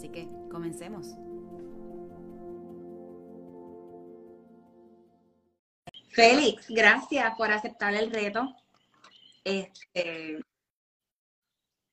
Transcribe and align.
Así 0.00 0.08
que 0.08 0.26
comencemos. 0.50 1.08
Félix, 6.08 6.64
gracias 6.70 7.34
por 7.36 7.52
aceptar 7.52 7.92
el 7.92 8.10
reto. 8.10 8.48
Este, 9.44 10.40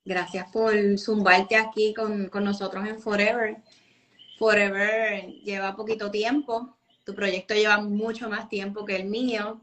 gracias 0.05 0.49
por 0.53 0.73
zumbarte 0.97 1.57
aquí 1.57 1.93
con, 1.93 2.29
con, 2.29 2.45
nosotros 2.45 2.87
en 2.87 2.97
Forever. 3.01 3.57
Forever 4.39 5.27
lleva 5.43 5.75
poquito 5.75 6.09
tiempo, 6.09 6.77
tu 7.03 7.13
proyecto 7.13 7.55
lleva 7.55 7.81
mucho 7.81 8.29
más 8.29 8.47
tiempo 8.47 8.85
que 8.85 8.95
el 8.95 9.03
mío. 9.03 9.59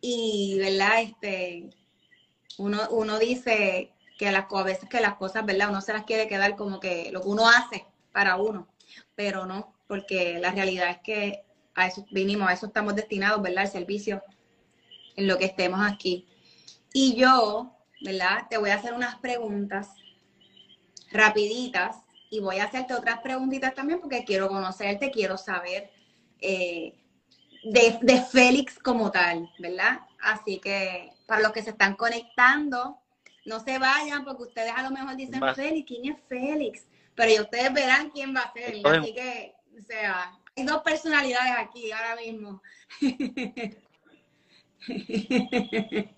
Y, 0.00 0.60
¿verdad? 0.60 1.02
Este, 1.02 1.70
uno, 2.56 2.88
uno 2.90 3.18
dice 3.18 3.93
que 4.18 4.28
a 4.28 4.62
veces 4.62 4.88
que 4.88 5.00
las 5.00 5.14
cosas, 5.14 5.44
¿verdad? 5.44 5.70
Uno 5.70 5.80
se 5.80 5.92
las 5.92 6.04
quiere 6.04 6.28
quedar 6.28 6.56
como 6.56 6.80
que 6.80 7.10
lo 7.12 7.20
que 7.20 7.28
uno 7.28 7.48
hace 7.48 7.86
para 8.12 8.36
uno, 8.36 8.68
pero 9.14 9.46
no, 9.46 9.74
porque 9.88 10.38
la 10.38 10.52
realidad 10.52 10.90
es 10.90 10.98
que 10.98 11.44
a 11.74 11.86
eso 11.86 12.06
vinimos, 12.10 12.48
a 12.48 12.52
eso 12.52 12.66
estamos 12.66 12.94
destinados, 12.94 13.42
¿verdad? 13.42 13.64
El 13.64 13.70
servicio 13.70 14.22
en 15.16 15.26
lo 15.26 15.38
que 15.38 15.46
estemos 15.46 15.80
aquí. 15.82 16.26
Y 16.92 17.16
yo, 17.16 17.76
¿verdad? 18.00 18.46
Te 18.48 18.58
voy 18.58 18.70
a 18.70 18.76
hacer 18.76 18.94
unas 18.94 19.16
preguntas 19.16 19.88
rapiditas 21.10 21.96
y 22.30 22.40
voy 22.40 22.58
a 22.58 22.64
hacerte 22.64 22.94
otras 22.94 23.20
preguntitas 23.20 23.74
también 23.74 24.00
porque 24.00 24.24
quiero 24.24 24.48
conocerte, 24.48 25.10
quiero 25.10 25.36
saber 25.36 25.90
eh, 26.40 26.94
de, 27.64 27.98
de 28.02 28.22
Félix 28.22 28.78
como 28.78 29.10
tal, 29.10 29.50
¿verdad? 29.58 30.00
Así 30.20 30.58
que 30.58 31.12
para 31.26 31.42
los 31.42 31.52
que 31.52 31.62
se 31.62 31.70
están 31.70 31.94
conectando, 31.96 32.98
no 33.44 33.60
se 33.60 33.78
vayan 33.78 34.24
porque 34.24 34.44
ustedes 34.44 34.72
a 34.74 34.82
lo 34.82 34.90
mejor 34.90 35.16
dicen, 35.16 35.40
Félix, 35.54 35.86
¿quién 35.86 36.12
es 36.12 36.18
Félix? 36.28 36.86
Pero 37.14 37.32
ya 37.32 37.42
ustedes 37.42 37.72
verán 37.72 38.10
quién 38.10 38.34
va 38.34 38.40
a 38.40 38.52
ser. 38.52 38.74
Así 38.84 39.14
que, 39.14 39.54
o 39.78 39.82
sea, 39.82 40.32
hay 40.56 40.64
dos 40.64 40.82
personalidades 40.82 41.52
aquí 41.58 41.92
ahora 41.92 42.16
mismo. 42.16 42.60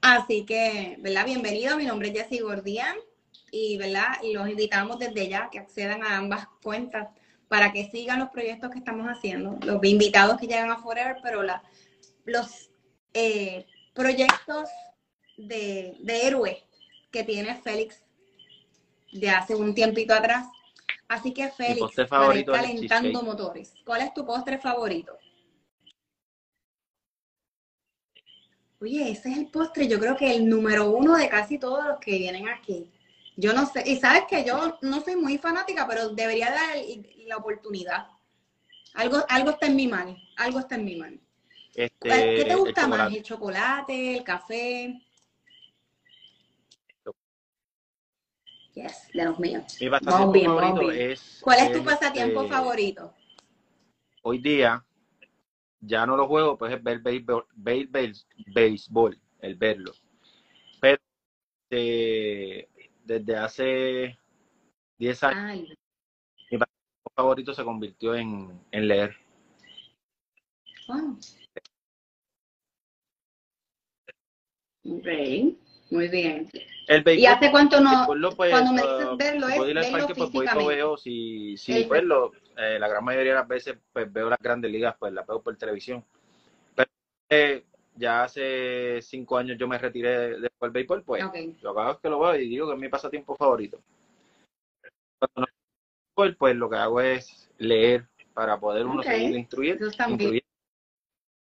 Así 0.00 0.44
que, 0.44 0.96
¿verdad? 1.00 1.26
Bienvenido, 1.26 1.76
mi 1.76 1.86
nombre 1.86 2.08
es 2.08 2.14
Jessy 2.14 2.40
Gordian 2.40 2.96
y, 3.50 3.76
¿verdad? 3.78 4.18
Y 4.22 4.32
los 4.32 4.48
invitamos 4.48 4.98
desde 4.98 5.28
ya 5.28 5.48
que 5.50 5.58
accedan 5.58 6.02
a 6.02 6.16
ambas 6.16 6.46
cuentas 6.62 7.08
para 7.48 7.72
que 7.72 7.90
sigan 7.90 8.18
los 8.18 8.30
proyectos 8.30 8.70
que 8.70 8.78
estamos 8.78 9.06
haciendo, 9.06 9.58
los 9.64 9.84
invitados 9.84 10.40
que 10.40 10.46
llegan 10.46 10.70
a 10.70 10.78
Forever, 10.78 11.16
pero 11.22 11.42
la, 11.42 11.62
los 12.24 12.70
eh, 13.14 13.66
proyectos 13.94 14.68
de, 15.46 15.96
de 16.00 16.26
héroe 16.26 16.62
que 17.10 17.24
tiene 17.24 17.54
Félix 17.56 18.02
de 19.12 19.30
hace 19.30 19.54
un 19.54 19.74
tiempito 19.74 20.14
atrás. 20.14 20.46
Así 21.08 21.32
que 21.32 21.48
Félix, 21.50 21.94
para 22.08 22.34
ir 22.34 22.46
calentando 22.46 23.22
motores, 23.22 23.74
¿cuál 23.84 24.02
es 24.02 24.14
tu 24.14 24.24
postre 24.24 24.58
favorito? 24.58 25.18
Oye, 28.80 29.10
ese 29.10 29.30
es 29.30 29.38
el 29.38 29.46
postre, 29.46 29.86
yo 29.86 30.00
creo 30.00 30.16
que 30.16 30.34
el 30.34 30.48
número 30.48 30.90
uno 30.90 31.16
de 31.16 31.28
casi 31.28 31.58
todos 31.58 31.84
los 31.86 31.98
que 31.98 32.18
vienen 32.18 32.48
aquí. 32.48 32.88
Yo 33.36 33.52
no 33.52 33.66
sé, 33.66 33.84
y 33.86 33.96
sabes 33.96 34.24
que 34.28 34.44
yo 34.44 34.78
no 34.82 35.00
soy 35.02 35.16
muy 35.16 35.38
fanática, 35.38 35.86
pero 35.86 36.08
debería 36.08 36.50
dar 36.50 36.76
la 37.26 37.36
oportunidad. 37.36 38.08
Algo, 38.94 39.24
algo 39.28 39.50
está 39.50 39.66
en 39.66 39.76
mi 39.76 39.86
mano, 39.86 40.16
algo 40.36 40.58
está 40.58 40.74
en 40.74 40.84
mi 40.84 40.96
mano. 40.96 41.18
Este, 41.74 42.08
¿Qué 42.08 42.44
te 42.46 42.54
gusta 42.54 42.88
más? 42.88 43.12
¿El 43.12 43.22
chocolate, 43.22 44.16
el 44.16 44.24
café? 44.24 45.00
Yes, 48.74 49.08
de 49.12 49.24
los 49.24 49.38
míos. 49.38 49.76
Mi 49.80 49.90
pasatiempo 49.90 50.56
favorito 50.56 50.90
es. 50.92 51.40
¿Cuál 51.42 51.58
es 51.58 51.72
tu 51.72 51.84
pasatiempo 51.84 52.42
este, 52.42 52.54
favorito? 52.54 53.14
Hoy 54.22 54.38
día 54.38 54.84
ya 55.80 56.06
no 56.06 56.16
lo 56.16 56.26
juego, 56.26 56.56
pues 56.56 56.72
es 56.72 56.82
ver 56.82 57.00
béisbol, 57.00 57.46
béisbol 58.46 59.20
el 59.40 59.56
verlo. 59.56 59.92
Pero 60.80 60.98
eh, 61.70 62.68
desde 63.04 63.36
hace 63.36 64.18
10 64.98 65.22
años, 65.24 65.68
mi 66.50 66.58
pasatiempo 66.58 67.12
favorito 67.14 67.52
se 67.52 67.64
convirtió 67.64 68.14
en, 68.14 68.58
en 68.70 68.88
leer. 68.88 69.16
Wow. 70.88 71.18
Ok, 74.84 75.06
muy 75.92 76.08
bien. 76.08 76.48
¿Y 76.88 77.26
hace 77.26 77.50
cuánto 77.50 77.80
no? 77.80 78.06
Pues, 78.34 78.50
cuando 78.50 78.72
me 78.72 78.82
dices 78.82 79.16
verlo 79.18 79.48
es 79.48 79.58
verlo 79.58 79.92
parque, 79.92 80.14
pues, 80.14 80.66
veo, 80.66 80.96
si, 80.96 81.56
si 81.56 81.84
pues, 81.84 82.02
eh, 82.56 82.78
la 82.78 82.88
gran 82.88 83.04
mayoría 83.04 83.32
de 83.32 83.38
las 83.38 83.48
veces 83.48 83.76
pues 83.92 84.12
veo 84.12 84.28
las 84.28 84.38
grandes 84.40 84.70
ligas, 84.70 84.96
pues 84.98 85.12
las 85.12 85.26
veo 85.26 85.42
por 85.42 85.56
televisión. 85.56 86.04
Pero 86.74 86.90
eh, 87.28 87.64
ya 87.94 88.24
hace 88.24 89.00
cinco 89.02 89.36
años 89.36 89.58
yo 89.58 89.68
me 89.68 89.78
retiré 89.78 90.30
del 90.30 90.42
de, 90.42 90.68
béisbol, 90.70 91.02
pues 91.04 91.22
lo 91.60 91.74
que 91.74 91.80
hago 91.80 91.92
es 91.92 91.98
que 91.98 92.08
lo 92.08 92.20
veo 92.20 92.36
y 92.36 92.48
digo 92.48 92.66
que 92.66 92.74
es 92.74 92.80
mi 92.80 92.88
pasatiempo 92.88 93.36
favorito. 93.36 93.78
Cuando 95.18 95.48
no 96.16 96.34
pues 96.36 96.56
lo 96.56 96.70
que 96.70 96.76
hago 96.76 97.00
es 97.00 97.50
leer 97.58 98.08
para 98.32 98.58
poder 98.58 98.86
uno 98.86 99.02
seguir 99.02 99.36
instruyendo 99.36 99.90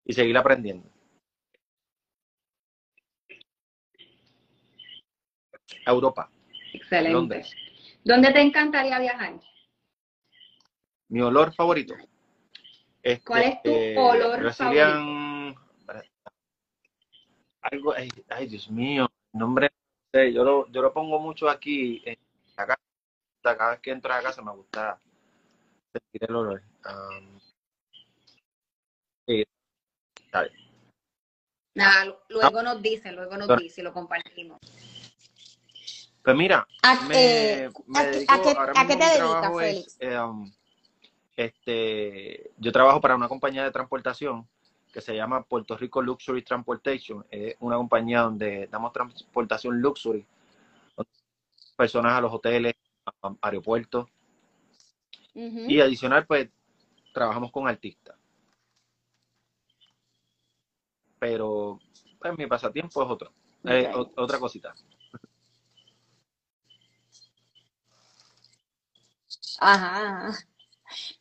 y 0.06 0.14
seguir 0.14 0.38
aprendiendo. 0.38 0.90
Europa. 5.90 6.30
Excelente. 6.74 7.44
¿Dónde 8.04 8.32
te 8.32 8.42
encantaría 8.42 9.00
viajar? 9.00 9.40
Mi 11.10 11.22
olor 11.22 11.54
favorito. 11.54 11.96
Este, 13.02 13.24
¿Cuál 13.24 13.44
es 13.44 13.64
tu 13.64 13.70
eh, 13.70 13.96
olor 13.98 14.54
favorito? 14.54 15.60
Algo, 17.62 17.94
ay, 17.94 18.48
Dios 18.48 18.70
mío, 18.70 19.10
nombre, 19.34 19.70
yo 20.14 20.44
lo, 20.44 20.72
yo 20.72 20.82
lo 20.82 20.94
pongo 20.94 21.20
mucho 21.20 21.50
aquí, 21.50 22.02
en 22.06 22.18
la 22.58 22.78
cada 23.44 23.72
vez 23.72 23.80
que 23.82 23.92
entro 23.92 24.14
a 24.14 24.22
casa 24.22 24.42
me 24.42 24.52
gusta 24.52 25.00
sentir 25.92 26.30
el 26.30 26.36
olor. 26.36 26.62
Nada, 31.76 32.18
luego 32.30 32.64
nos 32.64 32.82
dice, 32.82 33.12
luego 33.12 33.38
nos 33.38 33.58
dice, 33.58 33.84
lo 33.84 33.94
compartimos. 33.94 34.60
Pues 36.24 36.36
mira, 36.36 36.68
¿a, 36.84 37.00
qué, 37.08 37.68
te 38.88 38.96
dedicas, 38.96 39.58
Félix? 39.58 39.98
Eh, 40.00 40.20
um, 40.20 40.52
este, 41.36 42.52
yo 42.58 42.72
trabajo 42.72 43.00
para 43.00 43.16
una 43.16 43.30
compañía 43.30 43.64
de 43.64 43.72
transportación 43.72 44.48
que 44.92 45.02
se 45.02 45.16
llama 45.16 45.44
Puerto 45.44 45.78
Rico 45.78 46.02
Luxury 46.02 46.42
Transportation. 46.42 47.26
Es 47.32 47.56
una 47.60 47.78
compañía 47.78 48.22
donde 48.22 48.68
damos 48.68 48.92
transportación 48.92 49.80
luxury, 49.80 50.26
personas 51.78 52.14
a 52.14 52.22
los 52.22 52.34
hoteles, 52.34 52.74
a, 53.22 53.34
aeropuertos. 53.42 54.08
Y 55.34 55.80
adicional, 55.80 56.26
pues, 56.26 56.50
trabajamos 57.14 57.52
con 57.52 57.68
artistas. 57.68 58.18
Pero, 61.18 61.80
pues, 62.20 62.38
mi 62.38 62.46
pasatiempo 62.48 63.02
es 63.04 63.10
otro, 63.10 63.32
eh, 63.64 63.90
otra 64.18 64.38
cosita. 64.38 64.76
Ajá. 69.60 70.32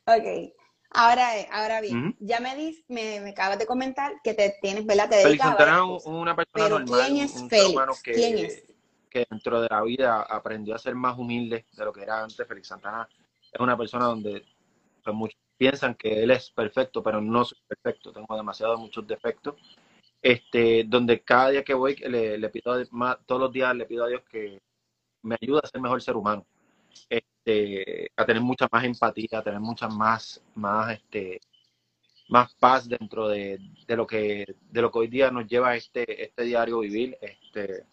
Ok. 0.06 0.55
Ahora, 0.90 1.29
ahora 1.52 1.82
bien, 1.82 2.17
ya 2.19 2.40
me, 2.40 2.56
dis, 2.56 2.82
me, 2.88 3.20
me, 3.20 3.31
acabas 3.31 3.58
de 3.58 3.67
comentar 3.67 4.14
que 4.25 4.32
te 4.32 4.56
tienes, 4.62 4.87
¿verdad? 4.87 5.11
Te 5.11 5.23
Félix 5.23 5.43
Santana 5.43 5.96
es 5.96 6.06
una 6.06 6.35
persona 6.35 6.69
normal, 6.70 7.11
¿quién 7.11 7.25
es 7.25 7.35
un 7.35 7.50
Félix? 7.50 8.02
que, 8.02 8.12
¿Quién 8.14 8.38
es? 8.38 8.64
que 9.11 9.26
dentro 9.29 9.61
de 9.61 9.69
la 9.70 9.82
vida 9.82 10.23
aprendió 10.23 10.75
a 10.75 10.79
ser 10.79 10.94
más 10.94 11.19
humilde 11.19 11.67
de 11.73 11.85
lo 11.85 11.93
que 11.93 12.02
era 12.02 12.23
antes. 12.23 12.46
Félix 12.49 12.69
Santana 12.69 13.06
es 13.52 13.61
una 13.61 13.76
persona 13.76 14.06
donde 14.06 14.46
pues, 15.05 15.14
muchos 15.14 15.38
piensan 15.58 15.94
que 15.94 16.23
él 16.23 16.31
es 16.31 16.50
perfecto, 16.50 17.02
pero 17.02 17.20
no 17.20 17.44
soy 17.44 17.58
perfecto, 17.67 18.12
tengo 18.12 18.37
demasiados 18.37 18.81
muchos 18.81 19.06
defectos. 19.06 19.56
Este, 20.23 20.85
donde 20.85 21.20
cada 21.20 21.50
día 21.50 21.64
que 21.64 21.75
voy 21.75 21.94
le, 21.96 22.38
le 22.38 22.49
pido 22.49 22.75
más, 22.90 23.19
todos 23.26 23.40
los 23.43 23.52
días 23.52 23.75
le 23.76 23.85
pido 23.85 24.05
a 24.05 24.08
Dios 24.08 24.23
que 24.31 24.58
me 25.23 25.37
ayude 25.40 25.61
a 25.62 25.69
ser 25.69 25.81
mejor 25.81 26.00
ser 26.00 26.17
humano. 26.17 26.46
Este, 27.08 27.26
este, 27.48 28.12
a 28.16 28.24
tener 28.26 28.42
mucha 28.42 28.68
más 28.70 28.84
empatía, 28.84 29.38
a 29.38 29.42
tener 29.42 29.60
mucha 29.60 29.88
más, 29.88 30.42
más, 30.54 30.92
este, 30.92 31.40
más 32.28 32.54
paz 32.54 32.88
dentro 32.88 33.28
de, 33.28 33.58
lo 33.88 34.06
que, 34.06 34.44
de 34.70 34.82
lo 34.82 34.90
que 34.90 34.98
hoy 34.98 35.08
día 35.08 35.30
nos 35.30 35.46
lleva 35.46 35.74
este, 35.74 36.24
este 36.24 36.42
diario 36.44 36.80
vivir. 36.80 37.16
Este, 37.20 37.86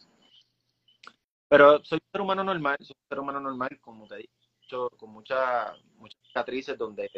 pero 1.47 1.83
soy 1.85 1.99
un 2.03 2.11
ser 2.11 2.21
humano 2.21 2.43
normal, 2.43 2.77
soy 2.81 2.95
un 2.99 3.07
ser 3.09 3.19
humano 3.19 3.39
normal, 3.39 3.79
como 3.79 4.07
te 4.07 4.17
dicho, 4.17 4.89
con 4.97 5.11
muchas 5.11 5.71
muchas 5.97 6.19
cicatrices 6.27 6.77
donde 6.77 7.09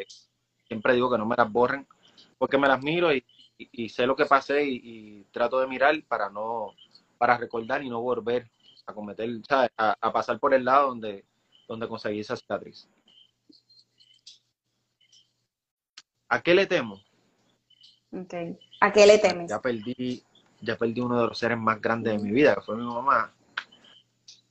siempre 0.68 0.94
digo 0.94 1.10
que 1.10 1.18
no 1.18 1.26
me 1.26 1.36
las 1.36 1.50
borren, 1.50 1.88
porque 2.38 2.58
me 2.58 2.68
las 2.68 2.80
miro 2.80 3.12
y, 3.12 3.24
sé 3.88 4.06
lo 4.06 4.14
que 4.14 4.26
pasé 4.26 4.64
y, 4.64 5.24
trato 5.32 5.58
de 5.58 5.66
mirar 5.66 6.00
para 6.06 6.30
no, 6.30 6.74
para 7.16 7.36
recordar 7.36 7.82
y 7.82 7.88
no 7.88 8.00
volver 8.00 8.48
a 8.86 8.94
cometer, 8.94 9.28
A, 9.76 10.12
pasar 10.12 10.38
por 10.38 10.54
el 10.54 10.64
lado 10.64 10.88
donde, 10.88 11.24
donde 11.68 11.86
conseguí 11.86 12.20
esa 12.20 12.34
cicatriz. 12.34 12.88
¿A 16.30 16.42
qué 16.42 16.54
le 16.54 16.66
temo? 16.66 17.00
Okay. 18.10 18.58
¿A 18.80 18.92
qué 18.92 19.06
le 19.06 19.18
temes? 19.18 19.50
Ya 19.50 19.60
perdí, 19.60 20.24
ya 20.60 20.76
perdí 20.76 21.00
uno 21.00 21.20
de 21.20 21.28
los 21.28 21.38
seres 21.38 21.58
más 21.58 21.80
grandes 21.80 22.16
de 22.16 22.24
mi 22.24 22.32
vida, 22.32 22.54
que 22.54 22.62
fue 22.62 22.76
mi 22.76 22.84
mamá. 22.84 23.32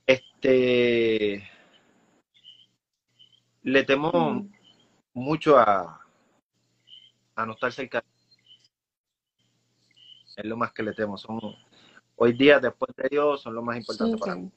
Este 0.06 1.44
le 3.64 3.84
temo 3.84 4.48
mucho 5.14 5.58
a, 5.58 6.00
a 7.36 7.46
no 7.46 7.54
estar 7.54 7.72
cerca. 7.72 8.04
Es 10.36 10.46
lo 10.46 10.56
más 10.56 10.72
que 10.72 10.84
le 10.84 10.94
temo. 10.94 11.18
Son, 11.18 11.40
hoy 12.16 12.34
día, 12.34 12.60
después 12.60 12.96
de 12.96 13.10
Dios, 13.10 13.42
son 13.42 13.56
lo 13.56 13.64
más 13.64 13.78
importante 13.78 14.18
para 14.18 14.36
mí. 14.36 14.52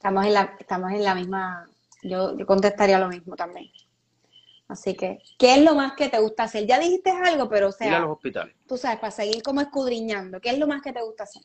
Estamos 0.00 0.24
en 0.24 0.32
la, 0.32 0.56
estamos 0.58 0.92
en 0.92 1.04
la 1.04 1.14
misma, 1.14 1.68
yo, 2.02 2.34
contestaría 2.46 2.98
lo 2.98 3.08
mismo 3.08 3.36
también. 3.36 3.70
Así 4.66 4.94
que, 4.94 5.18
¿qué 5.38 5.56
es 5.56 5.62
lo 5.62 5.74
más 5.74 5.92
que 5.92 6.08
te 6.08 6.18
gusta 6.18 6.44
hacer? 6.44 6.66
Ya 6.66 6.78
dijiste 6.78 7.10
algo, 7.10 7.50
pero 7.50 7.68
o 7.68 7.72
sea, 7.72 7.86
Ir 7.86 7.92
a 7.92 7.98
los 7.98 8.12
hospitales. 8.12 8.56
Tú 8.66 8.78
sabes, 8.78 8.98
para 8.98 9.10
seguir 9.10 9.42
como 9.42 9.60
escudriñando, 9.60 10.40
¿qué 10.40 10.48
es 10.48 10.58
lo 10.58 10.66
más 10.66 10.80
que 10.80 10.94
te 10.94 11.02
gusta 11.02 11.24
hacer? 11.24 11.42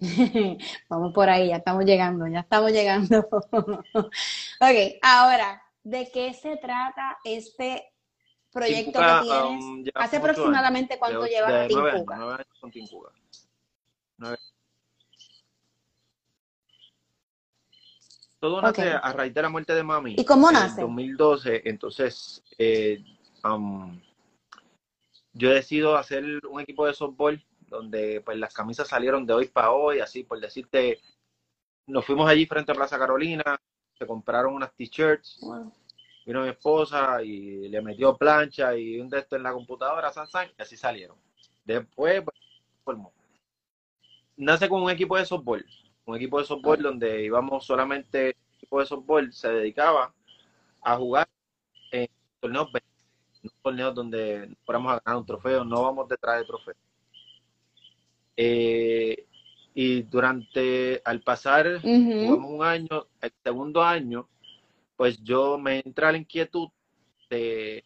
Vamos 0.88 1.12
por 1.14 1.30
ahí, 1.30 1.50
ya 1.50 1.58
estamos 1.58 1.84
llegando, 1.84 2.26
ya 2.26 2.40
estamos 2.40 2.72
llegando. 2.72 3.20
ok, 3.52 4.98
ahora, 5.00 5.62
¿de 5.84 6.10
qué 6.10 6.34
se 6.34 6.56
trata 6.56 7.18
este 7.22 7.92
proyecto 8.50 8.98
que 8.98 9.22
tienes? 9.22 9.64
Um, 9.64 9.84
¿Hace 9.94 10.16
aproximadamente 10.16 10.98
cuánto 10.98 11.26
llevas 11.26 11.52
de 11.52 11.68
nueve, 11.70 12.04
nueve 12.04 12.32
años 12.32 12.58
con 12.60 12.72
Tincuga. 12.72 13.12
Todo 18.40 18.62
nace 18.62 18.92
a 18.92 19.12
raíz 19.12 19.34
de 19.34 19.42
la 19.42 19.48
muerte 19.48 19.74
de 19.74 19.82
mami. 19.82 20.14
¿Y 20.16 20.24
cómo 20.24 20.50
nace? 20.52 20.80
En 20.80 20.86
2012, 20.86 21.62
entonces 21.64 22.42
eh, 22.56 23.02
um, 23.44 24.00
yo 25.32 25.50
decido 25.50 25.96
hacer 25.96 26.24
un 26.46 26.60
equipo 26.60 26.86
de 26.86 26.94
softball 26.94 27.42
donde 27.66 28.20
pues 28.24 28.38
las 28.38 28.54
camisas 28.54 28.88
salieron 28.88 29.26
de 29.26 29.34
hoy 29.34 29.48
para 29.48 29.72
hoy, 29.72 30.00
así 30.00 30.22
por 30.22 30.40
decirte, 30.40 31.00
nos 31.86 32.04
fuimos 32.04 32.28
allí 32.28 32.46
frente 32.46 32.72
a 32.72 32.74
Plaza 32.74 32.98
Carolina, 32.98 33.60
se 33.98 34.06
compraron 34.06 34.54
unas 34.54 34.74
t-shirts, 34.74 35.40
vino 36.24 36.42
mi 36.42 36.48
esposa 36.48 37.22
y 37.22 37.68
le 37.68 37.82
metió 37.82 38.16
plancha 38.16 38.76
y 38.76 39.00
un 39.00 39.08
de 39.08 39.18
estos 39.18 39.36
en 39.36 39.42
la 39.42 39.52
computadora, 39.52 40.12
san, 40.12 40.48
y 40.56 40.62
así 40.62 40.76
salieron. 40.76 41.16
Después, 41.64 42.22
pues, 42.22 42.36
formó. 42.84 43.12
Nace 44.36 44.68
con 44.68 44.82
un 44.82 44.90
equipo 44.90 45.16
de 45.16 45.26
softball, 45.26 45.66
un 46.08 46.16
equipo 46.16 46.38
de 46.38 46.46
softball 46.46 46.82
donde 46.82 47.22
íbamos 47.24 47.66
solamente, 47.66 48.30
el 48.30 48.36
equipo 48.56 48.80
de 48.80 48.86
softball 48.86 49.30
se 49.30 49.48
dedicaba 49.48 50.14
a 50.80 50.96
jugar 50.96 51.28
en 51.90 52.08
torneos, 52.40 52.70
torneos 53.62 53.94
donde 53.94 54.56
fuéramos 54.64 54.92
a 54.92 55.00
ganar 55.04 55.20
un 55.20 55.26
trofeo, 55.26 55.64
no 55.64 55.82
vamos 55.82 56.08
detrás 56.08 56.40
de 56.40 56.46
trofeo 56.46 56.74
eh, 58.38 59.26
y 59.74 60.02
durante, 60.02 61.02
al 61.04 61.20
pasar 61.20 61.78
un 61.84 62.58
año, 62.62 63.06
el 63.20 63.32
segundo 63.44 63.82
año, 63.82 64.28
pues 64.96 65.22
yo 65.22 65.58
me 65.58 65.80
entra 65.84 66.10
la 66.10 66.18
inquietud 66.18 66.70
de, 67.28 67.84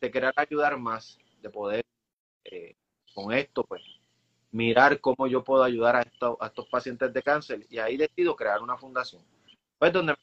querer 0.00 0.32
ayudar 0.36 0.78
más, 0.78 1.18
de 1.42 1.50
poder 1.50 1.84
eh, 2.44 2.76
con 3.12 3.32
esto, 3.32 3.64
pues, 3.64 3.82
mirar 4.56 5.00
cómo 5.00 5.26
yo 5.26 5.44
puedo 5.44 5.62
ayudar 5.62 5.96
a, 5.96 6.00
a 6.40 6.46
estos 6.46 6.66
pacientes 6.68 7.12
de 7.12 7.22
cáncer 7.22 7.66
y 7.68 7.78
ahí 7.78 7.96
decido 7.96 8.34
crear 8.34 8.62
una 8.62 8.78
fundación. 8.78 9.22
Pues 9.78 9.92
donde 9.92 10.14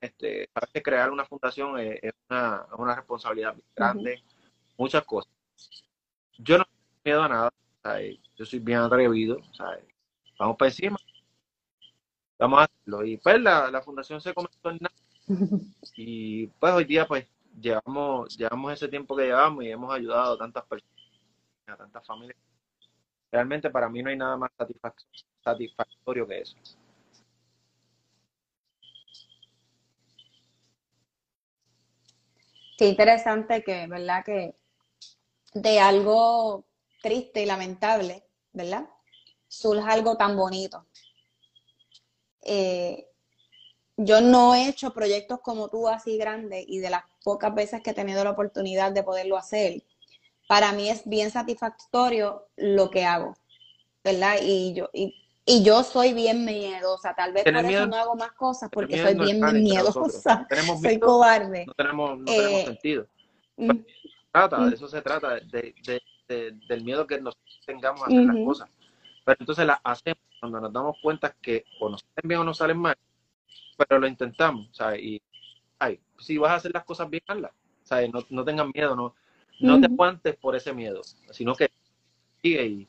este, 0.00 0.48
sabes 0.54 0.70
que 0.72 0.82
crear 0.82 1.10
una 1.10 1.24
fundación 1.24 1.78
es, 1.80 2.12
una, 2.28 2.66
una, 2.78 2.94
responsabilidad 2.94 3.56
grande, 3.74 4.22
muchas 4.78 5.04
cosas. 5.04 5.32
Yo 6.38 6.58
no 6.58 6.64
tengo 6.64 7.00
miedo 7.04 7.22
a 7.22 7.28
nada, 7.28 7.52
yo 8.36 8.46
soy 8.46 8.60
bien 8.60 8.78
atrevido, 8.78 9.38
Vamos 10.38 10.56
para 10.56 10.70
encima. 10.70 10.96
Vamos 12.38 12.60
a 12.60 12.64
hacerlo. 12.64 13.04
Y 13.04 13.18
pues 13.18 13.40
la, 13.40 13.82
fundación 13.82 14.20
se 14.20 14.32
comenzó 14.32 14.70
en 14.70 14.78
nada. 14.80 14.94
Y 15.96 16.46
pues 16.46 16.72
hoy 16.72 16.84
día 16.84 17.06
pues 17.06 17.26
llevamos, 17.60 18.36
llevamos 18.38 18.72
ese 18.72 18.88
tiempo 18.88 19.16
que 19.16 19.24
llevamos 19.24 19.64
y 19.64 19.70
hemos 19.70 19.92
ayudado 19.92 20.34
a 20.34 20.38
tantas 20.38 20.64
personas, 20.64 20.94
a 21.66 21.76
tantas 21.76 22.06
familias. 22.06 22.38
Realmente 23.30 23.70
para 23.70 23.88
mí 23.88 24.02
no 24.02 24.10
hay 24.10 24.16
nada 24.16 24.36
más 24.36 24.50
satisfactorio 25.44 26.26
que 26.26 26.40
eso. 26.40 26.56
Qué 32.76 32.88
interesante 32.88 33.62
que, 33.62 33.86
¿verdad? 33.86 34.24
Que 34.24 34.54
de 35.54 35.80
algo 35.80 36.64
triste 37.02 37.42
y 37.42 37.46
lamentable, 37.46 38.24
¿verdad? 38.52 38.88
Surja 39.48 39.92
algo 39.92 40.16
tan 40.16 40.36
bonito. 40.36 40.86
Eh, 42.42 43.06
yo 43.96 44.22
no 44.22 44.54
he 44.54 44.68
hecho 44.68 44.94
proyectos 44.94 45.40
como 45.40 45.68
tú 45.68 45.88
así 45.88 46.16
grandes 46.16 46.64
y 46.66 46.78
de 46.78 46.88
las 46.88 47.04
pocas 47.22 47.54
veces 47.54 47.82
que 47.82 47.90
he 47.90 47.94
tenido 47.94 48.24
la 48.24 48.30
oportunidad 48.30 48.92
de 48.92 49.02
poderlo 49.02 49.36
hacer, 49.36 49.82
para 50.50 50.72
mí 50.72 50.88
es 50.88 51.08
bien 51.08 51.30
satisfactorio 51.30 52.48
lo 52.56 52.90
que 52.90 53.04
hago, 53.04 53.36
¿verdad? 54.02 54.38
Y 54.42 54.74
yo, 54.74 54.90
y, 54.92 55.14
yo 55.62 55.84
soy 55.84 56.12
bien 56.12 56.44
miedosa, 56.44 57.14
tal 57.14 57.32
vez 57.32 57.44
por 57.44 57.54
eso 57.54 57.86
no 57.86 57.94
hago 57.94 58.16
más 58.16 58.32
cosas, 58.32 58.68
porque 58.68 59.00
soy 59.00 59.14
bien 59.14 59.40
miedosa, 59.62 60.48
soy 60.82 60.98
cobarde. 60.98 61.66
No 61.66 61.74
tenemos, 61.74 62.18
no 62.18 62.24
tenemos 62.24 62.50
eh, 62.50 62.64
sentido. 62.66 63.06
Mm, 63.58 63.70
trata, 64.32 64.58
de 64.64 64.70
mm. 64.70 64.74
eso 64.74 64.88
se 64.88 65.02
trata, 65.02 65.38
de, 65.38 66.02
del 66.66 66.82
miedo 66.82 67.06
que 67.06 67.20
nos 67.20 67.38
tengamos 67.64 68.02
a 68.02 68.06
hacer 68.06 68.24
las 68.24 68.44
cosas. 68.44 68.68
Pero 69.24 69.36
entonces 69.38 69.64
las 69.64 69.78
hacemos 69.84 70.18
cuando 70.40 70.60
nos 70.62 70.72
damos 70.72 70.96
cuenta 71.00 71.32
que 71.40 71.64
o 71.78 71.88
nos 71.88 72.00
salen 72.00 72.28
bien 72.28 72.40
o 72.40 72.44
nos 72.44 72.58
salen 72.58 72.78
mal, 72.78 72.98
pero 73.76 74.00
lo 74.00 74.08
intentamos, 74.08 74.68
¿sabes? 74.72 75.00
Y 75.00 75.22
ay, 75.78 76.00
si 76.18 76.38
vas 76.38 76.50
a 76.50 76.54
hacer 76.56 76.72
las 76.74 76.84
cosas 76.84 77.08
bien, 77.08 77.22
hazlas, 77.28 77.52
¿sabes? 77.84 78.12
No, 78.12 78.24
no 78.30 78.44
tengas 78.44 78.66
miedo, 78.74 78.96
no, 78.96 79.14
no 79.60 79.80
te 79.80 79.86
aguantes 79.86 80.36
por 80.36 80.56
ese 80.56 80.72
miedo, 80.72 81.02
sino 81.30 81.54
que 81.54 81.70
sigue 82.42 82.66
y, 82.66 82.88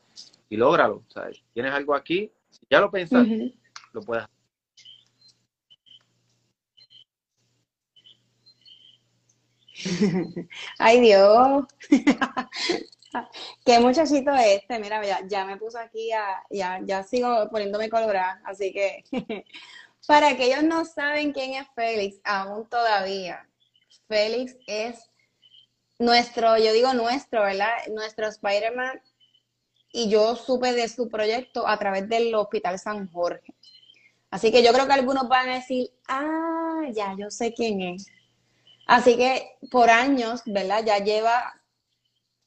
y 0.49 0.57
lógralo, 0.57 1.03
¿sabes? 1.07 1.41
Tienes 1.53 1.73
algo 1.73 1.93
aquí, 1.95 2.31
si 2.49 2.65
ya 2.69 2.79
lo 2.79 2.89
pensaste, 2.89 3.53
lo 3.93 4.01
puedes 4.01 4.23
hacer. 4.23 4.41
Ay 10.79 11.01
Dios. 11.01 11.65
Qué 13.65 13.79
muchachito 13.79 14.31
este, 14.31 14.79
mira, 14.79 15.01
ya, 15.27 15.45
me 15.45 15.57
puso 15.57 15.77
aquí, 15.77 16.11
a, 16.13 16.43
ya, 16.49 16.79
ya 16.83 17.03
sigo 17.03 17.49
poniéndome 17.49 17.89
colorada, 17.89 18.41
así 18.45 18.71
que 18.71 19.03
para 20.07 20.29
aquellos 20.29 20.63
no 20.63 20.85
saben 20.85 21.33
quién 21.33 21.55
es 21.55 21.67
Félix, 21.75 22.21
aún 22.23 22.69
todavía, 22.69 23.45
Félix 24.07 24.55
es 24.65 25.10
nuestro, 26.01 26.57
yo 26.57 26.73
digo 26.73 26.93
nuestro, 26.93 27.43
¿verdad? 27.43 27.69
Nuestro 27.91 28.27
Spider-Man 28.27 29.01
y 29.93 30.09
yo 30.09 30.35
supe 30.35 30.73
de 30.73 30.89
su 30.89 31.09
proyecto 31.09 31.67
a 31.67 31.77
través 31.77 32.09
del 32.09 32.33
Hospital 32.33 32.79
San 32.79 33.11
Jorge. 33.11 33.53
Así 34.29 34.51
que 34.51 34.63
yo 34.63 34.71
creo 34.71 34.87
que 34.87 34.93
algunos 34.93 35.27
van 35.27 35.49
a 35.49 35.55
decir, 35.55 35.91
ah, 36.07 36.83
ya, 36.91 37.15
yo 37.17 37.29
sé 37.29 37.53
quién 37.53 37.81
es. 37.81 38.07
Así 38.87 39.15
que 39.15 39.57
por 39.69 39.89
años, 39.89 40.41
¿verdad? 40.45 40.83
Ya 40.85 40.97
lleva 40.97 41.61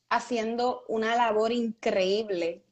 haciendo 0.09 0.85
una 0.89 1.15
labor 1.15 1.53
increíble 1.53 2.63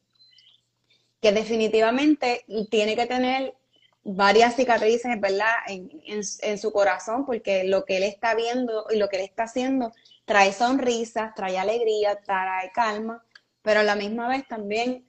que 1.20 1.32
definitivamente 1.32 2.44
tiene 2.70 2.96
que 2.96 3.06
tener 3.06 3.54
varias 4.02 4.56
cicatrices, 4.56 5.20
¿verdad? 5.20 5.52
En, 5.68 6.58
su 6.58 6.72
corazón, 6.72 7.24
porque 7.24 7.64
lo 7.64 7.84
que 7.84 7.98
él 7.98 8.02
está 8.02 8.34
viendo 8.34 8.86
y 8.90 8.96
lo 8.96 9.08
que 9.08 9.16
él 9.16 9.22
está 9.22 9.44
haciendo 9.44 9.92
trae 10.24 10.52
sonrisas, 10.52 11.34
trae 11.34 11.58
alegría, 11.58 12.20
trae 12.20 12.70
calma, 12.72 13.24
pero 13.62 13.80
a 13.80 13.84
la 13.84 13.94
misma 13.94 14.28
vez 14.28 14.46
también 14.46 15.06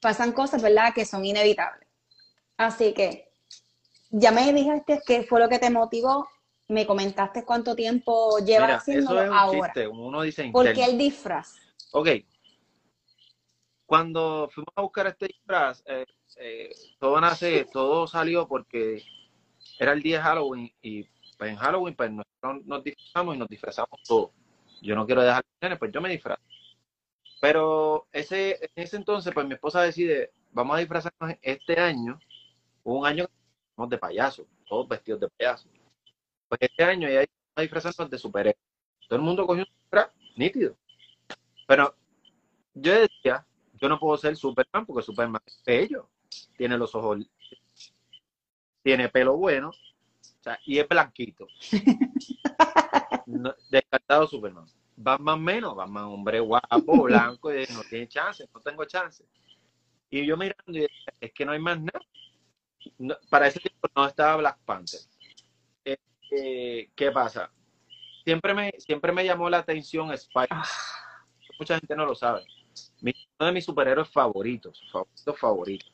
pasan 0.00 0.32
cosas, 0.32 0.62
¿verdad?, 0.62 0.92
que 0.94 1.04
son 1.04 1.24
inevitables. 1.24 1.88
Así 2.56 2.92
que 2.92 3.32
ya 4.10 4.30
me 4.30 4.52
dijiste 4.52 5.00
qué 5.06 5.22
fue 5.22 5.40
lo 5.40 5.48
que 5.48 5.58
te 5.58 5.70
motivó, 5.70 6.28
me 6.68 6.86
comentaste 6.86 7.44
cuánto 7.44 7.74
tiempo 7.74 8.38
llevas 8.38 8.82
haciendo 8.82 9.18
ahora. 9.18 9.72
Uno 9.90 10.22
dice 10.22 10.50
¿Por 10.52 10.72
qué 10.72 10.84
el 10.84 10.98
disfraz? 10.98 11.56
Ok. 11.92 12.08
Cuando 13.86 14.48
fuimos 14.50 14.72
a 14.74 14.82
buscar 14.82 15.06
este 15.06 15.26
disfraz, 15.26 15.82
eh, 15.86 16.06
eh, 16.38 16.70
todo 16.98 17.20
nace, 17.20 17.66
todo 17.70 18.06
salió 18.06 18.48
porque 18.48 19.02
era 19.78 19.92
el 19.92 20.02
día 20.02 20.16
de 20.16 20.22
Halloween 20.22 20.72
y 20.80 21.04
pues 21.42 21.50
en 21.50 21.56
Halloween 21.56 21.96
pues 21.96 22.08
nosotros 22.12 22.64
nos 22.66 22.84
disfrazamos 22.84 23.34
y 23.34 23.38
nos 23.40 23.48
disfrazamos 23.48 24.00
todos. 24.06 24.30
Yo 24.80 24.94
no 24.94 25.04
quiero 25.04 25.22
dejar 25.22 25.42
pues 25.76 25.90
yo 25.90 26.00
me 26.00 26.10
disfrazo. 26.10 26.40
Pero 27.40 28.06
ese, 28.12 28.60
en 28.62 28.70
ese 28.76 28.96
entonces, 28.96 29.34
pues 29.34 29.44
mi 29.44 29.54
esposa 29.54 29.82
decide, 29.82 30.30
vamos 30.52 30.76
a 30.76 30.78
disfrazarnos 30.78 31.36
este 31.42 31.80
año, 31.80 32.16
un 32.84 33.04
año 33.04 33.28
de 33.76 33.98
payaso, 33.98 34.46
todos 34.68 34.86
vestidos 34.86 35.18
de 35.18 35.28
payaso. 35.30 35.68
Pues 36.48 36.60
este 36.62 36.84
año 36.84 37.08
ya 37.08 37.16
vamos 37.16 37.28
a 37.56 37.62
disfrazarnos 37.62 38.08
de 38.08 38.18
superhéroes. 38.18 38.62
Todo 39.08 39.16
el 39.16 39.24
mundo 39.24 39.44
cogió 39.44 39.64
un 39.64 39.74
disfraz 39.82 40.12
nítido. 40.36 40.76
Pero 41.66 41.92
yo 42.72 43.00
decía, 43.00 43.44
yo 43.80 43.88
no 43.88 43.98
puedo 43.98 44.16
ser 44.16 44.36
Superman 44.36 44.86
porque 44.86 45.02
Superman 45.02 45.42
es 45.44 45.60
bello, 45.66 46.08
tiene 46.56 46.78
los 46.78 46.94
ojos, 46.94 47.18
tiene 48.84 49.08
pelo 49.08 49.36
bueno, 49.36 49.72
o 50.42 50.44
sea, 50.44 50.58
y 50.66 50.78
es 50.78 50.88
blanquito. 50.88 51.46
descartado 53.70 54.26
Superman. 54.26 54.66
más 54.96 55.38
menos, 55.38 55.76
más 55.76 56.04
hombre 56.04 56.40
guapo, 56.40 57.02
blanco, 57.04 57.54
y 57.54 57.64
no 57.72 57.82
tiene 57.88 58.08
chance, 58.08 58.44
no 58.52 58.60
tengo 58.60 58.84
chance. 58.84 59.24
Y 60.10 60.26
yo 60.26 60.36
mirando, 60.36 60.78
y 60.78 60.80
decía, 60.80 61.14
es 61.20 61.32
que 61.32 61.44
no 61.46 61.52
hay 61.52 61.60
más 61.60 61.80
nada. 61.80 62.00
para 63.30 63.46
ese 63.46 63.60
tiempo 63.60 63.88
no 63.94 64.06
estaba 64.06 64.36
Black 64.36 64.58
Panther. 64.64 65.00
Eh, 65.84 65.96
eh, 66.32 66.90
¿Qué 66.94 67.10
pasa? 67.12 67.50
Siempre 68.24 68.52
me, 68.52 68.72
siempre 68.78 69.12
me 69.12 69.24
llamó 69.24 69.48
la 69.48 69.58
atención 69.58 70.12
Spider. 70.12 70.48
man 70.50 70.62
ah. 70.62 70.68
Mucha 71.58 71.78
gente 71.78 71.94
no 71.94 72.04
lo 72.04 72.14
sabe 72.14 72.44
uno 73.02 73.46
de 73.46 73.52
mis 73.52 73.64
superhéroes 73.64 74.08
favoritos, 74.08 74.80
favoritos, 74.90 75.38
favoritos. 75.38 75.92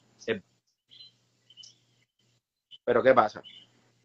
Pero 2.84 3.02
¿qué 3.02 3.14
pasa? 3.14 3.42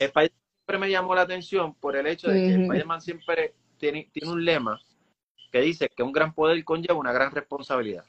Spider-Man 0.05 0.41
siempre 0.55 0.77
me 0.77 0.89
llamó 0.89 1.15
la 1.15 1.21
atención 1.21 1.73
por 1.75 1.95
el 1.95 2.07
hecho 2.07 2.29
de 2.29 2.35
que 2.35 2.61
Spider-Man 2.63 3.01
siempre 3.01 3.53
tiene, 3.77 4.09
tiene 4.11 4.31
un 4.31 4.43
lema 4.43 4.79
que 5.51 5.61
dice 5.61 5.89
que 5.89 6.03
un 6.03 6.11
gran 6.11 6.33
poder 6.33 6.63
conlleva 6.63 6.95
una 6.95 7.11
gran 7.11 7.31
responsabilidad. 7.31 8.05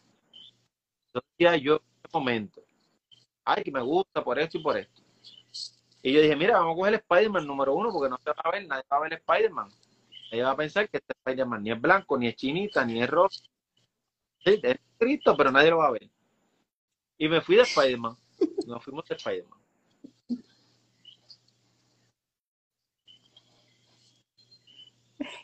Entonces 1.13 1.63
yo 1.63 1.81
momento, 2.13 2.63
ay, 3.45 3.63
que 3.65 3.73
me 3.73 3.83
gusta 3.83 4.23
por 4.23 4.39
esto 4.39 4.59
y 4.59 4.63
por 4.63 4.77
esto. 4.77 5.03
Y 6.03 6.13
yo 6.13 6.21
dije, 6.21 6.37
mira, 6.37 6.59
vamos 6.59 6.75
a 6.75 6.77
coger 6.77 6.95
Spider-Man 6.95 7.47
número 7.47 7.75
uno 7.75 7.91
porque 7.93 8.11
no 8.11 8.19
se 8.19 8.31
va 8.31 8.37
a 8.45 8.51
ver, 8.51 8.67
nadie 8.67 8.85
va 8.91 8.97
a 8.97 9.01
ver 9.01 9.13
Spider-Man. 9.15 9.69
Ella 10.31 10.45
va 10.45 10.51
a 10.53 10.57
pensar 10.57 10.89
que 10.89 10.99
este 10.99 11.13
Spider-Man 11.13 11.63
ni 11.63 11.73
es 11.73 11.81
blanco, 11.81 12.19
ni 12.19 12.29
es 12.29 12.37
chinita, 12.37 12.85
ni 12.85 13.03
es 13.03 13.09
rojo, 13.09 13.31
Sí, 14.45 14.61
es 14.63 14.77
Cristo, 14.99 15.35
pero 15.37 15.51
nadie 15.51 15.71
lo 15.71 15.79
va 15.79 15.87
a 15.87 15.93
ver. 15.93 16.11
Y 17.17 17.29
me 17.29 17.41
fui 17.41 17.57
de 17.57 17.63
Spider-Man. 17.63 18.15
Nos 18.67 18.85
fuimos 18.85 19.07
de 19.07 19.15
Spider-Man. 19.15 19.59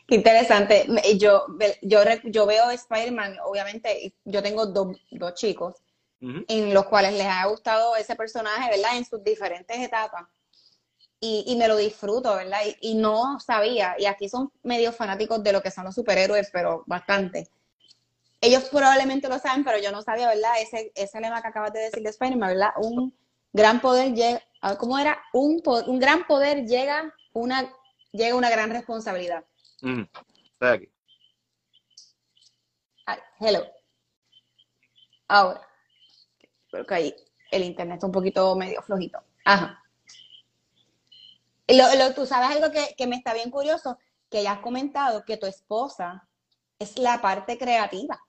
Qué 0.07 0.15
interesante. 0.15 0.87
Yo, 1.17 1.45
yo, 1.81 1.99
yo 2.23 2.45
veo 2.45 2.71
Spider-Man, 2.71 3.37
obviamente, 3.45 4.13
yo 4.25 4.41
tengo 4.41 4.65
dos, 4.65 4.97
chicos 5.35 5.75
en 6.21 6.71
los 6.71 6.85
cuales 6.85 7.13
les 7.13 7.25
ha 7.25 7.47
gustado 7.47 7.95
ese 7.95 8.15
personaje, 8.15 8.69
¿verdad? 8.69 8.95
En 8.95 9.05
sus 9.05 9.23
diferentes 9.23 9.79
etapas. 9.79 10.27
Y, 11.19 11.43
y 11.47 11.55
me 11.55 11.67
lo 11.67 11.75
disfruto, 11.75 12.35
¿verdad? 12.35 12.59
Y, 12.79 12.91
y, 12.91 12.95
no 12.95 13.39
sabía, 13.39 13.95
y 13.97 14.05
aquí 14.05 14.29
son 14.29 14.51
medio 14.63 14.91
fanáticos 14.91 15.43
de 15.43 15.51
lo 15.51 15.61
que 15.61 15.71
son 15.71 15.85
los 15.85 15.95
superhéroes, 15.95 16.49
pero 16.51 16.83
bastante 16.85 17.47
ellos 18.41 18.63
probablemente 18.69 19.29
lo 19.29 19.37
saben, 19.37 19.63
pero 19.63 19.77
yo 19.77 19.91
no 19.91 20.01
sabía, 20.01 20.27
¿verdad? 20.27 20.53
Ese, 20.59 20.91
ese 20.95 21.21
lema 21.21 21.41
que 21.41 21.47
acabas 21.47 21.71
de 21.71 21.81
decir 21.81 22.01
de 22.01 22.09
Spider-Man, 22.09 22.49
¿verdad? 22.49 22.71
Un 22.77 23.15
gran 23.53 23.79
poder 23.79 24.13
llega, 24.13 24.41
¿cómo 24.79 24.97
era? 24.97 25.21
Un, 25.31 25.61
un 25.85 25.99
gran 25.99 26.25
poder 26.25 26.65
llega 26.65 27.13
una, 27.33 27.71
llega 28.11 28.35
una 28.35 28.49
gran 28.49 28.71
responsabilidad. 28.71 29.45
Mm, 29.81 30.03
hello. 33.39 33.65
Ahora, 35.27 35.67
creo 36.69 36.85
que 36.85 36.93
ahí 36.93 37.15
el 37.51 37.63
internet 37.63 37.95
está 37.95 38.05
un 38.05 38.11
poquito 38.11 38.55
medio 38.55 38.81
flojito. 38.81 39.19
Ajá. 39.45 39.83
Lo, 41.67 42.13
tú 42.13 42.25
sabes 42.25 42.55
algo 42.55 42.71
que, 42.71 42.95
que 42.97 43.07
me 43.07 43.15
está 43.15 43.33
bien 43.33 43.49
curioso, 43.49 43.97
que 44.29 44.43
ya 44.43 44.53
has 44.53 44.59
comentado 44.59 45.23
que 45.25 45.37
tu 45.37 45.47
esposa 45.47 46.27
es 46.79 46.97
la 46.97 47.21
parte 47.21 47.57
creativa 47.57 48.19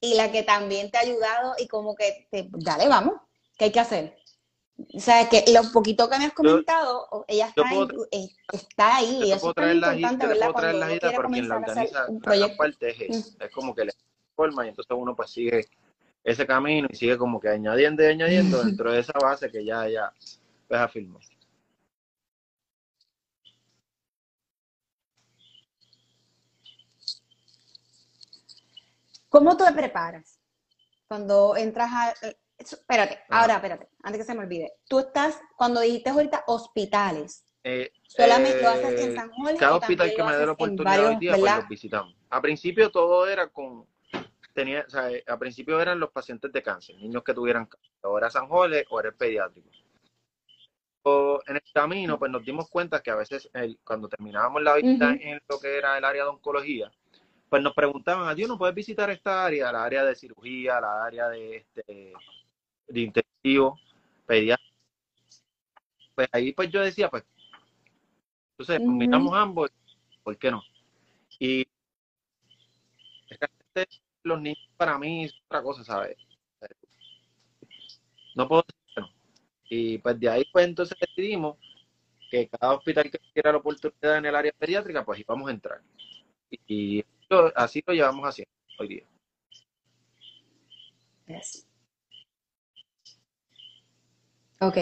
y 0.00 0.14
la 0.14 0.30
que 0.30 0.42
también 0.42 0.90
te 0.90 0.98
ha 0.98 1.02
ayudado 1.02 1.54
y 1.58 1.68
como 1.68 1.94
que 1.94 2.26
te, 2.30 2.48
dale, 2.50 2.88
vamos, 2.88 3.14
¿qué 3.56 3.66
hay 3.66 3.72
que 3.72 3.80
hacer? 3.80 4.21
O 4.78 5.00
sea, 5.00 5.28
que 5.28 5.44
lo 5.52 5.70
poquito 5.70 6.08
que 6.08 6.18
me 6.18 6.24
has 6.26 6.32
comentado, 6.32 7.24
ella 7.28 7.48
está, 7.48 7.62
eh, 8.10 8.28
está 8.52 8.96
ahí, 8.96 9.20
y 9.24 9.32
eso 9.32 9.50
es 9.50 9.54
tan 9.54 9.76
importante, 9.76 10.26
¿verdad? 10.26 10.52
Cuando 10.52 10.76
uno 10.76 10.86
quiere 10.86 11.16
comenzar 11.16 11.68
a 11.68 11.72
hacer 11.72 11.90
un 12.08 12.20
proyecto. 12.20 12.64
Es, 12.80 13.36
es, 13.38 13.50
como 13.52 13.74
que 13.74 13.84
le 13.84 13.92
forma 14.34 14.64
y 14.64 14.70
entonces 14.70 14.96
uno 14.98 15.14
pues 15.14 15.30
sigue 15.30 15.68
ese 16.24 16.46
camino 16.46 16.88
y 16.90 16.96
sigue 16.96 17.18
como 17.18 17.38
que 17.38 17.48
añadiendo 17.48 18.02
y 18.02 18.06
añadiendo 18.06 18.62
dentro 18.64 18.92
de 18.92 19.00
esa 19.00 19.12
base 19.20 19.50
que 19.50 19.64
ya, 19.64 19.88
ya, 19.88 20.12
pues 20.68 20.80
afirmó. 20.80 21.20
¿Cómo 29.28 29.56
tú 29.56 29.64
te 29.64 29.72
preparas 29.72 30.38
cuando 31.08 31.56
entras 31.56 31.90
a... 31.90 32.14
Eh, 32.62 32.76
espérate, 32.76 33.20
ahora, 33.28 33.54
espérate, 33.56 33.88
antes 34.02 34.20
que 34.20 34.26
se 34.26 34.34
me 34.34 34.40
olvide. 34.40 34.72
Tú 34.88 35.00
estás, 35.00 35.40
cuando 35.56 35.80
dijiste 35.80 36.10
ahorita 36.10 36.44
hospitales, 36.46 37.44
eh, 37.64 37.92
solamente 38.06 38.62
lo 38.62 38.70
haces 38.70 39.00
en 39.00 39.12
eh, 39.12 39.14
San 39.14 39.30
Juan. 39.30 39.56
Cada 39.56 39.76
hospital 39.76 40.12
que 40.14 40.22
me 40.22 40.36
dé 40.36 40.46
la 40.46 40.52
oportunidad 40.52 41.06
hoy 41.06 41.16
día, 41.16 41.36
pues 41.36 41.56
los 41.56 41.68
visitamos. 41.68 42.14
A 42.30 42.40
principio 42.40 42.90
todo 42.90 43.26
era 43.26 43.48
con, 43.48 43.86
tenía, 44.54 44.84
o 44.86 44.90
sea, 44.90 45.08
a 45.26 45.38
principio 45.38 45.80
eran 45.80 46.00
los 46.00 46.10
pacientes 46.10 46.52
de 46.52 46.62
cáncer, 46.62 46.96
niños 46.96 47.22
que 47.22 47.34
tuvieran 47.34 47.66
cáncer. 47.66 47.90
O 48.02 48.18
era 48.18 48.30
San 48.30 48.48
Jorge 48.48 48.84
o 48.90 49.00
era 49.00 49.10
el 49.10 49.14
pediátrico. 49.14 49.68
O 51.04 51.40
en 51.46 51.56
el 51.56 51.62
camino, 51.74 52.18
pues 52.18 52.30
nos 52.30 52.44
dimos 52.44 52.68
cuenta 52.68 53.02
que 53.02 53.10
a 53.10 53.16
veces 53.16 53.50
cuando 53.82 54.08
terminábamos 54.08 54.62
la 54.62 54.74
visita 54.74 55.10
en 55.10 55.40
lo 55.48 55.58
que 55.58 55.76
era 55.76 55.98
el 55.98 56.04
área 56.04 56.22
de 56.24 56.30
oncología, 56.30 56.92
pues 57.52 57.62
nos 57.62 57.74
preguntaban, 57.74 58.26
adiós, 58.28 58.48
¿no 58.48 58.56
puedes 58.56 58.74
visitar 58.74 59.10
esta 59.10 59.44
área? 59.44 59.70
La 59.70 59.84
área 59.84 60.04
de 60.04 60.14
cirugía, 60.14 60.80
la 60.80 61.04
área 61.04 61.28
de, 61.28 61.56
este, 61.56 62.14
de 62.92 63.00
intensivo, 63.00 63.78
pediátrico. 64.26 64.76
Pues 66.14 66.28
ahí 66.32 66.52
pues 66.52 66.70
yo 66.70 66.82
decía, 66.82 67.08
pues, 67.08 67.24
entonces, 68.58 68.80
uh 68.86 69.34
ambos, 69.34 69.70
¿por 70.22 70.36
qué 70.36 70.50
no? 70.50 70.62
Y 71.38 71.66
los 74.22 74.40
niños 74.40 74.70
para 74.76 74.98
mí 74.98 75.24
es 75.24 75.34
otra 75.46 75.62
cosa, 75.62 75.82
¿sabes? 75.82 76.16
No 78.36 78.46
puedo 78.46 78.62
decir 78.62 79.02
no. 79.02 79.08
Y 79.68 79.98
pues 79.98 80.20
de 80.20 80.28
ahí 80.28 80.44
pues 80.52 80.66
entonces 80.66 80.96
decidimos 81.00 81.58
que 82.30 82.48
cada 82.48 82.74
hospital 82.74 83.10
que 83.10 83.18
quiera 83.32 83.52
la 83.52 83.58
oportunidad 83.58 84.18
en 84.18 84.26
el 84.26 84.34
área 84.36 84.52
pediátrica, 84.52 85.04
pues 85.04 85.20
íbamos 85.20 85.48
a 85.48 85.52
entrar. 85.52 85.82
Y, 86.66 87.04
así 87.54 87.82
lo 87.86 87.94
llevamos 87.94 88.24
haciendo 88.26 88.52
hoy 88.78 88.88
día. 88.88 89.06
Ok. 94.62 94.76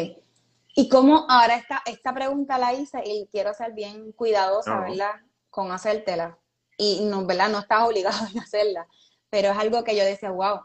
¿Y 0.77 0.89
cómo 0.89 1.27
ahora 1.29 1.57
esta, 1.57 1.83
esta 1.87 2.15
pregunta 2.15 2.59
la 2.59 2.75
hice 2.75 3.03
y 3.05 3.29
quiero 3.33 3.55
ser 3.55 3.73
bien 3.73 4.13
cuidadosa, 4.13 4.81
¿verdad? 4.81 5.21
Con 5.49 5.73
hacértela. 5.73 6.39
Y 6.77 7.01
no, 7.05 7.25
¿verdad? 7.27 7.49
No 7.49 7.61
estás 7.61 7.83
obligado 7.89 8.17
a 8.17 8.43
hacerla. 8.43 8.87
Pero 9.31 9.51
es 9.51 9.59
algo 9.59 9.83
que 9.83 9.97
yo 9.97 10.05
decía, 10.05 10.31
wow, 10.31 10.61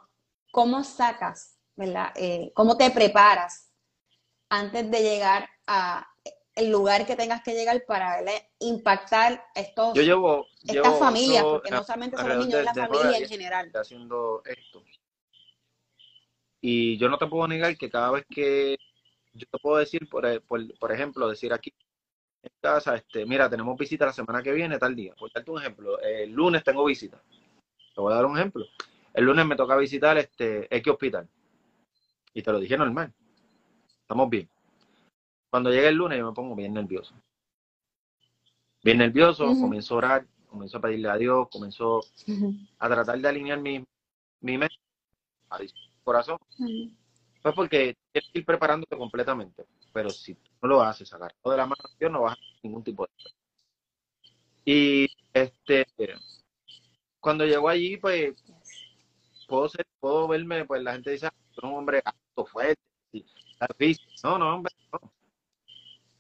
¿cómo 0.52 0.84
sacas, 0.84 1.58
¿verdad? 1.76 2.12
Eh, 2.16 2.52
¿Cómo 2.54 2.78
te 2.78 2.92
preparas 2.92 3.72
antes 4.50 4.92
de 4.92 5.02
llegar 5.02 5.50
a 5.66 6.08
el 6.56 6.72
lugar 6.72 7.06
que 7.06 7.16
tengas 7.16 7.42
que 7.44 7.54
llegar 7.54 7.84
para 7.86 8.24
impactar 8.60 9.44
estos, 9.54 9.94
Yo 9.94 10.02
llevo, 10.02 10.48
estas 10.64 10.98
familias, 10.98 11.44
porque 11.44 11.70
no 11.70 11.84
solamente 11.84 12.18
son 12.18 12.30
los 12.30 12.38
niños, 12.38 12.60
es 12.60 12.66
la 12.66 12.88
familia 12.88 13.18
en 13.18 13.28
general. 13.28 13.72
Haciendo 13.74 14.42
esto. 14.46 14.84
Y 16.62 16.98
yo 16.98 17.10
no 17.10 17.18
te 17.18 17.28
puedo 17.28 17.48
negar 17.48 17.78
que 17.78 17.90
cada 17.90 18.12
vez 18.12 18.26
que 18.30 18.78
yo 19.36 19.46
te 19.52 19.58
puedo 19.60 19.78
decir, 19.78 20.08
por, 20.10 20.42
por, 20.42 20.92
ejemplo, 20.92 21.28
decir 21.28 21.52
aquí 21.54 21.74
en 22.42 22.52
casa, 22.62 22.96
este, 22.96 23.26
mira, 23.26 23.50
tenemos 23.50 23.78
visita 23.78 24.06
la 24.06 24.14
semana 24.14 24.42
que 24.42 24.54
viene, 24.54 24.80
tal 24.80 24.96
día. 24.96 25.14
Por 25.16 25.32
darte 25.32 25.52
un 25.52 25.60
ejemplo, 25.60 26.00
el 26.00 26.32
lunes 26.32 26.64
tengo 26.64 26.86
visita. 26.86 27.22
Te 27.94 28.02
voy 28.02 28.14
a 28.14 28.16
dar 28.16 28.26
un 28.26 28.38
ejemplo. 28.38 28.66
El 29.14 29.26
lunes 29.26 29.46
me 29.46 29.56
toca 29.56 29.76
visitar 29.76 30.18
este 30.18 30.74
X 30.76 30.94
hospital. 30.94 31.28
Y 32.34 32.42
te 32.42 32.52
lo 32.52 32.60
dije 32.60 32.78
normal. 32.78 33.14
Estamos 34.02 34.30
bien. 34.30 34.50
Cuando 35.50 35.70
llega 35.70 35.90
el 35.90 35.96
lunes 35.96 36.18
yo 36.18 36.28
me 36.28 36.34
pongo 36.34 36.56
bien 36.56 36.74
nervioso. 36.74 37.14
Bien 38.84 39.00
nervioso, 39.00 39.48
comienzo 39.48 39.96
a 39.96 39.98
orar, 39.98 40.28
comienzo 40.48 40.78
a 40.78 40.82
pedirle 40.82 41.10
a 41.10 41.18
Dios, 41.18 41.50
comienzo 41.50 42.02
a 42.78 42.88
tratar 42.88 43.20
de 43.20 43.28
alinear 43.28 43.60
mi, 43.60 43.84
mi 44.42 44.58
mente, 44.58 44.76
a 45.50 45.60
mi 45.60 45.68
corazón. 46.04 46.38
Pues 47.46 47.54
porque 47.54 47.96
tienes 48.12 48.32
que 48.32 48.40
ir 48.40 48.46
preparándote 48.46 48.98
completamente. 48.98 49.68
Pero 49.94 50.10
si 50.10 50.34
tú 50.34 50.50
no 50.64 50.70
lo 50.70 50.82
haces, 50.82 51.14
agarrado 51.14 51.52
de 51.52 51.58
la 51.58 51.68
mano, 51.68 51.84
Dios 52.00 52.12
no 52.12 52.24
vas 52.24 52.32
a 52.32 52.34
hacer 52.34 52.56
ningún 52.64 52.84
tipo 52.84 53.06
de... 53.06 53.12
Y 54.66 55.08
este, 55.32 55.86
cuando 57.20 57.46
llego 57.46 57.70
allí, 57.70 57.98
pues 57.98 58.34
puedo 59.48 59.70
ser, 59.70 59.86
puedo 60.00 60.28
verme, 60.28 60.66
pues 60.66 60.82
la 60.82 60.94
gente 60.94 61.12
dice, 61.12 61.28
ah, 61.28 61.34
tú 61.54 61.60
eres 61.60 61.72
un 61.72 61.78
hombre 61.78 62.02
alto, 62.04 62.46
fuerte, 62.48 62.82
no, 64.24 64.40
no, 64.40 64.56
hombre, 64.56 64.74
no. 64.92 65.14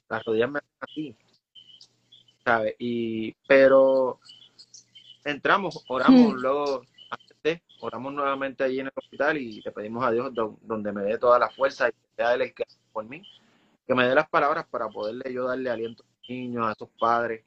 Las 0.08 0.24
rodillas 0.26 0.52
me 0.52 0.60
hacen 0.60 0.78
así. 0.80 1.18
¿Sabes? 2.44 2.76
Y, 2.78 3.34
pero 3.48 4.20
entramos, 5.24 5.84
oramos, 5.88 6.34
hmm. 6.34 6.38
luego 6.38 6.82
oramos 7.82 8.14
nuevamente 8.14 8.64
allí 8.64 8.80
en 8.80 8.88
el 8.88 8.94
hospital 8.96 9.38
y 9.38 9.62
le 9.62 9.72
pedimos 9.72 10.04
a 10.06 10.12
Dios 10.12 10.32
donde 10.34 10.92
me 10.92 11.04
dé 11.04 11.18
toda 11.18 11.40
la 11.40 11.50
fuerza 11.50 11.90
y 11.90 11.92
que 11.92 12.16
sea 12.16 12.34
Él 12.34 12.42
el 12.42 12.54
que 12.54 12.64
por 12.92 13.06
mí, 13.06 13.22
que 13.86 13.94
me 13.94 14.08
dé 14.08 14.16
las 14.16 14.30
palabras 14.30 14.66
para 14.70 14.90
poderle 14.90 15.34
yo 15.34 15.48
darle 15.48 15.70
aliento 15.70 16.04
a 16.04 16.08
los 16.08 16.30
niños, 16.30 16.66
a 16.66 16.72
esos 16.72 16.90
padres 17.00 17.44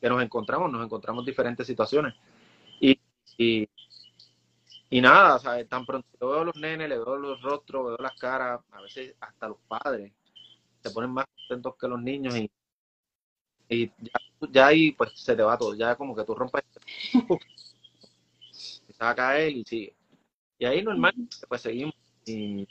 que 0.00 0.08
nos 0.08 0.22
encontramos, 0.22 0.70
nos 0.70 0.84
encontramos 0.84 1.24
diferentes 1.24 1.66
situaciones. 1.66 2.14
Y, 2.80 2.98
y, 3.38 3.68
y 4.90 5.00
nada, 5.00 5.38
tan 5.68 5.86
pronto 5.86 6.08
veo 6.20 6.40
a 6.40 6.44
los 6.44 6.56
nenes, 6.56 6.88
le 6.88 6.98
veo 6.98 7.16
los 7.16 7.40
rostros, 7.40 7.86
veo 7.86 7.96
las 7.98 8.18
caras, 8.18 8.60
a 8.72 8.82
veces 8.82 9.14
hasta 9.20 9.48
los 9.48 9.58
padres 9.68 10.12
se 10.82 10.90
ponen 10.90 11.10
más 11.10 11.26
contentos 11.48 11.76
que 11.80 11.88
los 11.88 12.02
niños 12.02 12.36
y, 12.36 12.50
y 13.68 13.86
ya, 13.86 14.48
ya 14.50 14.66
ahí 14.66 14.92
pues 14.92 15.12
se 15.14 15.36
te 15.36 15.42
va 15.42 15.56
todo, 15.56 15.74
ya 15.74 15.94
como 15.96 16.14
que 16.14 16.24
tú 16.24 16.34
rompes, 16.34 16.64
se 19.02 19.04
va 19.04 19.10
a 19.10 19.16
caer 19.16 19.50
y 19.50 19.64
sigue. 19.64 19.96
Y 20.58 20.64
ahí 20.64 20.82
normal, 20.82 21.12
pues 21.48 21.60
seguimos. 21.60 21.94
Y, 22.24 22.68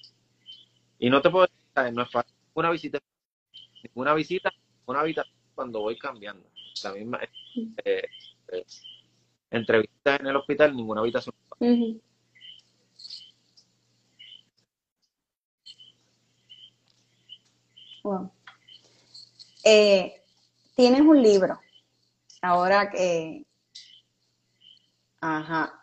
y 0.97 1.09
no 1.09 1.21
te 1.21 1.29
puedo 1.29 1.45
decir, 1.45 1.93
no 1.93 2.03
es 2.03 2.09
fácil. 2.09 2.33
Una 2.53 2.69
visita, 2.71 3.00
ninguna 3.83 4.13
visita, 4.13 4.51
una 4.85 5.01
habitación 5.01 5.35
cuando 5.53 5.81
voy 5.81 5.97
cambiando 5.97 6.50
la 6.83 6.93
misma 6.93 7.19
eh, 7.83 8.03
eh, 8.47 8.65
entrevistas 9.50 10.19
en 10.21 10.27
el 10.27 10.35
hospital, 10.38 10.75
ninguna 10.75 11.01
habitación. 11.01 11.35
Eh, 19.65 20.23
tienes 20.75 21.01
un 21.01 21.21
libro. 21.21 21.59
Ahora 22.41 22.89
que. 22.89 23.45
Ajá. 25.19 25.80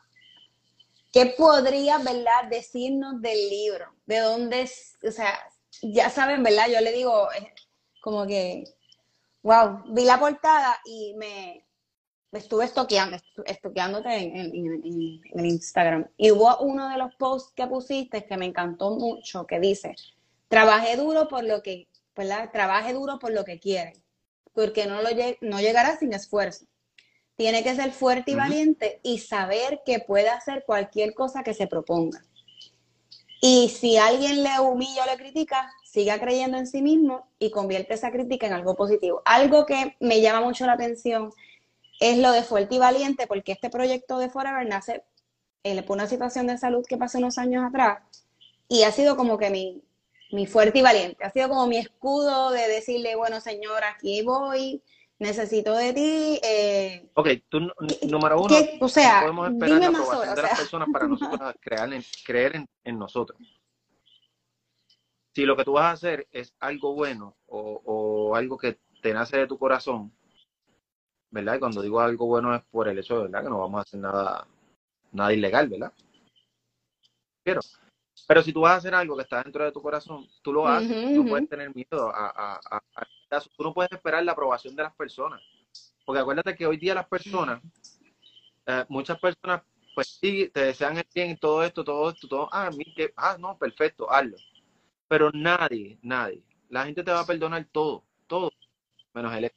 ¿Qué 1.18 1.34
podrías, 1.36 2.04
verdad, 2.04 2.44
decirnos 2.48 3.20
del 3.20 3.50
libro? 3.50 3.92
¿De 4.06 4.18
dónde? 4.18 4.70
O 5.04 5.10
sea, 5.10 5.36
ya 5.82 6.10
saben, 6.10 6.44
¿verdad? 6.44 6.68
Yo 6.72 6.80
le 6.80 6.92
digo, 6.92 7.28
como 8.00 8.24
que 8.24 8.62
Wow, 9.42 9.82
vi 9.94 10.04
la 10.04 10.20
portada 10.20 10.78
y 10.84 11.14
me, 11.16 11.64
estuve 12.30 12.66
estoqueando, 12.66 13.16
estoqueándote 13.46 14.14
en, 14.14 14.54
en, 15.32 15.44
Instagram. 15.44 16.06
Y 16.16 16.30
hubo 16.32 16.58
uno 16.58 16.88
de 16.88 16.98
los 16.98 17.14
posts 17.16 17.52
que 17.54 17.66
pusiste 17.66 18.24
que 18.24 18.36
me 18.36 18.46
encantó 18.46 18.90
mucho, 18.90 19.46
que 19.46 19.58
dice, 19.58 19.96
trabajé 20.48 20.96
duro 20.96 21.26
por 21.26 21.44
lo 21.44 21.62
que, 21.62 21.88
¿verdad? 22.14 22.50
Trabaje 22.52 22.92
duro 22.92 23.18
por 23.18 23.32
lo 23.32 23.44
que 23.44 23.58
quiere, 23.58 23.94
porque 24.52 24.86
no, 24.86 25.02
lo, 25.02 25.08
no 25.40 25.60
llegará 25.60 25.96
sin 25.96 26.12
esfuerzo. 26.12 26.66
Tiene 27.38 27.62
que 27.62 27.76
ser 27.76 27.92
fuerte 27.92 28.32
y 28.32 28.34
valiente 28.34 28.98
y 29.04 29.18
saber 29.18 29.82
que 29.86 30.00
puede 30.00 30.28
hacer 30.28 30.64
cualquier 30.66 31.14
cosa 31.14 31.44
que 31.44 31.54
se 31.54 31.68
proponga. 31.68 32.20
Y 33.40 33.68
si 33.68 33.96
alguien 33.96 34.42
le 34.42 34.58
humilla 34.58 35.04
o 35.04 35.06
le 35.06 35.16
critica, 35.16 35.72
siga 35.84 36.18
creyendo 36.18 36.58
en 36.58 36.66
sí 36.66 36.82
mismo 36.82 37.28
y 37.38 37.52
convierte 37.52 37.94
esa 37.94 38.10
crítica 38.10 38.48
en 38.48 38.54
algo 38.54 38.74
positivo. 38.74 39.22
Algo 39.24 39.66
que 39.66 39.94
me 40.00 40.20
llama 40.20 40.40
mucho 40.40 40.66
la 40.66 40.72
atención 40.72 41.32
es 42.00 42.18
lo 42.18 42.32
de 42.32 42.42
fuerte 42.42 42.74
y 42.74 42.78
valiente, 42.78 43.28
porque 43.28 43.52
este 43.52 43.70
proyecto 43.70 44.18
de 44.18 44.30
Forever 44.30 44.66
nace 44.66 45.04
eh, 45.62 45.80
por 45.84 45.96
una 45.96 46.08
situación 46.08 46.48
de 46.48 46.58
salud 46.58 46.84
que 46.88 46.96
pasó 46.96 47.18
unos 47.18 47.38
años 47.38 47.64
atrás 47.64 48.00
y 48.68 48.82
ha 48.82 48.90
sido 48.90 49.16
como 49.16 49.38
que 49.38 49.50
mi, 49.50 49.84
mi 50.32 50.46
fuerte 50.46 50.80
y 50.80 50.82
valiente, 50.82 51.24
ha 51.24 51.30
sido 51.30 51.48
como 51.48 51.68
mi 51.68 51.78
escudo 51.78 52.50
de 52.50 52.66
decirle, 52.66 53.14
bueno, 53.14 53.40
señor, 53.40 53.84
aquí 53.84 54.22
voy, 54.22 54.82
necesito 55.18 55.74
de 55.74 55.92
ti. 55.92 56.40
Eh, 56.42 57.10
ok, 57.14 57.28
tú, 57.48 57.60
número 58.08 58.40
uno, 58.40 58.54
o 58.80 58.88
sea, 58.88 59.20
podemos 59.20 59.50
esperar 59.50 59.80
la 59.80 59.88
aprobación 59.88 60.34
de 60.34 60.42
las 60.42 60.58
personas 60.58 60.88
para 60.92 61.06
nosotros 61.08 61.54
crear 61.60 61.90
creer 62.24 62.66
en 62.84 62.98
nosotros 62.98 63.38
si 65.38 65.46
lo 65.46 65.56
que 65.56 65.64
tú 65.64 65.74
vas 65.74 65.84
a 65.84 65.92
hacer 65.92 66.26
es 66.32 66.52
algo 66.58 66.94
bueno 66.94 67.36
o, 67.46 68.34
algo 68.34 68.58
que 68.58 68.80
te 69.00 69.14
nace 69.14 69.36
de 69.36 69.46
tu 69.46 69.56
corazón, 69.56 70.12
¿verdad? 71.30 71.54
Y 71.54 71.58
cuando 71.60 71.80
digo 71.80 72.00
algo 72.00 72.26
bueno 72.26 72.52
es 72.56 72.64
por 72.64 72.88
el 72.88 72.98
hecho, 72.98 73.22
¿verdad? 73.22 73.44
Que 73.44 73.48
no 73.48 73.60
vamos 73.60 73.78
a 73.78 73.82
hacer 73.82 74.00
nada, 74.00 74.48
nada 75.12 75.32
ilegal, 75.32 75.68
¿verdad? 75.68 75.92
Pero, 77.44 77.60
pero 78.28 78.42
si 78.42 78.52
tú 78.52 78.60
vas 78.60 78.72
a 78.72 78.76
hacer 78.76 78.94
algo 78.94 79.16
que 79.16 79.22
está 79.22 79.42
dentro 79.42 79.64
de 79.64 79.72
tu 79.72 79.80
corazón, 79.80 80.28
tú 80.42 80.52
lo 80.52 80.68
haces, 80.68 81.12
no 81.12 81.24
puedes 81.24 81.48
tener 81.48 81.74
miedo 81.74 82.10
a, 82.14 82.60
a, 82.62 82.82
tú 83.56 83.62
no 83.62 83.72
puedes 83.72 83.90
esperar 83.90 84.22
la 84.22 84.32
aprobación 84.32 84.76
de 84.76 84.82
las 84.82 84.94
personas. 84.94 85.40
Porque 86.04 86.20
acuérdate 86.20 86.54
que 86.54 86.66
hoy 86.66 86.76
día 86.76 86.94
las 86.94 87.08
personas, 87.08 87.62
eh, 88.66 88.84
muchas 88.90 89.18
personas, 89.18 89.62
pues 89.94 90.18
sí, 90.20 90.50
te 90.52 90.60
desean 90.60 90.98
el 90.98 91.06
bien 91.14 91.30
y 91.30 91.36
todo 91.38 91.64
esto, 91.64 91.82
todo 91.82 92.10
esto, 92.10 92.28
todo, 92.28 92.48
ah, 92.52 92.68
mí 92.70 92.84
que, 92.94 93.14
ah, 93.16 93.38
no, 93.40 93.56
perfecto, 93.56 94.12
hazlo. 94.12 94.36
Pero 95.08 95.30
nadie, 95.32 95.98
nadie. 96.02 96.42
La 96.68 96.84
gente 96.84 97.02
te 97.02 97.10
va 97.10 97.20
a 97.20 97.26
perdonar 97.26 97.66
todo, 97.72 98.04
todo, 98.26 98.52
menos 99.14 99.34
el 99.34 99.50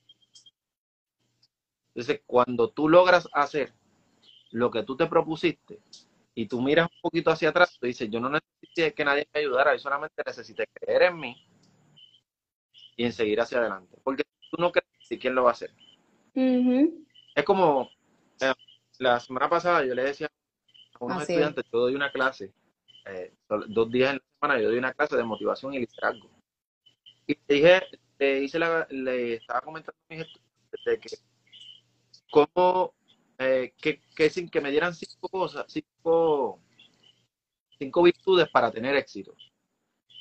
Entonces, 1.90 2.22
cuando 2.26 2.70
tú 2.70 2.88
logras 2.88 3.28
hacer 3.34 3.74
lo 4.52 4.72
que 4.72 4.84
tú 4.84 4.96
te 4.96 5.08
propusiste 5.08 5.82
y 6.34 6.48
tú 6.48 6.62
miras 6.62 6.88
un 6.90 7.02
poquito 7.02 7.32
hacia 7.32 7.50
atrás, 7.50 7.78
tú 7.80 7.86
dices, 7.86 8.10
yo 8.10 8.20
no 8.20 8.30
necesité 8.30 8.94
que 8.94 9.06
nadie 9.06 9.28
me 9.34 9.42
ayudara, 9.42 9.74
yo 9.74 9.80
solamente 9.80 10.22
necesité 10.26 10.66
creer 10.74 11.04
en 11.04 11.20
mí 11.20 11.48
y 12.96 13.06
en 13.06 13.14
seguir 13.14 13.42
hacia 13.42 13.60
adelante. 13.60 13.98
Porque 14.04 14.24
tú 14.50 14.58
no 14.60 14.72
crees 14.72 14.88
si 15.02 15.20
quién 15.20 15.36
lo 15.36 15.44
va 15.44 15.50
a 15.50 15.54
hacer. 15.54 15.74
Es 16.34 17.44
como 17.44 17.90
eh, 18.40 18.54
la 19.00 19.20
semana 19.20 19.50
pasada 19.50 19.86
yo 19.86 19.94
le 19.94 20.04
decía 20.04 20.28
a 20.94 21.06
unos 21.06 21.22
estudiantes, 21.22 21.66
yo 21.72 21.80
doy 21.80 21.96
una 21.96 22.12
clase 22.12 22.54
eh, 23.06 23.34
dos 23.68 23.92
días 23.92 24.12
en 24.12 24.18
la 24.18 24.24
semana 24.40 24.62
yo 24.62 24.70
doy 24.70 24.78
una 24.78 24.94
clase 24.94 25.18
de 25.18 25.24
motivación 25.24 25.74
y 25.74 25.80
liderazgo. 25.80 26.30
Y 27.28 27.36
te 27.36 27.54
dije, 27.54 27.82
le, 28.20 28.44
hice 28.44 28.60
la, 28.60 28.88
le 28.90 29.36
estaba 29.36 29.62
comentando 29.62 29.98
a 30.10 30.14
mis 30.14 30.26
estudiantes 30.26 30.86
de 30.86 31.00
que 31.00 31.10
cómo, 32.30 32.94
eh, 33.42 33.74
que, 33.82 34.02
que, 34.16 34.30
sin 34.30 34.50
que 34.50 34.62
me 34.62 34.70
dieran 34.70 34.94
cinco 34.94 35.28
cosas, 35.28 35.66
cinco, 35.68 36.60
cinco 37.80 38.04
virtudes 38.04 38.48
para 38.50 38.72
tener 38.72 38.96
éxito. 38.96 39.34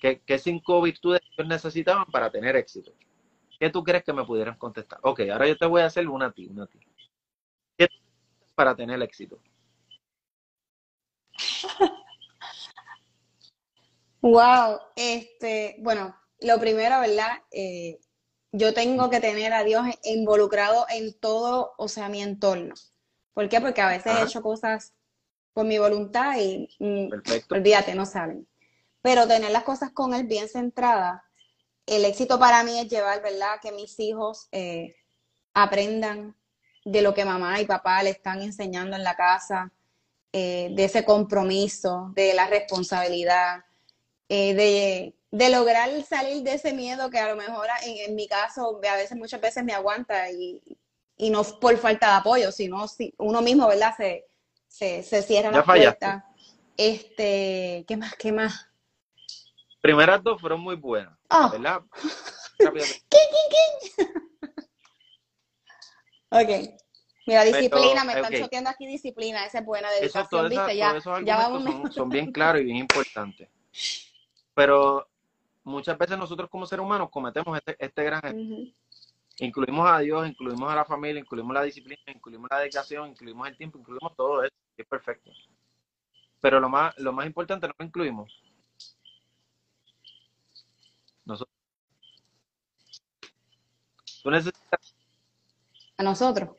¿Qué, 0.01 0.23
¿Qué, 0.25 0.39
cinco 0.39 0.81
virtudes 0.81 1.21
necesitaban 1.47 2.07
para 2.07 2.31
tener 2.31 2.57
éxito? 2.57 2.95
¿Qué 3.59 3.69
tú 3.69 3.85
crees 3.85 4.05
que 4.05 4.15
me 4.15 4.25
pudieran 4.25 4.57
contestar? 4.57 4.99
Ok, 5.03 5.21
ahora 5.31 5.47
yo 5.47 5.57
te 5.59 5.67
voy 5.67 5.83
a 5.83 5.87
hacer 5.87 6.09
una 6.09 6.27
a 6.27 6.33
ti, 6.33 6.47
una 6.47 6.65
a. 6.65 6.69
¿Qué 7.77 7.89
para 8.55 8.75
tener 8.75 9.03
éxito? 9.03 9.39
Wow, 14.23 14.79
este, 14.97 15.77
bueno, 15.79 16.15
lo 16.41 16.61
primero, 16.61 17.01
¿verdad? 17.01 17.43
Eh, 17.53 18.01
yo 18.53 18.75
tengo 18.75 19.09
que 19.09 19.19
tener 19.19 19.55
a 19.55 19.65
Dios 19.65 19.87
involucrado 20.05 20.85
en 20.91 21.19
todo, 21.19 21.73
o 21.79 21.89
sea, 21.89 22.11
mi 22.11 22.21
entorno. 22.21 22.75
¿Por 23.35 23.49
qué? 23.49 23.61
Porque 23.61 23.81
a 23.81 23.89
veces 23.89 24.13
he 24.17 24.23
hecho 24.23 24.43
cosas 24.43 24.93
con 25.53 25.69
mi 25.69 25.79
voluntad 25.79 26.37
y 26.39 26.69
mm, 26.79 27.09
olvídate, 27.51 27.95
no 27.95 28.07
saben. 28.07 28.47
Pero 29.03 29.27
tener 29.27 29.51
las 29.51 29.65
cosas 29.65 29.93
con 29.93 30.15
Él 30.15 30.27
bien 30.27 30.49
centradas, 30.49 31.23
el 31.87 32.05
éxito 32.05 32.39
para 32.39 32.63
mí 32.63 32.79
es 32.79 32.89
llevar, 32.89 33.23
¿verdad? 33.23 33.59
Que 33.61 33.73
mis 33.73 33.99
hijos 33.99 34.49
eh, 34.53 34.95
aprendan 35.55 36.37
de 36.85 37.03
lo 37.03 37.15
que 37.15 37.25
mamá 37.25 37.61
y 37.61 37.67
papá 37.67 38.03
le 38.03 38.11
están 38.11 38.43
enseñando 38.43 38.97
en 38.97 39.05
la 39.05 39.17
casa, 39.17 39.73
eh, 40.33 40.69
de 40.73 40.85
ese 40.85 41.05
compromiso, 41.05 42.13
de 42.15 42.35
la 42.35 42.47
responsabilidad, 42.47 43.65
eh, 44.29 45.13
de, 45.33 45.51
lograr 45.51 45.91
salir 46.05 46.45
de 46.45 46.55
ese 46.55 46.73
miedo 46.73 47.11
que 47.11 47.19
a 47.19 47.29
lo 47.29 47.35
mejor 47.35 47.67
en, 47.85 48.15
mi 48.15 48.29
caso 48.29 48.81
a 48.89 48.97
veces 48.97 49.17
muchas 49.17 49.41
veces 49.41 49.65
me 49.65 49.73
aguanta 49.73 50.31
y, 50.31 50.63
no 51.29 51.43
por 51.61 51.77
falta 51.77 52.07
de 52.07 52.13
apoyo, 52.15 52.53
sino 52.53 52.89
si 52.89 53.13
uno 53.19 53.43
mismo, 53.43 53.69
¿verdad? 53.69 53.95
Se, 54.69 55.03
se, 55.03 55.23
cierra 55.23 55.51
la 55.51 55.63
puerta. 55.63 56.25
Este, 56.79 57.85
¿qué 57.87 57.97
más? 57.99 58.15
¿Qué 58.15 58.33
más? 58.33 58.71
primeras 59.81 60.23
dos 60.23 60.41
fueron 60.41 60.61
muy 60.61 60.77
buenas, 60.77 61.17
oh. 61.31 61.51
¿verdad? 61.51 61.83
¿Qué, 62.59 62.67
ok. 66.31 66.75
Mira, 67.27 67.45
disciplina, 67.45 68.05
me 68.05 68.15
están 68.15 68.35
choteando 68.35 68.71
aquí 68.71 68.87
disciplina, 68.87 69.45
esa 69.45 69.59
es 69.61 69.65
buena 69.65 69.91
dedicación, 69.91 70.49
¿viste? 70.49 70.77
ya, 70.77 70.99
ya 71.25 71.37
vamos. 71.37 71.63
Son, 71.63 71.93
son, 71.93 72.09
bien 72.09 72.33
claros 72.33 72.63
y 72.63 72.65
bien 72.65 72.79
importantes. 72.79 73.49
Pero 74.55 75.09
muchas 75.63 75.97
veces 75.97 76.19
nosotros 76.19 76.51
como 76.51 76.67
seres 76.67 76.85
humanos 76.85 77.09
cometemos 77.11 77.57
este, 77.57 77.77
este 77.79 78.03
gran 78.03 78.75
Incluimos 79.41 79.89
a 79.89 80.01
Dios, 80.01 80.29
incluimos 80.29 80.71
a 80.71 80.77
la 80.77 80.85
familia, 80.85 81.21
incluimos 81.21 81.55
la 81.55 81.63
disciplina, 81.63 82.03
incluimos 82.15 82.49
la 82.51 82.59
dedicación, 82.59 83.09
incluimos 83.09 83.49
el 83.49 83.57
tiempo, 83.57 83.79
incluimos 83.79 84.15
todo 84.15 84.45
eso, 84.45 84.55
es 84.77 84.87
perfecto. 84.87 85.31
Pero 86.41 86.61
lo 86.61 86.69
más, 86.69 86.97
lo 86.99 87.13
más 87.15 87.25
importante 87.25 87.67
no 87.67 87.75
lo 87.79 87.87
incluimos. 87.87 88.31
Nosotros. 91.25 91.57
Tú 94.23 94.31
necesitas. 94.31 94.95
A 95.97 96.03
nosotros. 96.03 96.51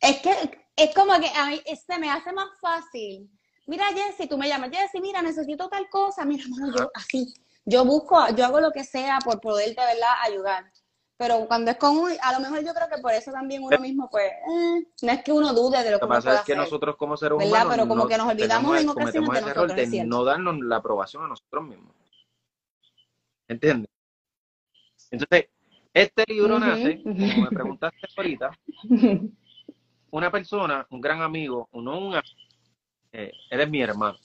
Es 0.00 0.20
que 0.20 0.62
es 0.76 0.94
como 0.94 1.18
que 1.18 1.28
a 1.28 1.46
mí 1.46 1.60
se 1.74 1.98
me 1.98 2.08
hace 2.08 2.32
más 2.32 2.50
fácil. 2.60 3.28
Mira, 3.66 3.86
Jessy, 3.92 4.28
tú 4.28 4.38
me 4.38 4.48
llamas, 4.48 4.70
Jessy, 4.70 5.00
mira, 5.00 5.22
necesito 5.22 5.68
tal 5.68 5.88
cosa. 5.90 6.24
Mira, 6.24 6.44
hermano, 6.44 6.76
yo 6.76 6.90
así 6.94 7.34
yo 7.64 7.84
busco, 7.84 8.16
yo 8.36 8.44
hago 8.44 8.60
lo 8.60 8.72
que 8.72 8.84
sea 8.84 9.18
por 9.24 9.40
poderte, 9.40 9.80
¿verdad?, 9.80 10.14
ayudar. 10.22 10.64
Pero 11.16 11.46
cuando 11.46 11.70
es 11.70 11.76
con 11.76 11.96
un, 11.96 12.10
a 12.20 12.32
lo 12.32 12.40
mejor 12.40 12.64
yo 12.64 12.74
creo 12.74 12.88
que 12.88 13.00
por 13.00 13.12
eso 13.12 13.30
también 13.30 13.62
uno 13.62 13.78
mismo, 13.78 14.08
pues, 14.10 14.24
eh, 14.26 14.86
no 15.02 15.12
es 15.12 15.22
que 15.22 15.30
uno 15.30 15.52
dude 15.52 15.82
de 15.84 15.92
lo 15.92 16.00
que, 16.00 16.06
pasa 16.06 16.34
es 16.34 16.40
que 16.40 16.56
nosotros 16.56 16.96
como 16.96 17.16
seres 17.16 17.38
humanos, 17.38 17.68
pero 17.70 17.86
como 17.86 18.08
que 18.08 18.18
nos 18.18 18.26
olvidamos 18.26 18.80
en 18.80 18.88
ocasiones 18.88 19.30
de 19.30 19.40
nosotros, 19.40 19.76
de 19.76 20.04
no 20.04 20.24
darnos 20.24 20.58
la 20.60 20.76
aprobación 20.76 21.24
a 21.24 21.28
nosotros 21.28 21.64
mismos. 21.64 21.94
¿Entiendes? 23.46 23.88
Entonces, 25.10 25.48
este 25.94 26.24
libro 26.26 26.58
nace, 26.58 27.02
como 27.02 27.14
me 27.14 27.50
preguntaste 27.50 27.98
ahorita, 28.16 28.58
una 30.10 30.30
persona, 30.32 30.86
un 30.90 31.00
gran 31.00 31.22
amigo, 31.22 31.68
uno, 31.72 31.98
un, 31.98 32.14
eh, 33.12 33.30
él 33.50 33.60
es 33.60 33.70
mi 33.70 33.80
hermano, 33.80 34.18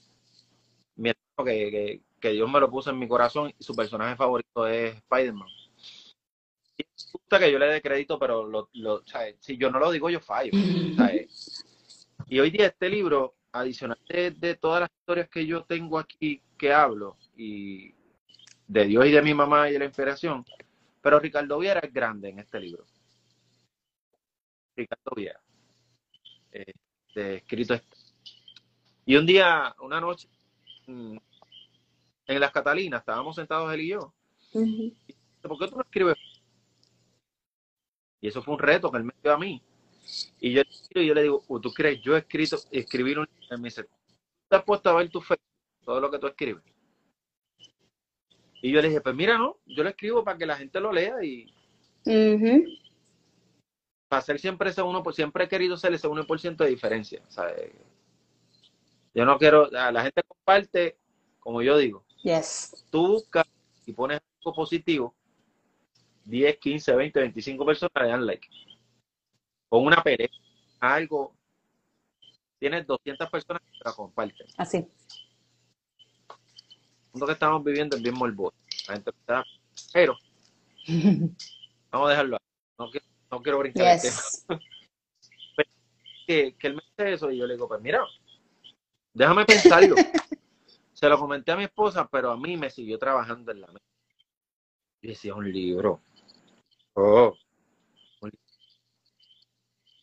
mi 0.96 1.10
hermano 1.10 1.44
que, 1.44 1.70
que 1.70 2.07
Dios 2.20 2.50
me 2.50 2.60
lo 2.60 2.70
puso 2.70 2.90
en 2.90 2.98
mi 2.98 3.08
corazón 3.08 3.52
y 3.56 3.62
su 3.62 3.74
personaje 3.74 4.16
favorito 4.16 4.66
es 4.66 4.96
Spider-Man. 4.96 5.48
Y 6.76 6.82
me 6.82 7.12
gusta 7.12 7.38
que 7.38 7.52
yo 7.52 7.58
le 7.58 7.66
dé 7.66 7.82
crédito, 7.82 8.18
pero 8.18 8.46
lo, 8.46 8.68
si 9.40 9.56
yo 9.56 9.70
no 9.70 9.78
lo 9.78 9.90
digo, 9.90 10.10
yo 10.10 10.20
fallo. 10.20 10.52
Y 12.26 12.40
hoy 12.40 12.50
día 12.50 12.66
este 12.66 12.88
libro, 12.88 13.36
adicional 13.52 13.98
de, 14.08 14.58
todas 14.60 14.82
las 14.82 14.90
historias 14.90 15.28
que 15.28 15.46
yo 15.46 15.64
tengo 15.64 15.98
aquí 15.98 16.42
que 16.58 16.72
hablo, 16.72 17.16
y 17.36 17.94
de 18.66 18.84
Dios 18.84 19.06
y 19.06 19.12
de 19.12 19.22
mi 19.22 19.32
mamá 19.32 19.70
y 19.70 19.72
de 19.72 19.78
la 19.78 19.84
inspiración, 19.86 20.44
pero 21.00 21.18
Ricardo 21.18 21.58
Viera 21.58 21.80
es 21.80 21.92
grande 21.92 22.28
en 22.28 22.40
este 22.40 22.60
libro. 22.60 22.84
Ricardo 24.76 25.12
Viera. 25.16 25.40
Eh, 26.52 26.74
escrito 27.14 27.74
este. 27.74 27.96
Y 29.06 29.16
un 29.16 29.24
día, 29.24 29.74
una 29.80 30.00
noche, 30.00 30.28
mm, 30.86 31.16
en 32.28 32.40
las 32.40 32.52
Catalinas, 32.52 33.00
estábamos 33.00 33.34
sentados 33.34 33.72
él 33.72 33.80
y 33.80 33.88
yo. 33.88 34.12
¿Por 34.52 35.58
qué 35.58 35.68
tú 35.68 35.76
no 35.76 35.82
escribes? 35.82 36.16
Y 38.20 38.28
eso 38.28 38.42
fue 38.42 38.54
un 38.54 38.60
reto 38.60 38.90
que 38.90 38.98
él 38.98 39.04
me 39.04 39.14
dio 39.22 39.32
a 39.32 39.38
mí. 39.38 39.62
Y 40.40 40.52
yo, 40.52 40.62
y 40.94 41.06
yo 41.06 41.14
le 41.14 41.22
digo, 41.22 41.42
¿tú 41.60 41.72
crees? 41.72 42.00
Yo 42.02 42.16
he 42.16 42.18
escrito, 42.18 42.58
escribir 42.70 43.18
un 43.18 43.28
libro. 43.40 43.58
me 43.58 43.68
dice, 43.68 43.84
¿tú 43.84 43.90
te 44.48 44.56
has 44.56 44.64
puesto 44.64 44.90
a 44.90 44.94
ver 44.94 45.08
tu 45.08 45.20
fe? 45.20 45.36
Todo 45.84 46.00
lo 46.00 46.10
que 46.10 46.18
tú 46.18 46.26
escribes. 46.26 46.62
Y 48.60 48.72
yo 48.72 48.82
le 48.82 48.88
dije, 48.88 49.00
pues 49.00 49.14
mira, 49.14 49.38
no, 49.38 49.58
yo 49.66 49.82
lo 49.82 49.88
escribo 49.88 50.24
para 50.24 50.36
que 50.36 50.46
la 50.46 50.56
gente 50.56 50.80
lo 50.80 50.92
lea 50.92 51.22
y... 51.22 51.52
Para 54.08 54.22
ser 54.22 54.38
siempre 54.38 54.70
ese 54.70 54.82
uno, 54.82 55.02
siempre 55.12 55.44
he 55.44 55.48
querido 55.48 55.76
ser 55.76 55.94
ese 55.94 56.08
1% 56.08 56.56
de 56.56 56.70
diferencia. 56.70 57.22
Yo 59.14 59.24
no 59.24 59.38
quiero, 59.38 59.70
la 59.70 60.02
gente 60.02 60.22
comparte, 60.22 60.98
como 61.38 61.62
yo 61.62 61.78
digo, 61.78 62.04
Yes. 62.22 62.86
Tú 62.90 63.06
buscas 63.08 63.46
y 63.86 63.92
pones 63.92 64.20
algo 64.40 64.54
positivo, 64.54 65.14
10, 66.24 66.58
15, 66.58 66.94
20, 66.94 67.20
25 67.20 67.66
personas 67.66 67.92
le 68.02 68.08
dan 68.08 68.26
like. 68.26 68.48
Con 69.68 69.86
una 69.86 70.02
pelea, 70.02 70.28
algo, 70.80 71.34
tienes 72.58 72.86
200 72.86 73.30
personas 73.30 73.62
que 73.62 73.78
la 73.84 73.92
comparten. 73.92 74.46
Así. 74.56 74.78
El 74.78 74.86
mundo 77.12 77.26
que 77.26 77.32
estamos 77.32 77.64
viviendo 77.64 77.96
es 77.96 78.02
bien 78.02 78.14
morboso. 78.14 78.56
La 78.88 78.94
gente 78.94 79.10
está, 79.10 79.44
pero 79.92 80.16
vamos 81.90 82.08
a 82.08 82.10
dejarlo. 82.10 82.38
No 82.78 82.90
quiero, 82.90 83.06
no 83.30 83.42
quiero 83.42 83.58
brincar 83.58 83.94
el 83.94 84.00
tema. 84.00 84.60
que, 86.26 86.54
que 86.56 86.66
él 86.66 86.74
me 86.74 86.82
dice 86.82 87.12
eso 87.14 87.30
y 87.30 87.38
yo 87.38 87.46
le 87.46 87.54
digo, 87.54 87.66
pues 87.66 87.80
mira, 87.80 88.04
déjame 89.14 89.46
pensarlo. 89.46 89.94
Se 90.98 91.08
lo 91.08 91.16
comenté 91.16 91.52
a 91.52 91.56
mi 91.56 91.62
esposa, 91.62 92.08
pero 92.10 92.32
a 92.32 92.36
mí 92.36 92.56
me 92.56 92.70
siguió 92.70 92.98
trabajando 92.98 93.52
en 93.52 93.60
la 93.60 93.68
mente. 93.68 93.86
Y 95.00 95.06
decía, 95.06 95.32
un 95.32 95.48
libro. 95.48 96.02
Oh. 96.94 97.32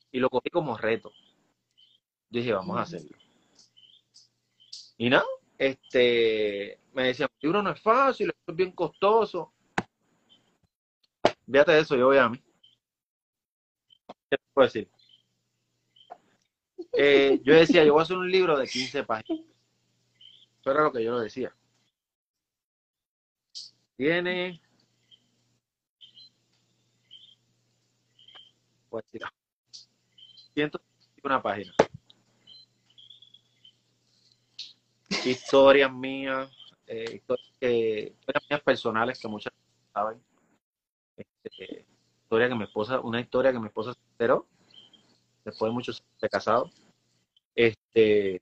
Y 0.09 0.19
lo 0.19 0.29
cogí 0.29 0.49
como 0.49 0.77
reto. 0.77 1.11
dije, 2.29 2.53
vamos 2.53 2.77
a 2.77 2.83
hacerlo. 2.83 3.17
Y 4.97 5.09
nada, 5.09 5.25
este, 5.57 6.79
me 6.93 7.07
decían, 7.07 7.27
el 7.41 7.47
libro 7.47 7.61
no 7.61 7.71
es 7.71 7.81
fácil, 7.81 8.33
es 8.47 8.55
bien 8.55 8.71
costoso. 8.71 9.51
De 11.45 11.65
eso, 11.77 11.97
yo 11.97 12.05
voy 12.05 12.17
a 12.19 12.29
mí. 12.29 12.41
¿Qué 14.29 14.37
te 14.37 14.43
puedo 14.53 14.65
decir? 14.65 14.89
Eh, 16.93 17.41
yo 17.43 17.53
decía, 17.53 17.83
yo 17.83 17.91
voy 17.91 17.99
a 17.99 18.03
hacer 18.03 18.15
un 18.15 18.31
libro 18.31 18.57
de 18.57 18.65
15 18.65 19.03
páginas. 19.03 19.54
Era 20.65 20.81
lo 20.81 20.91
que 20.91 21.03
yo 21.03 21.11
lo 21.11 21.19
decía. 21.19 21.55
Tiene. 23.95 24.59
Pues 28.89 29.05
mira. 29.11 29.31
151 30.55 31.41
páginas. 31.41 31.75
Historias 35.23 35.91
mías, 35.91 36.51
eh, 36.87 37.15
historias, 37.15 38.43
mías 38.49 38.61
personales 38.63 39.19
que 39.19 39.27
muchas 39.27 39.53
saben. 39.93 40.23
Este, 41.15 41.85
historia 42.23 42.49
que 42.49 42.55
mi 42.55 42.63
esposa, 42.63 42.99
una 43.01 43.19
historia 43.19 43.51
que 43.51 43.59
mi 43.59 43.67
esposa 43.67 43.93
se 43.93 43.99
enteró 44.11 44.47
después 45.43 45.69
de 45.69 45.73
muchos 45.73 46.01
años 46.01 46.21
de 46.21 46.29
casado. 46.29 46.71
Este, 47.55 48.41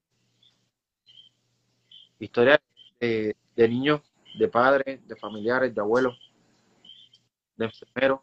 historias 2.24 2.60
de, 3.00 3.36
niños, 3.58 4.02
de 4.40 4.48
padres, 4.48 5.06
de 5.08 5.16
familiares, 5.16 5.76
de 5.76 5.82
abuelos, 5.82 6.18
de 7.58 7.66
enfermeros, 7.66 8.22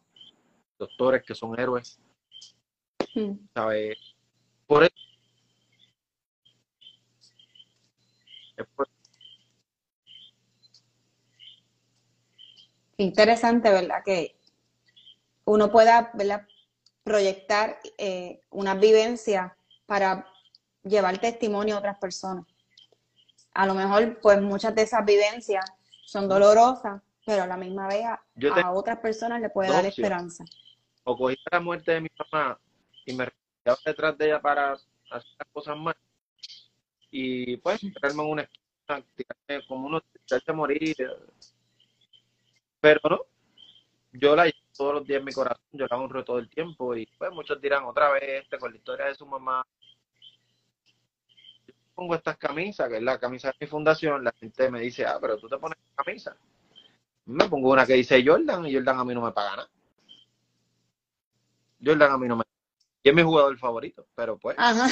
doctores 0.78 1.22
que 1.22 1.34
son 1.34 1.58
héroes. 1.58 1.98
Hmm. 3.14 3.34
Por 4.66 4.84
eso. 4.84 4.94
Interesante, 12.96 13.70
¿verdad? 13.70 14.02
Que 14.04 14.36
uno 15.44 15.70
pueda 15.70 16.12
proyectar 17.02 17.78
eh, 17.96 18.40
una 18.50 18.74
vivencia 18.74 19.56
para 19.86 20.26
llevar 20.84 21.18
testimonio 21.18 21.76
a 21.76 21.78
otras 21.78 21.98
personas 21.98 22.49
a 23.54 23.66
lo 23.66 23.74
mejor 23.74 24.18
pues 24.20 24.40
muchas 24.40 24.74
de 24.74 24.82
esas 24.82 25.04
vivencias 25.04 25.64
son 26.04 26.28
dolorosas, 26.28 27.02
pero 27.24 27.42
a 27.42 27.46
la 27.46 27.56
misma 27.56 27.86
vez 27.86 28.04
a, 28.04 28.72
otras 28.72 28.98
personas 28.98 29.40
le 29.40 29.50
puede 29.50 29.70
dar 29.70 29.86
esperanza. 29.86 30.44
O 31.04 31.16
cogí 31.16 31.36
la 31.50 31.60
muerte 31.60 31.92
de 31.92 32.00
mi 32.00 32.08
mamá 32.18 32.58
y 33.06 33.14
me 33.14 33.26
refugiaba 33.26 33.78
detrás 33.84 34.18
de 34.18 34.26
ella 34.26 34.40
para 34.40 34.72
hacer 34.72 35.30
las 35.38 35.48
cosas 35.52 35.76
mal. 35.76 35.96
Y 37.10 37.56
pues, 37.56 37.82
entrarme 37.82 38.22
en 38.22 38.30
una 38.30 38.42
esquina, 38.42 39.66
como 39.66 39.86
uno 39.86 40.00
se 40.26 40.52
morir. 40.52 40.96
Pero 42.80 43.00
no, 43.08 43.20
yo 44.12 44.34
la 44.34 44.44
llevo 44.44 44.58
todos 44.76 44.94
los 44.94 45.06
días 45.06 45.18
en 45.18 45.24
mi 45.24 45.32
corazón, 45.32 45.64
yo 45.72 45.86
la 45.88 45.96
honro 45.96 46.24
todo 46.24 46.38
el 46.38 46.48
tiempo 46.48 46.96
y 46.96 47.06
pues 47.18 47.30
muchos 47.32 47.60
dirán 47.60 47.84
otra 47.84 48.10
vez 48.10 48.42
este 48.42 48.58
con 48.58 48.70
la 48.70 48.78
historia 48.78 49.06
de 49.06 49.14
su 49.14 49.26
mamá 49.26 49.66
pongo 51.94 52.14
estas 52.14 52.36
camisas, 52.36 52.88
que 52.88 52.96
es 52.96 53.02
la 53.02 53.18
camisa 53.18 53.48
de 53.48 53.56
mi 53.60 53.66
fundación, 53.66 54.24
la 54.24 54.32
gente 54.32 54.70
me 54.70 54.80
dice, 54.80 55.04
ah, 55.04 55.18
pero 55.20 55.36
tú 55.36 55.48
te 55.48 55.58
pones 55.58 55.78
camisa. 55.94 56.36
Me 57.26 57.48
pongo 57.48 57.70
una 57.70 57.86
que 57.86 57.94
dice 57.94 58.22
Jordan 58.24 58.66
y 58.66 58.74
Jordan 58.74 58.98
a 58.98 59.04
mí 59.04 59.14
no 59.14 59.22
me 59.22 59.32
paga 59.32 59.56
nada. 59.56 59.70
Jordan 61.84 62.12
a 62.12 62.18
mí 62.18 62.28
no 62.28 62.36
me 62.36 62.44
paga. 62.44 62.56
y 63.02 63.08
es 63.08 63.14
mi 63.14 63.22
jugador 63.22 63.58
favorito, 63.58 64.06
pero 64.14 64.38
pues, 64.38 64.56
Ajá. 64.58 64.88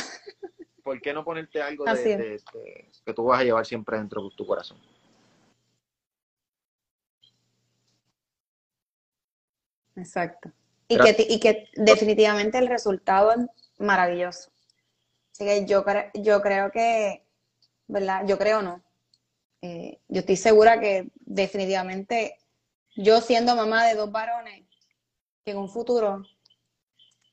¿por 0.83 1.01
qué 1.01 1.13
no 1.13 1.25
ponerte 1.25 1.61
algo 1.61 1.85
de, 1.85 2.17
de, 2.17 2.35
este, 2.35 2.91
que 3.05 3.15
tú 3.15 3.25
vas 3.25 3.41
a 3.41 3.45
llevar 3.45 3.67
siempre 3.67 3.99
dentro 3.99 4.23
de 4.23 4.37
tu 4.37 4.47
corazón? 4.47 4.79
Exacto. 9.97 10.51
Y 10.89 10.97
que, 10.99 11.27
y 11.29 11.41
que 11.41 11.69
definitivamente 11.75 12.57
el 12.59 12.69
resultado 12.69 13.33
es 13.33 13.39
maravilloso. 13.79 14.51
Así 15.39 15.45
que 15.45 15.67
yo, 15.67 15.85
yo 16.15 16.43
creo 16.43 16.73
que, 16.73 17.25
¿verdad? 17.87 18.27
Yo 18.27 18.37
creo 18.39 18.61
no. 18.61 18.83
Eh, 19.63 20.01
yo 20.09 20.21
estoy 20.21 20.35
segura 20.37 20.81
que 20.81 21.11
definitivamente 21.21 22.39
yo 22.97 23.21
siendo 23.21 23.55
mamá 23.55 23.87
de 23.87 23.95
dos 23.95 24.11
varones, 24.11 24.65
que 25.45 25.53
en 25.53 25.59
un 25.59 25.69
futuro 25.69 26.25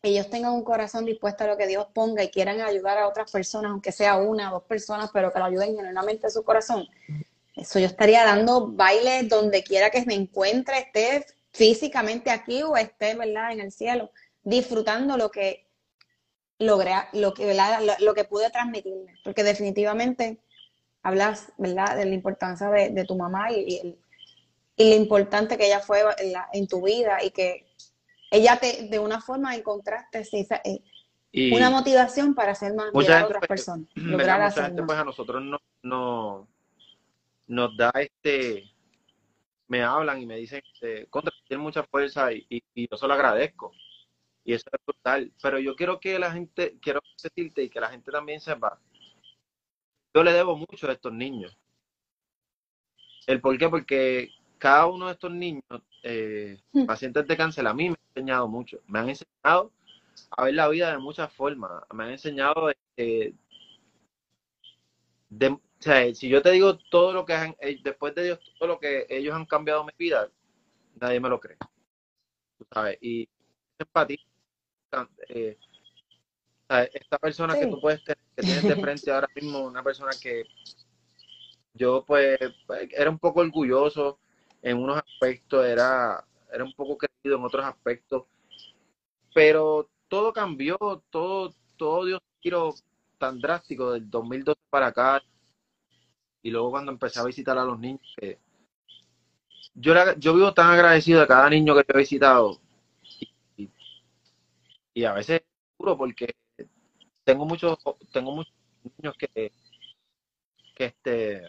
ellos 0.03 0.29
tengan 0.29 0.53
un 0.53 0.63
corazón 0.63 1.05
dispuesto 1.05 1.45
a 1.45 1.47
lo 1.47 1.57
que 1.57 1.65
Dios 1.65 1.87
ponga 1.95 2.23
y 2.23 2.29
quieran 2.29 2.61
ayudar 2.61 2.99
a 2.99 3.07
otras 3.07 3.31
personas, 3.31 3.71
aunque 3.71 3.91
sea 3.91 4.17
una 4.17 4.51
o 4.51 4.59
dos 4.59 4.63
personas, 4.65 5.09
pero 5.11 5.33
que 5.33 5.39
lo 5.39 5.45
ayuden 5.45 5.75
genuinamente 5.75 6.27
a 6.27 6.29
su 6.29 6.43
corazón. 6.43 6.87
Eso 7.55 7.79
yo 7.79 7.87
estaría 7.87 8.23
dando 8.23 8.67
bailes 8.67 9.27
donde 9.27 9.63
quiera 9.63 9.89
que 9.89 10.05
me 10.05 10.13
encuentre, 10.13 10.77
esté 10.77 11.25
físicamente 11.51 12.29
aquí 12.29 12.61
o 12.61 12.77
esté, 12.77 13.15
¿verdad?, 13.15 13.53
en 13.53 13.61
el 13.61 13.71
cielo, 13.71 14.11
disfrutando 14.43 15.17
lo 15.17 15.31
que 15.31 15.64
logré, 16.59 16.93
lo 17.13 17.33
que, 17.33 17.55
Lo, 17.99 18.13
que 18.13 18.23
pude 18.23 18.49
transmitirle. 18.49 19.13
Porque 19.23 19.43
definitivamente 19.43 20.39
hablas, 21.03 21.51
¿verdad?, 21.57 21.95
de 21.97 22.05
la 22.05 22.13
importancia 22.13 22.69
de, 22.69 23.05
tu 23.05 23.15
mamá 23.15 23.51
y, 23.51 23.95
y, 24.77 24.89
lo 24.89 24.95
importante 24.95 25.57
que 25.57 25.67
ella 25.67 25.79
fue 25.79 26.01
en 26.53 26.67
tu 26.67 26.81
vida 26.81 27.23
y 27.23 27.31
que 27.31 27.65
ella 28.31 28.57
te, 28.59 28.87
de 28.89 28.99
una 28.99 29.21
forma 29.21 29.55
encontraste 29.55 30.27
eh, 30.65 31.51
una 31.53 31.69
motivación 31.69 32.33
para 32.33 32.51
hacer 32.51 32.73
más 32.73 32.91
bien 32.91 33.11
a 33.11 33.25
otras 33.25 33.39
pues, 33.39 33.47
personas. 33.47 33.87
Lograr 33.95 34.41
mucha 34.41 34.65
gente, 34.65 34.83
pues 34.83 34.97
a 34.97 35.03
nosotros 35.03 35.43
no, 35.43 35.57
no, 35.83 36.47
nos 37.47 37.77
da 37.77 37.91
este, 37.95 38.63
me 39.67 39.83
hablan 39.83 40.21
y 40.21 40.25
me 40.25 40.37
dicen, 40.37 40.61
este, 40.73 41.07
contra, 41.07 41.33
tiene 41.47 41.63
mucha 41.63 41.83
fuerza 41.83 42.31
y, 42.31 42.45
y, 42.49 42.89
yo 42.89 42.97
solo 42.97 43.13
agradezco. 43.13 43.71
Y 44.45 44.53
eso 44.53 44.69
es 44.71 44.79
brutal. 44.85 45.33
Pero 45.41 45.59
yo 45.59 45.75
quiero 45.75 45.99
que 45.99 46.17
la 46.17 46.31
gente, 46.31 46.77
quiero 46.81 47.01
decirte 47.21 47.63
y 47.63 47.69
que 47.69 47.79
la 47.81 47.89
gente 47.89 48.11
también 48.11 48.39
sepa, 48.39 48.79
yo 50.13 50.23
le 50.23 50.31
debo 50.31 50.55
mucho 50.55 50.87
a 50.87 50.93
estos 50.93 51.11
niños. 51.11 51.57
¿El 53.27 53.41
por 53.41 53.57
qué? 53.57 53.67
Porque 53.67 54.29
cada 54.57 54.85
uno 54.85 55.07
de 55.07 55.13
estos 55.13 55.31
niños, 55.31 55.63
eh, 56.03 56.61
hmm. 56.71 56.85
pacientes 56.85 57.27
de 57.27 57.35
cáncer, 57.35 57.67
a 57.67 57.73
mí 57.73 57.89
me 57.89 57.95
han 57.95 58.07
enseñado 58.15 58.47
mucho. 58.47 58.79
Me 58.87 58.99
han 58.99 59.09
enseñado 59.09 59.71
a 60.29 60.43
ver 60.43 60.53
la 60.53 60.69
vida 60.69 60.91
de 60.91 60.99
muchas 60.99 61.33
formas. 61.33 61.71
Me 61.93 62.05
han 62.05 62.11
enseñado 62.11 62.71
eh, 62.97 63.33
de, 65.29 65.47
o 65.49 65.61
sea, 65.79 66.13
si 66.13 66.29
yo 66.29 66.41
te 66.41 66.51
digo 66.51 66.77
todo 66.77 67.11
lo 67.11 67.25
que 67.25 67.33
han, 67.33 67.55
eh, 67.59 67.79
después 67.83 68.13
de 68.15 68.23
Dios, 68.25 68.39
todo 68.59 68.69
lo 68.69 68.79
que 68.79 69.07
ellos 69.09 69.33
han 69.33 69.45
cambiado 69.45 69.83
mi 69.83 69.91
vida, 69.97 70.29
nadie 70.95 71.19
me 71.19 71.29
lo 71.29 71.39
cree. 71.39 71.57
¿tú 72.57 72.65
sabes? 72.71 72.97
Y 73.01 73.27
empatía. 73.79 74.19
Esta 76.69 77.17
persona 77.19 77.57
que 77.57 77.67
tú 77.67 77.79
puedes 77.79 78.03
tener, 78.03 78.17
que 78.35 78.41
tienes 78.41 78.63
de 78.63 78.75
frente 78.75 79.11
ahora 79.11 79.29
mismo, 79.35 79.61
una 79.61 79.83
persona 79.83 80.11
que 80.21 80.43
yo 81.73 82.03
pues, 82.05 82.39
pues 82.65 82.89
era 82.91 83.09
un 83.09 83.19
poco 83.19 83.41
orgulloso 83.41 84.19
en 84.61 84.77
unos 84.77 84.97
aspectos, 84.97 85.65
era, 85.65 86.23
era 86.51 86.63
un 86.63 86.73
poco 86.73 86.97
creído 86.97 87.37
en 87.37 87.43
otros 87.43 87.65
aspectos, 87.65 88.23
pero 89.33 89.89
todo 90.07 90.33
cambió, 90.33 90.77
todo, 91.09 91.53
todo 91.77 92.05
dio 92.05 92.15
un 92.15 92.41
giro 92.41 92.73
tan 93.17 93.39
drástico 93.39 93.91
del 93.91 94.09
2012 94.09 94.59
para 94.69 94.87
acá, 94.87 95.21
y 96.41 96.49
luego 96.49 96.71
cuando 96.71 96.91
empecé 96.91 97.19
a 97.19 97.25
visitar 97.25 97.57
a 97.57 97.65
los 97.65 97.77
niños, 97.79 98.01
yo, 99.73 99.93
yo 100.17 100.33
vivo 100.33 100.53
tan 100.53 100.71
agradecido 100.71 101.21
de 101.21 101.27
cada 101.27 101.49
niño 101.49 101.75
que 101.75 101.85
he 101.87 101.97
visitado, 101.97 102.59
y, 104.95 105.03
a 105.03 105.13
veces 105.13 105.41
es 105.41 105.47
duro 105.77 105.95
porque 105.95 106.33
tengo 107.23 107.45
muchos, 107.45 107.77
tengo 108.11 108.31
muchos 108.31 108.53
niños 108.97 109.15
que, 109.17 109.51
que 110.75 110.85
este 110.85 111.43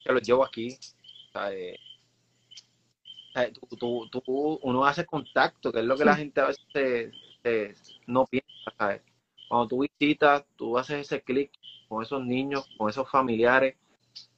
que 0.00 0.12
los 0.12 0.22
llevo 0.22 0.44
aquí 0.44 0.78
uno 4.62 4.84
hace 4.84 5.06
contacto, 5.06 5.72
que 5.72 5.80
es 5.80 5.84
lo 5.84 5.96
que 5.96 6.04
la 6.04 6.16
gente 6.16 6.40
a 6.40 6.46
veces 6.46 7.12
no 8.06 8.26
piensa, 8.26 9.00
Cuando 9.48 9.68
tú 9.68 9.80
visitas, 9.80 10.44
tú 10.56 10.76
haces 10.76 11.00
ese 11.00 11.22
clic 11.22 11.52
con 11.88 12.02
esos 12.02 12.24
niños, 12.24 12.68
con 12.76 12.90
esos 12.90 13.08
familiares, 13.10 13.76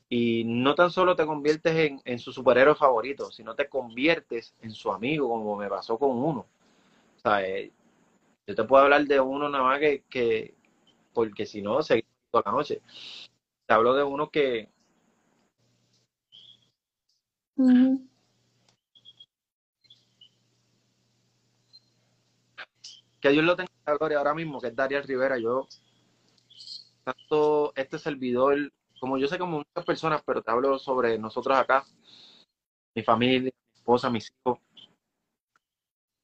y 0.08 0.44
no 0.44 0.74
tan 0.74 0.90
solo 0.90 1.14
te 1.14 1.24
conviertes 1.24 1.92
en, 2.04 2.18
su 2.18 2.32
superhéroe 2.32 2.74
favorito, 2.74 3.30
sino 3.30 3.54
te 3.54 3.68
conviertes 3.68 4.54
en 4.60 4.72
su 4.72 4.92
amigo, 4.92 5.28
como 5.28 5.56
me 5.56 5.68
pasó 5.68 5.98
con 5.98 6.10
uno. 6.10 6.46
Yo 8.46 8.54
te 8.54 8.64
puedo 8.64 8.84
hablar 8.84 9.04
de 9.06 9.20
uno 9.20 9.48
nada 9.48 9.64
más 9.64 9.78
que, 9.80 10.04
que 10.08 10.54
porque 11.12 11.46
si 11.46 11.62
no, 11.62 11.82
seguimos 11.82 12.10
toda 12.30 12.44
la 12.46 12.52
noche. 12.52 12.82
Te 13.66 13.74
hablo 13.74 13.94
de 13.94 14.02
uno 14.04 14.30
que, 14.30 14.68
que 23.20 23.28
Dios 23.28 23.44
lo 23.44 23.56
tenga 23.56 23.70
la 23.86 23.96
gloria 23.96 24.18
ahora 24.18 24.34
mismo, 24.34 24.60
que 24.60 24.68
es 24.68 24.76
Dariel 24.76 25.04
Rivera. 25.04 25.38
Yo, 25.38 25.66
tanto 27.04 27.72
este 27.76 27.98
servidor, 27.98 28.72
como 28.98 29.18
yo 29.18 29.28
sé 29.28 29.38
como 29.38 29.58
muchas 29.58 29.84
personas, 29.84 30.22
pero 30.24 30.42
te 30.42 30.50
hablo 30.50 30.78
sobre 30.78 31.18
nosotros 31.18 31.56
acá, 31.56 31.84
mi 32.94 33.02
familia, 33.02 33.52
mi 33.52 33.78
esposa, 33.78 34.10
mis 34.10 34.30
hijos. 34.30 34.58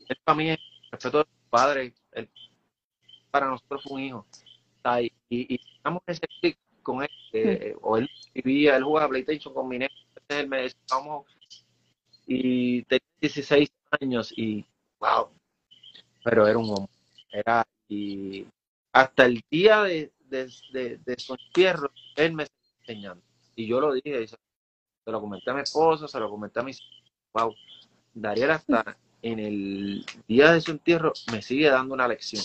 Él 0.09 0.17
para 0.25 0.37
mí 0.37 0.51
es 0.51 0.59
respeto 0.97 1.19
de 1.19 1.25
su 1.25 1.51
padre, 1.51 1.95
él, 2.13 2.29
para 3.31 3.49
nosotros 3.49 3.83
fue 3.85 3.93
un 3.93 4.01
hijo. 4.01 4.27
Y, 5.01 5.13
y, 5.29 5.61
estamos 5.77 6.03
ese 6.07 6.27
clic 6.41 6.59
con 6.83 7.03
él, 7.03 7.11
eh, 7.33 7.77
o 7.83 7.97
él 7.97 8.09
vivía, 8.33 8.77
él 8.77 8.85
jugaba 8.85 9.09
PlayStation 9.09 9.53
con 9.53 9.69
mi 9.69 9.79
neto, 9.79 9.95
él 10.29 10.49
me 10.49 10.63
decía, 10.63 10.79
vamos, 10.91 11.27
y 12.27 12.83
tenía 12.83 13.07
16 13.21 13.71
años 14.01 14.33
y 14.37 14.65
wow, 14.99 15.29
pero 16.25 16.47
era 16.47 16.59
un 16.59 16.71
hombre. 16.71 16.93
Era, 17.31 17.67
y 17.89 18.47
hasta 18.93 19.27
el 19.27 19.43
día 19.51 19.83
de, 19.83 20.13
de, 20.29 21.17
su 21.19 21.35
entierro, 21.35 21.91
él 22.17 22.33
me 22.33 22.45
está 22.45 22.57
enseñando. 22.81 23.23
Y 23.55 23.67
yo 23.67 23.81
lo 23.81 23.93
dije, 23.93 24.27
se 24.27 24.37
lo 25.07 25.21
comenté 25.21 25.51
a 25.51 25.55
mi 25.55 25.61
esposa, 25.61 26.09
se 26.09 26.19
lo 26.19 26.31
comenté 26.31 26.61
a 26.61 26.63
mis 26.63 26.81
wow, 27.33 27.55
Dariel 28.15 28.51
hasta 28.51 28.97
en 29.23 29.39
el 29.39 30.07
día 30.29 30.53
de 30.53 30.61
su 30.61 30.71
entierro 30.71 31.13
me 31.33 31.43
sigue 31.43 31.69
dando 31.69 31.95
una 31.95 32.09
lección. 32.09 32.43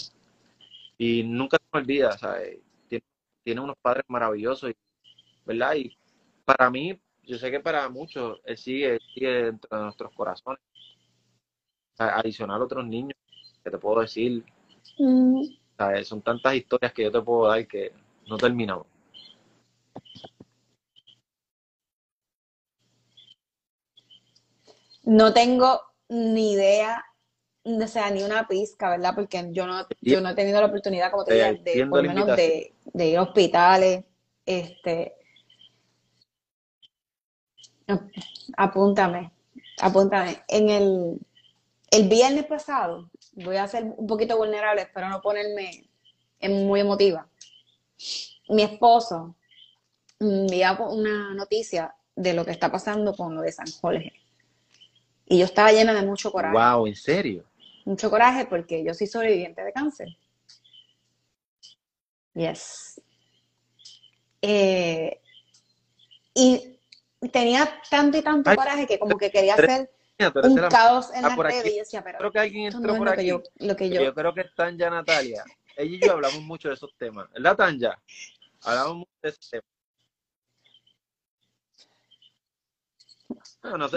Y 0.97 1.23
nunca 1.23 1.57
se 1.57 1.63
me 1.73 1.79
olvida, 1.79 2.17
Tiene, 2.87 3.03
tiene 3.43 3.61
unos 3.61 3.75
padres 3.81 4.03
maravillosos, 4.07 4.73
¿verdad? 5.45 5.75
Y 5.75 5.97
para 6.45 6.69
mí, 6.69 6.99
yo 7.23 7.37
sé 7.37 7.51
que 7.51 7.59
para 7.59 7.87
muchos 7.89 8.39
él 8.45 8.57
sigue, 8.57 8.99
sigue 9.13 9.45
dentro 9.45 9.77
de 9.77 9.83
nuestros 9.83 10.13
corazones. 10.13 10.61
Adicional 11.97 12.61
a 12.61 12.65
otros 12.65 12.85
niños 12.85 13.17
que 13.63 13.69
te 13.69 13.77
puedo 13.77 14.01
decir. 14.01 14.43
Mm. 14.97 15.43
Son 16.03 16.21
tantas 16.21 16.55
historias 16.55 16.93
que 16.93 17.03
yo 17.03 17.11
te 17.11 17.21
puedo 17.21 17.47
dar 17.47 17.67
que 17.67 17.91
no 18.27 18.37
terminamos. 18.37 18.85
No 25.03 25.33
tengo 25.33 25.90
ni 26.11 26.51
idea, 26.51 27.05
o 27.63 27.87
sea, 27.87 28.11
ni 28.11 28.21
una 28.21 28.45
pizca, 28.45 28.89
¿verdad? 28.89 29.13
Porque 29.15 29.47
yo 29.51 29.65
no, 29.65 29.87
yo 30.01 30.19
no 30.19 30.29
he 30.29 30.35
tenido 30.35 30.59
la 30.59 30.67
oportunidad, 30.67 31.09
como 31.09 31.23
te 31.23 31.35
digo, 31.35 31.63
de, 31.63 31.87
por 31.87 32.03
lo 32.03 32.13
menos 32.13 32.35
de, 32.35 32.73
de 32.83 33.07
ir 33.07 33.17
a 33.17 33.21
hospitales, 33.21 34.03
este, 34.45 35.15
apúntame, 38.57 39.31
apúntame. 39.79 40.43
En 40.49 40.69
el, 40.69 41.19
el 41.91 42.09
viernes 42.09 42.45
pasado, 42.45 43.09
voy 43.33 43.55
a 43.55 43.67
ser 43.67 43.85
un 43.85 44.05
poquito 44.05 44.35
vulnerable, 44.35 44.81
espero 44.81 45.07
no 45.07 45.21
ponerme 45.21 45.89
muy 46.41 46.81
emotiva. 46.81 47.25
Mi 48.49 48.63
esposo 48.63 49.37
envió 50.19 50.89
una 50.89 51.33
noticia 51.35 51.95
de 52.17 52.33
lo 52.33 52.43
que 52.43 52.51
está 52.51 52.69
pasando 52.69 53.15
con 53.15 53.33
lo 53.33 53.41
de 53.41 53.53
San 53.53 53.67
Jorge. 53.79 54.20
Y 55.31 55.39
yo 55.39 55.45
estaba 55.45 55.71
llena 55.71 55.93
de 55.93 56.01
mucho 56.01 56.29
coraje. 56.29 56.53
Wow, 56.53 56.87
¿en 56.87 56.95
serio? 56.95 57.45
Mucho 57.85 58.09
coraje 58.09 58.45
porque 58.47 58.83
yo 58.83 58.93
soy 58.93 59.07
sobreviviente 59.07 59.63
de 59.63 59.71
cáncer. 59.71 60.09
Yes. 62.33 63.01
Eh, 64.41 65.21
y 66.33 66.77
tenía 67.31 67.81
tanto 67.89 68.17
y 68.17 68.21
tanto 68.21 68.53
coraje 68.53 68.85
que 68.85 68.99
como 68.99 69.17
que 69.17 69.31
quería 69.31 69.53
hacer 69.53 69.89
un 70.19 70.67
caos 70.69 71.13
en 71.13 71.21
la 71.21 71.33
red 71.37 71.65
y 71.65 71.79
decía, 71.79 72.03
pero 72.03 72.17
creo 72.17 72.31
que 72.33 72.39
alguien 72.39 72.73
entró 72.73 72.97
por 72.97 73.07
aquí. 73.07 73.31
Lo 73.59 73.75
que 73.77 73.89
yo, 73.89 74.13
creo 74.13 74.33
que 74.33 74.41
están 74.41 74.77
ya 74.77 74.89
Natalia. 74.89 75.45
Ella 75.77 75.95
y 75.95 75.99
yo 76.05 76.11
hablamos 76.11 76.41
mucho 76.41 76.67
de 76.67 76.73
esos 76.73 76.93
temas. 76.97 77.31
¿Verdad, 77.31 77.55
Tanja? 77.55 77.97
Hablamos 78.63 78.97
mucho 78.97 79.11
de 79.23 79.29
esos 79.29 79.49
temas. 79.49 79.65
No, 83.63 83.77
no, 83.77 83.87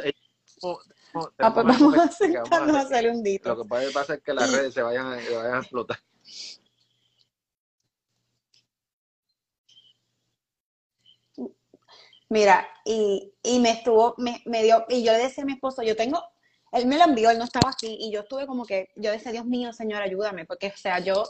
ah, 1.39 1.55
pues 1.55 1.67
vamos 1.67 1.99
a 1.99 2.11
sentarnos 2.11 2.77
a 2.77 2.81
hacer 2.81 3.11
un 3.11 3.23
dito. 3.23 3.51
Lo 3.51 3.63
que 3.63 3.69
puede 3.69 3.91
pasar 3.93 4.17
es 4.17 4.23
que 4.23 4.35
las 4.35 4.51
redes 4.51 4.75
se 4.75 4.83
vayan, 4.83 5.21
se 5.21 5.37
vayan 5.37 5.55
a 5.55 5.59
explotar. 5.59 5.99
Mira, 12.29 12.67
y, 12.85 13.33
y 13.43 13.61
me 13.61 13.71
estuvo, 13.71 14.15
me, 14.19 14.43
me, 14.47 14.63
dio, 14.63 14.85
y 14.89 15.05
yo 15.05 15.13
le 15.13 15.19
decía 15.19 15.45
a 15.45 15.47
mi 15.47 15.53
esposo, 15.53 15.83
yo 15.83 15.95
tengo, 15.95 16.21
él 16.73 16.87
me 16.87 16.99
lo 16.99 17.05
envió, 17.05 17.31
él 17.31 17.39
no 17.39 17.45
estaba 17.45 17.71
aquí, 17.71 17.97
y 18.01 18.11
yo 18.11 18.23
estuve 18.23 18.47
como 18.47 18.65
que, 18.65 18.91
yo 18.97 19.13
decía, 19.13 19.31
Dios 19.31 19.45
mío, 19.45 19.73
Señor, 19.73 20.03
ayúdame, 20.03 20.45
porque, 20.45 20.69
o 20.69 20.77
sea, 20.77 20.99
yo, 20.99 21.25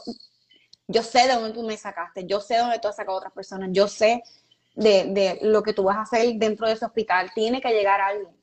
yo 0.87 1.03
sé 1.03 1.27
de 1.27 1.33
dónde 1.33 1.51
tú 1.51 1.63
me 1.63 1.77
sacaste, 1.77 2.25
yo 2.25 2.39
sé 2.39 2.55
de 2.55 2.61
dónde 2.61 2.79
tú 2.79 2.87
has 2.87 2.95
sacado 2.95 3.17
a 3.17 3.19
otras 3.19 3.33
personas, 3.33 3.69
yo 3.71 3.87
sé 3.87 4.23
de, 4.73 5.05
de 5.05 5.39
lo 5.43 5.61
que 5.61 5.73
tú 5.73 5.83
vas 5.83 5.97
a 5.97 6.01
hacer 6.01 6.35
dentro 6.37 6.65
de 6.65 6.73
ese 6.73 6.85
hospital, 6.85 7.31
tiene 7.35 7.61
que 7.61 7.69
llegar 7.69 8.01
alguien, 8.01 8.35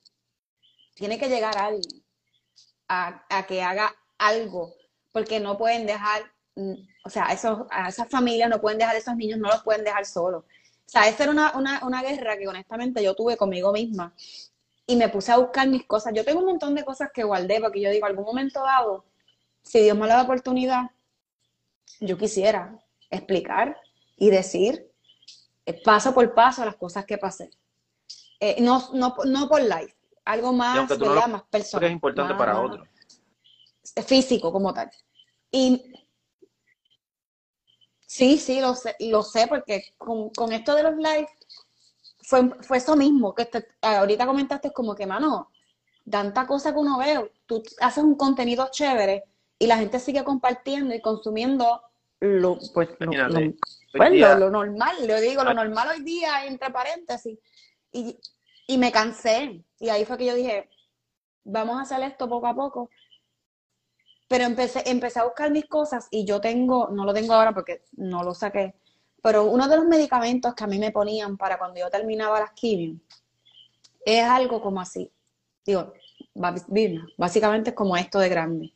tiene 0.95 1.19
que 1.19 1.29
llegar 1.29 1.57
alguien 1.59 2.03
a, 2.89 3.25
a 3.29 3.47
que 3.47 3.63
haga 3.63 3.95
algo, 4.19 4.75
porque 5.13 5.41
no 5.41 5.59
pueden 5.59 5.87
dejar, 5.87 6.23
mm, 6.55 6.75
o 7.05 7.11
sea, 7.11 7.27
esos, 7.33 7.67
a 7.71 7.89
esas 7.89 8.09
familias 8.09 8.49
no 8.49 8.61
pueden 8.61 8.79
dejar 8.79 8.97
esos 8.97 9.17
niños, 9.17 9.39
no 9.39 9.49
los 9.49 9.63
pueden 9.63 9.85
dejar 9.85 10.07
solos. 10.07 10.45
O 10.45 10.91
sea, 10.93 11.09
esa 11.09 11.25
era 11.25 11.33
una, 11.33 11.53
una, 11.57 11.81
una 11.85 12.03
guerra 12.03 12.37
que 12.37 12.49
honestamente 12.49 13.03
yo 13.03 13.15
tuve 13.15 13.37
conmigo 13.37 13.73
misma 13.73 14.15
y 14.87 14.97
me 14.97 15.09
puse 15.09 15.33
a 15.33 15.39
buscar 15.39 15.69
mis 15.69 15.87
cosas. 15.87 16.13
Yo 16.15 16.25
tengo 16.25 16.41
un 16.41 16.47
montón 16.47 16.75
de 16.75 16.85
cosas 16.85 17.11
que 17.13 17.25
guardé 17.25 17.61
porque 17.61 17.81
yo 17.81 17.91
digo, 17.91 18.07
algún 18.07 18.25
momento 18.25 18.63
dado, 18.63 19.05
si 19.63 19.81
Dios 19.81 19.97
me 19.97 20.07
da 20.07 20.17
la 20.17 20.23
oportunidad, 20.25 20.91
yo 22.01 22.19
quisiera 22.19 22.79
explicar 23.11 23.81
y 24.17 24.31
decir 24.31 24.91
eh, 25.67 25.81
paso 25.83 26.13
por 26.13 26.35
paso 26.35 26.65
las 26.65 26.77
cosas 26.77 27.07
que 27.07 27.19
pasé. 27.19 27.51
Eh, 28.41 28.61
no, 28.61 28.91
no, 28.93 29.15
no 29.25 29.49
por 29.49 29.63
live, 29.63 29.95
algo 30.25 30.53
más, 30.53 30.89
más 31.29 31.43
personal. 31.51 31.89
Es 31.89 31.93
importante 31.93 32.35
para 32.35 32.61
otro. 32.61 32.85
Físico 34.07 34.53
como 34.53 34.73
tal. 34.73 34.91
Y 35.51 35.93
sí, 38.07 38.39
sí, 38.39 38.61
lo 38.61 38.75
sé, 38.75 38.97
lo 39.01 39.23
sé 39.23 39.47
porque 39.47 39.95
con, 39.99 40.31
con 40.31 40.53
esto 40.53 40.75
de 40.75 40.83
los 40.85 40.97
lives 40.97 41.31
fue, 42.23 42.51
fue 42.61 42.79
eso 42.79 42.97
mismo, 42.97 43.35
que 43.35 43.49
ahorita 43.83 44.27
comentaste 44.27 44.73
como 44.73 44.95
que, 44.95 45.07
mano, 45.07 45.51
tanta 46.09 46.47
cosa 46.47 46.73
que 46.73 46.79
uno 46.79 46.99
ve, 46.99 47.33
tú 47.47 47.63
haces 47.81 48.05
un 48.05 48.15
contenido 48.15 48.69
chévere 48.71 49.25
y 49.59 49.67
la 49.67 49.77
gente 49.77 49.99
sigue 49.99 50.25
compartiendo 50.25 50.95
y 50.95 51.01
consumiendo 51.01 51.83
lo, 52.21 52.59
pues, 52.73 52.89
lo, 53.01 53.11
pues, 53.93 54.13
normal, 54.51 54.97
le 55.07 55.21
digo, 55.21 55.43
lo 55.43 55.55
normal 55.55 55.89
hoy 55.89 56.03
día, 56.03 56.47
entre 56.47 56.71
paréntesis. 56.71 57.39
Y, 57.91 58.17
y 58.69 58.79
me 58.79 58.93
cansé. 58.93 59.65
Y 59.83 59.89
ahí 59.89 60.05
fue 60.05 60.17
que 60.17 60.27
yo 60.27 60.37
dije, 60.37 60.71
vamos 61.43 61.77
a 61.77 61.83
hacer 61.83 62.01
esto 62.05 62.29
poco 62.29 62.47
a 62.47 62.55
poco. 62.55 62.89
Pero 64.29 64.45
empecé, 64.45 64.89
empecé 64.89 65.19
a 65.19 65.25
buscar 65.25 65.51
mis 65.51 65.67
cosas 65.67 66.07
y 66.13 66.25
yo 66.25 66.41
tengo, 66.41 66.89
no 66.91 67.05
lo 67.05 67.13
tengo 67.13 67.33
ahora 67.35 67.53
porque 67.53 67.83
no 67.97 68.23
lo 68.23 68.33
saqué, 68.33 68.77
pero 69.21 69.45
uno 69.45 69.67
de 69.67 69.77
los 69.77 69.87
medicamentos 69.87 70.55
que 70.55 70.63
a 70.63 70.69
mí 70.69 70.79
me 70.79 70.93
ponían 70.93 71.37
para 71.37 71.59
cuando 71.59 71.81
yo 71.81 71.91
terminaba 71.91 72.39
las 72.39 72.53
quimios 72.53 73.01
es 74.07 74.23
algo 74.23 74.63
como 74.63 74.81
así. 74.81 75.11
Digo, 75.67 75.93
básicamente 77.17 77.71
es 77.71 77.77
como 77.77 77.97
esto 77.97 78.21
de 78.21 78.29
grande. 78.29 78.73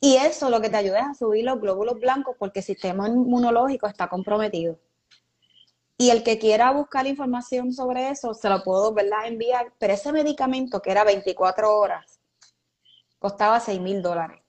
Y 0.00 0.14
eso 0.14 0.48
lo 0.48 0.60
que 0.60 0.70
te 0.70 0.76
ayuda 0.76 1.00
es 1.00 1.06
a 1.06 1.14
subir 1.14 1.44
los 1.44 1.60
glóbulos 1.60 1.98
blancos 1.98 2.36
porque 2.38 2.60
el 2.60 2.64
sistema 2.64 3.08
inmunológico 3.08 3.88
está 3.88 4.08
comprometido. 4.08 4.78
Y 5.96 6.10
el 6.10 6.24
que 6.24 6.38
quiera 6.38 6.72
buscar 6.72 7.06
información 7.06 7.72
sobre 7.72 8.10
eso, 8.10 8.34
se 8.34 8.48
lo 8.48 8.62
puedo 8.62 8.92
¿verdad? 8.92 9.26
enviar. 9.26 9.72
Pero 9.78 9.94
ese 9.94 10.12
medicamento, 10.12 10.82
que 10.82 10.90
era 10.90 11.04
24 11.04 11.78
horas, 11.78 12.20
costaba 13.18 13.60
6 13.60 13.80
mil 13.80 14.02
dólares. 14.02 14.40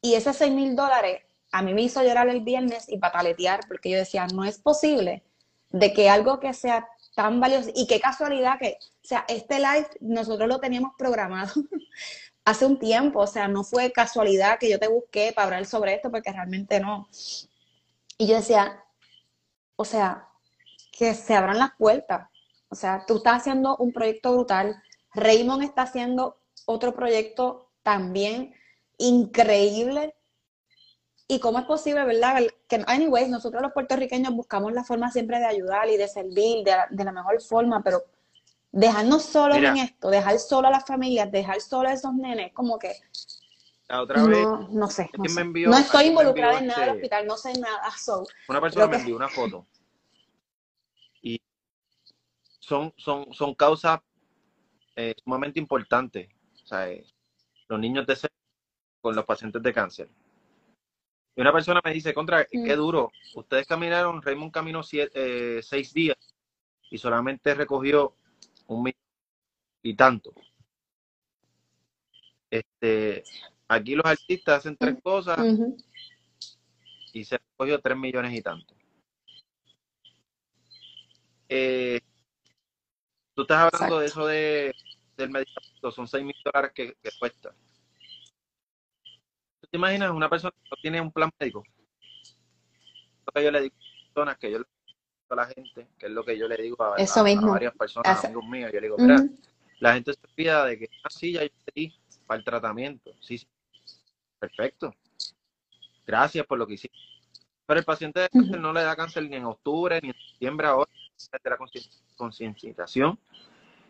Y 0.00 0.14
ese 0.14 0.32
6 0.32 0.52
mil 0.52 0.76
dólares 0.76 1.22
a 1.54 1.62
mí 1.62 1.72
me 1.72 1.82
hizo 1.82 2.02
llorar 2.02 2.28
el 2.28 2.40
viernes 2.40 2.88
y 2.88 2.98
pataletear 2.98 3.60
porque 3.68 3.90
yo 3.90 3.96
decía, 3.96 4.26
no 4.26 4.44
es 4.44 4.58
posible 4.58 5.22
de 5.70 5.92
que 5.92 6.10
algo 6.10 6.40
que 6.40 6.52
sea 6.52 6.88
tan 7.14 7.40
valioso 7.40 7.70
y 7.74 7.86
qué 7.86 8.00
casualidad 8.00 8.58
que, 8.58 8.78
o 8.80 9.06
sea, 9.06 9.24
este 9.28 9.60
live 9.60 9.86
nosotros 10.00 10.48
lo 10.48 10.58
teníamos 10.58 10.94
programado 10.98 11.52
hace 12.44 12.66
un 12.66 12.78
tiempo, 12.78 13.20
o 13.20 13.26
sea, 13.28 13.46
no 13.46 13.62
fue 13.62 13.92
casualidad 13.92 14.58
que 14.58 14.68
yo 14.68 14.80
te 14.80 14.88
busqué 14.88 15.32
para 15.32 15.46
hablar 15.46 15.66
sobre 15.66 15.94
esto 15.94 16.10
porque 16.10 16.32
realmente 16.32 16.80
no. 16.80 17.08
Y 18.18 18.26
yo 18.26 18.34
decía, 18.34 18.83
o 19.76 19.84
sea, 19.84 20.28
que 20.92 21.14
se 21.14 21.34
abran 21.34 21.58
las 21.58 21.72
puertas. 21.76 22.28
O 22.68 22.74
sea, 22.74 23.04
tú 23.06 23.16
estás 23.16 23.42
haciendo 23.42 23.76
un 23.76 23.92
proyecto 23.92 24.32
brutal, 24.32 24.82
Raymond 25.14 25.62
está 25.62 25.82
haciendo 25.82 26.38
otro 26.66 26.94
proyecto 26.94 27.70
también 27.82 28.54
increíble 28.98 30.14
y 31.26 31.40
cómo 31.40 31.58
es 31.58 31.64
posible, 31.64 32.04
¿verdad? 32.04 32.42
Que, 32.68 32.84
anyways, 32.86 33.28
nosotros 33.28 33.62
los 33.62 33.72
puertorriqueños 33.72 34.34
buscamos 34.34 34.72
la 34.72 34.84
forma 34.84 35.10
siempre 35.10 35.38
de 35.38 35.46
ayudar 35.46 35.88
y 35.88 35.96
de 35.96 36.08
servir 36.08 36.64
de 36.64 37.04
la, 37.04 37.12
mejor 37.12 37.40
forma, 37.40 37.82
pero 37.82 38.04
dejarnos 38.72 39.22
solos 39.24 39.58
en 39.58 39.76
esto, 39.78 40.10
dejar 40.10 40.38
solo 40.38 40.68
a 40.68 40.70
las 40.70 40.84
familias, 40.84 41.30
dejar 41.30 41.60
solo 41.60 41.88
a 41.88 41.92
esos 41.92 42.14
nenes, 42.14 42.52
como 42.52 42.78
que... 42.78 42.92
La 43.88 44.02
otra 44.02 44.24
vez, 44.24 44.46
no, 44.70 44.88
sé. 44.88 45.10
No, 45.14 45.76
estoy 45.76 46.06
involucrada 46.06 46.58
en 46.58 46.66
nada 46.68 46.80
del 46.80 46.88
este 46.88 46.98
hospital, 46.98 47.26
no 47.26 47.36
sé 47.36 47.52
nada. 47.58 47.82
una 48.48 48.60
persona 48.60 48.86
me 48.86 48.96
envió 48.96 49.16
una 49.16 49.28
foto. 49.28 49.66
Y 51.20 51.40
son, 52.60 52.94
son, 52.96 53.32
son 53.32 53.54
causas 53.54 54.00
eh, 54.96 55.14
sumamente 55.22 55.60
importantes. 55.60 56.28
O 56.62 56.66
sea, 56.66 56.88
eh, 56.90 57.04
los 57.68 57.78
niños 57.78 58.06
de 58.06 58.16
con 59.02 59.14
los 59.14 59.26
pacientes 59.26 59.62
de 59.62 59.72
cáncer 59.72 60.08
y 61.36 61.40
una 61.40 61.52
persona 61.52 61.80
me 61.84 61.92
dice, 61.92 62.14
contra, 62.14 62.44
qué 62.44 62.58
mm. 62.58 62.76
duro. 62.76 63.12
Ustedes 63.34 63.66
caminaron, 63.66 64.22
Raymond 64.22 64.52
caminó 64.52 64.82
eh, 64.92 65.60
seis 65.62 65.92
días 65.92 66.16
y 66.90 66.98
solamente 66.98 67.54
recogió 67.54 68.14
un 68.68 68.84
millón 68.84 69.00
y 69.82 69.94
tanto. 69.96 70.32
Este, 72.50 73.24
aquí 73.74 73.94
los 73.94 74.04
artistas 74.04 74.58
hacen 74.58 74.76
tres 74.76 74.96
cosas 75.02 75.38
y 77.12 77.24
se 77.24 77.38
recogió 77.38 77.80
tres 77.80 77.96
millones 77.96 78.32
y 78.34 78.42
tanto. 78.42 78.74
Eh, 81.48 82.00
tú 83.34 83.42
estás 83.42 83.72
hablando 83.72 83.98
de 83.98 84.06
eso 84.06 84.26
de, 84.26 84.74
del 85.16 85.30
medicamento, 85.30 85.90
son 85.90 86.08
seis 86.08 86.24
mil 86.24 86.36
dólares 86.44 86.72
que 86.74 86.94
cuesta 87.18 87.54
te 89.74 89.78
imaginas 89.78 90.12
una 90.12 90.30
persona 90.30 90.52
que 90.52 90.70
no 90.70 90.76
tiene 90.80 91.00
un 91.00 91.10
plan 91.10 91.28
médico? 91.36 91.64
Lo 93.26 93.32
que 93.32 93.42
yo 93.42 93.50
le 93.50 93.62
digo 93.62 93.74
a 93.74 94.14
personas, 94.14 94.38
que 94.38 94.50
yo 94.52 94.58
le 94.58 94.64
digo 94.64 95.30
a 95.30 95.34
la 95.34 95.46
gente, 95.46 95.88
que 95.98 96.06
es 96.06 96.12
lo 96.12 96.24
que 96.24 96.38
yo 96.38 96.46
le 96.46 96.56
digo 96.62 96.80
a, 96.80 96.90
varias 96.90 97.74
personas, 97.76 98.24
amigos 98.24 98.46
míos, 98.46 98.70
yo 98.72 98.80
le 98.80 98.86
digo, 98.86 98.96
mira, 98.98 99.16
la 99.80 99.94
gente 99.94 100.12
se 100.12 100.20
olvida 100.30 100.64
de 100.64 100.78
que, 100.78 100.88
ah, 101.02 101.10
sí, 101.10 101.32
ya 101.32 101.42
yo 101.42 101.50
di 101.74 101.92
para 102.24 102.38
el 102.38 102.44
tratamiento. 102.44 103.10
Sí, 103.18 103.36
sí, 103.36 103.48
perfecto. 104.38 104.94
Gracias 106.06 106.46
por 106.46 106.58
lo 106.58 106.66
que 106.66 106.74
hiciste. 106.74 106.98
Pero 107.66 107.80
el 107.80 107.86
paciente 107.86 108.20
de 108.20 108.28
cáncer 108.28 108.60
no 108.60 108.72
le 108.72 108.82
da 108.82 108.94
cáncer 108.94 109.28
ni 109.28 109.36
en 109.36 109.46
octubre, 109.46 109.98
ni 110.02 110.08
en 110.10 110.14
septiembre 110.14 110.66
ahora, 110.66 110.90
de 111.42 111.50
la 111.50 111.56
concienciación, 112.16 113.18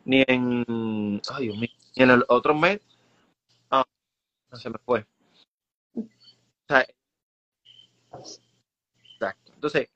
ni 0.05 0.23
en, 0.27 1.21
ay 1.33 1.45
Dios 1.47 1.59
mío, 1.59 1.71
ni 1.97 2.03
en 2.03 2.11
el 2.11 2.25
otro 2.29 2.55
mes. 2.55 2.81
Ah, 3.71 3.85
no 4.51 4.57
se 4.57 4.71
me 4.71 4.79
fue. 4.79 5.05
Exacto. 9.13 9.53
Entonces, 9.55 9.89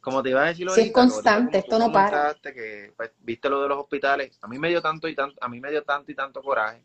como 0.00 0.22
te 0.22 0.30
iba 0.30 0.42
a 0.42 0.46
decir 0.46 0.68
sí, 0.70 0.80
es 0.82 0.92
constante, 0.92 1.58
esto 1.58 1.78
no 1.78 1.90
para. 1.90 2.34
Que, 2.34 2.92
pues, 2.96 3.12
viste 3.20 3.48
lo 3.48 3.62
de 3.62 3.68
los 3.68 3.78
hospitales, 3.78 4.38
a 4.42 4.48
mí 4.48 4.58
me 4.58 4.68
dio 4.68 4.82
tanto 4.82 5.08
y 5.08 5.14
tanto, 5.14 5.36
a 5.40 5.48
mí 5.48 5.60
me 5.60 5.70
dio 5.70 5.82
tanto 5.84 6.12
y 6.12 6.14
tanto 6.14 6.42
coraje. 6.42 6.82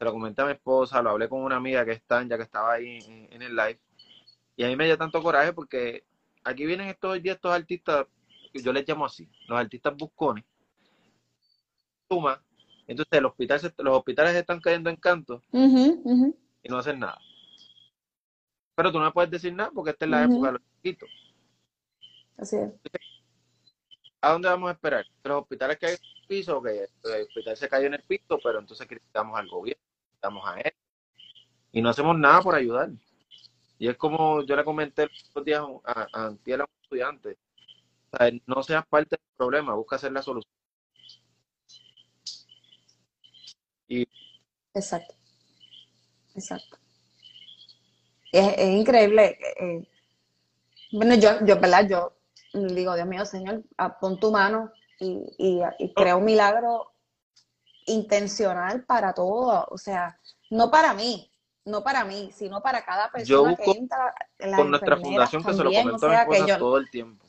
Se 0.00 0.06
lo 0.06 0.12
comenté 0.12 0.40
a 0.40 0.46
mi 0.46 0.52
esposa, 0.52 1.02
lo 1.02 1.10
hablé 1.10 1.28
con 1.28 1.42
una 1.42 1.56
amiga 1.56 1.84
que 1.84 1.92
está, 1.92 2.26
ya 2.26 2.38
que 2.38 2.44
estaba 2.44 2.72
ahí 2.72 3.00
en, 3.30 3.42
el 3.42 3.54
live. 3.54 3.78
Y 4.56 4.64
a 4.64 4.68
mí 4.68 4.74
me 4.74 4.86
dio 4.86 4.96
tanto 4.96 5.22
coraje 5.22 5.52
porque 5.52 6.04
aquí 6.42 6.64
vienen 6.64 6.88
estos 6.88 7.22
días 7.22 7.36
estos 7.36 7.52
artistas, 7.52 8.06
yo 8.54 8.72
les 8.72 8.88
llamo 8.88 9.04
así, 9.04 9.28
los 9.46 9.58
artistas 9.58 9.94
buscones. 9.94 10.46
Suma, 12.08 12.42
entonces 12.86 13.20
los 13.20 13.32
hospitales, 13.32 13.74
los 13.76 13.98
hospitales 13.98 14.34
están 14.34 14.58
cayendo 14.62 14.88
en 14.88 14.96
canto 14.96 15.42
y 15.52 16.68
no 16.70 16.78
hacen 16.78 16.98
nada. 16.98 17.18
Pero 18.74 18.92
tú 18.92 18.98
no 18.98 19.04
me 19.04 19.12
puedes 19.12 19.30
decir 19.30 19.52
nada 19.52 19.70
porque 19.70 19.90
esta 19.90 20.06
es 20.06 20.10
la 20.10 20.24
época 20.24 20.46
de 20.46 20.52
los 20.52 20.62
chiquitos. 20.76 21.10
Así 22.38 22.56
es. 22.56 22.72
¿A 24.22 24.32
dónde 24.32 24.48
vamos 24.48 24.70
a 24.70 24.72
esperar? 24.72 25.04
Los 25.24 25.42
hospitales 25.42 25.78
que 25.78 25.86
hay 25.88 25.92
en 25.92 26.00
el 26.22 26.26
piso, 26.26 26.62
que 26.62 26.86
el 27.04 27.22
hospital 27.22 27.56
se 27.58 27.68
cayó 27.68 27.86
en 27.86 27.94
el 27.94 28.02
piso, 28.02 28.38
pero 28.42 28.60
entonces 28.60 28.86
criticamos 28.86 29.38
al 29.38 29.46
gobierno, 29.46 29.89
criticamos 30.20 30.46
a 30.46 30.60
él. 30.60 30.72
Y 31.72 31.82
no 31.82 31.90
hacemos 31.90 32.18
nada 32.18 32.40
por 32.42 32.54
ayudar. 32.54 32.90
Y 33.78 33.88
es 33.88 33.96
como 33.96 34.42
yo 34.44 34.56
le 34.56 34.64
comenté 34.64 35.08
los 35.34 35.44
días 35.44 35.62
a, 35.84 36.06
a, 36.12 36.26
a 36.26 36.28
un 36.28 36.40
estudiante. 36.82 37.38
No 38.46 38.62
seas 38.62 38.86
parte 38.86 39.16
del 39.16 39.36
problema, 39.36 39.74
busca 39.74 39.96
hacer 39.96 40.12
la 40.12 40.22
solución. 40.22 40.52
Y... 43.88 44.06
Exacto. 44.74 45.14
Exacto. 46.34 46.76
Es, 48.32 48.68
increíble. 48.68 49.38
Eh, 49.60 49.88
bueno, 50.92 51.14
yo, 51.14 51.44
yo, 51.44 51.58
¿verdad? 51.58 51.88
Yo 51.88 52.16
digo, 52.52 52.94
Dios 52.94 53.06
mío, 53.06 53.24
Señor, 53.24 53.62
pon 54.00 54.18
tu 54.18 54.30
mano 54.30 54.72
y, 54.98 55.24
y, 55.78 55.94
crea 55.94 56.16
un 56.16 56.24
milagro 56.24 56.92
intencional 57.90 58.84
para 58.84 59.12
todo. 59.12 59.66
O 59.70 59.78
sea, 59.78 60.18
no 60.50 60.70
para 60.70 60.94
mí, 60.94 61.30
no 61.64 61.82
para 61.82 62.04
mí, 62.04 62.30
sino 62.32 62.62
para 62.62 62.84
cada 62.84 63.10
persona 63.10 63.56
que 63.56 63.70
entra. 63.70 64.14
con 64.56 64.70
nuestra 64.70 64.96
fundación 64.96 65.44
que 65.44 65.52
se 65.52 65.64
lo 65.64 65.70
comento 65.70 66.06
a 66.06 66.10
mi 66.10 66.16
esposa 66.16 66.58
todo 66.58 66.78
el 66.78 66.90
tiempo. 66.90 67.26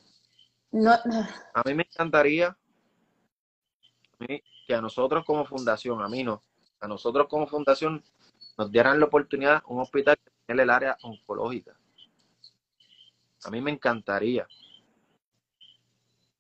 No, 0.72 0.92
A 0.92 1.64
mí 1.66 1.74
me 1.74 1.84
encantaría 1.84 2.56
que 4.68 4.74
a 4.74 4.82
nosotros 4.82 5.26
como 5.26 5.46
fundación, 5.46 6.02
a 6.02 6.08
mí 6.08 6.24
no, 6.24 6.42
a 6.80 6.88
nosotros 6.88 7.28
como 7.28 7.48
fundación 7.48 8.04
nos 8.58 8.72
dieran 8.72 9.00
la 9.00 9.08
oportunidad 9.08 9.64
un 9.68 9.82
hospital 9.82 10.18
en 10.48 10.60
el 10.60 10.70
área 10.70 10.98
oncológica. 11.02 11.76
A 13.44 13.50
mí 13.50 13.60
me 13.60 13.72
encantaría. 13.72 14.48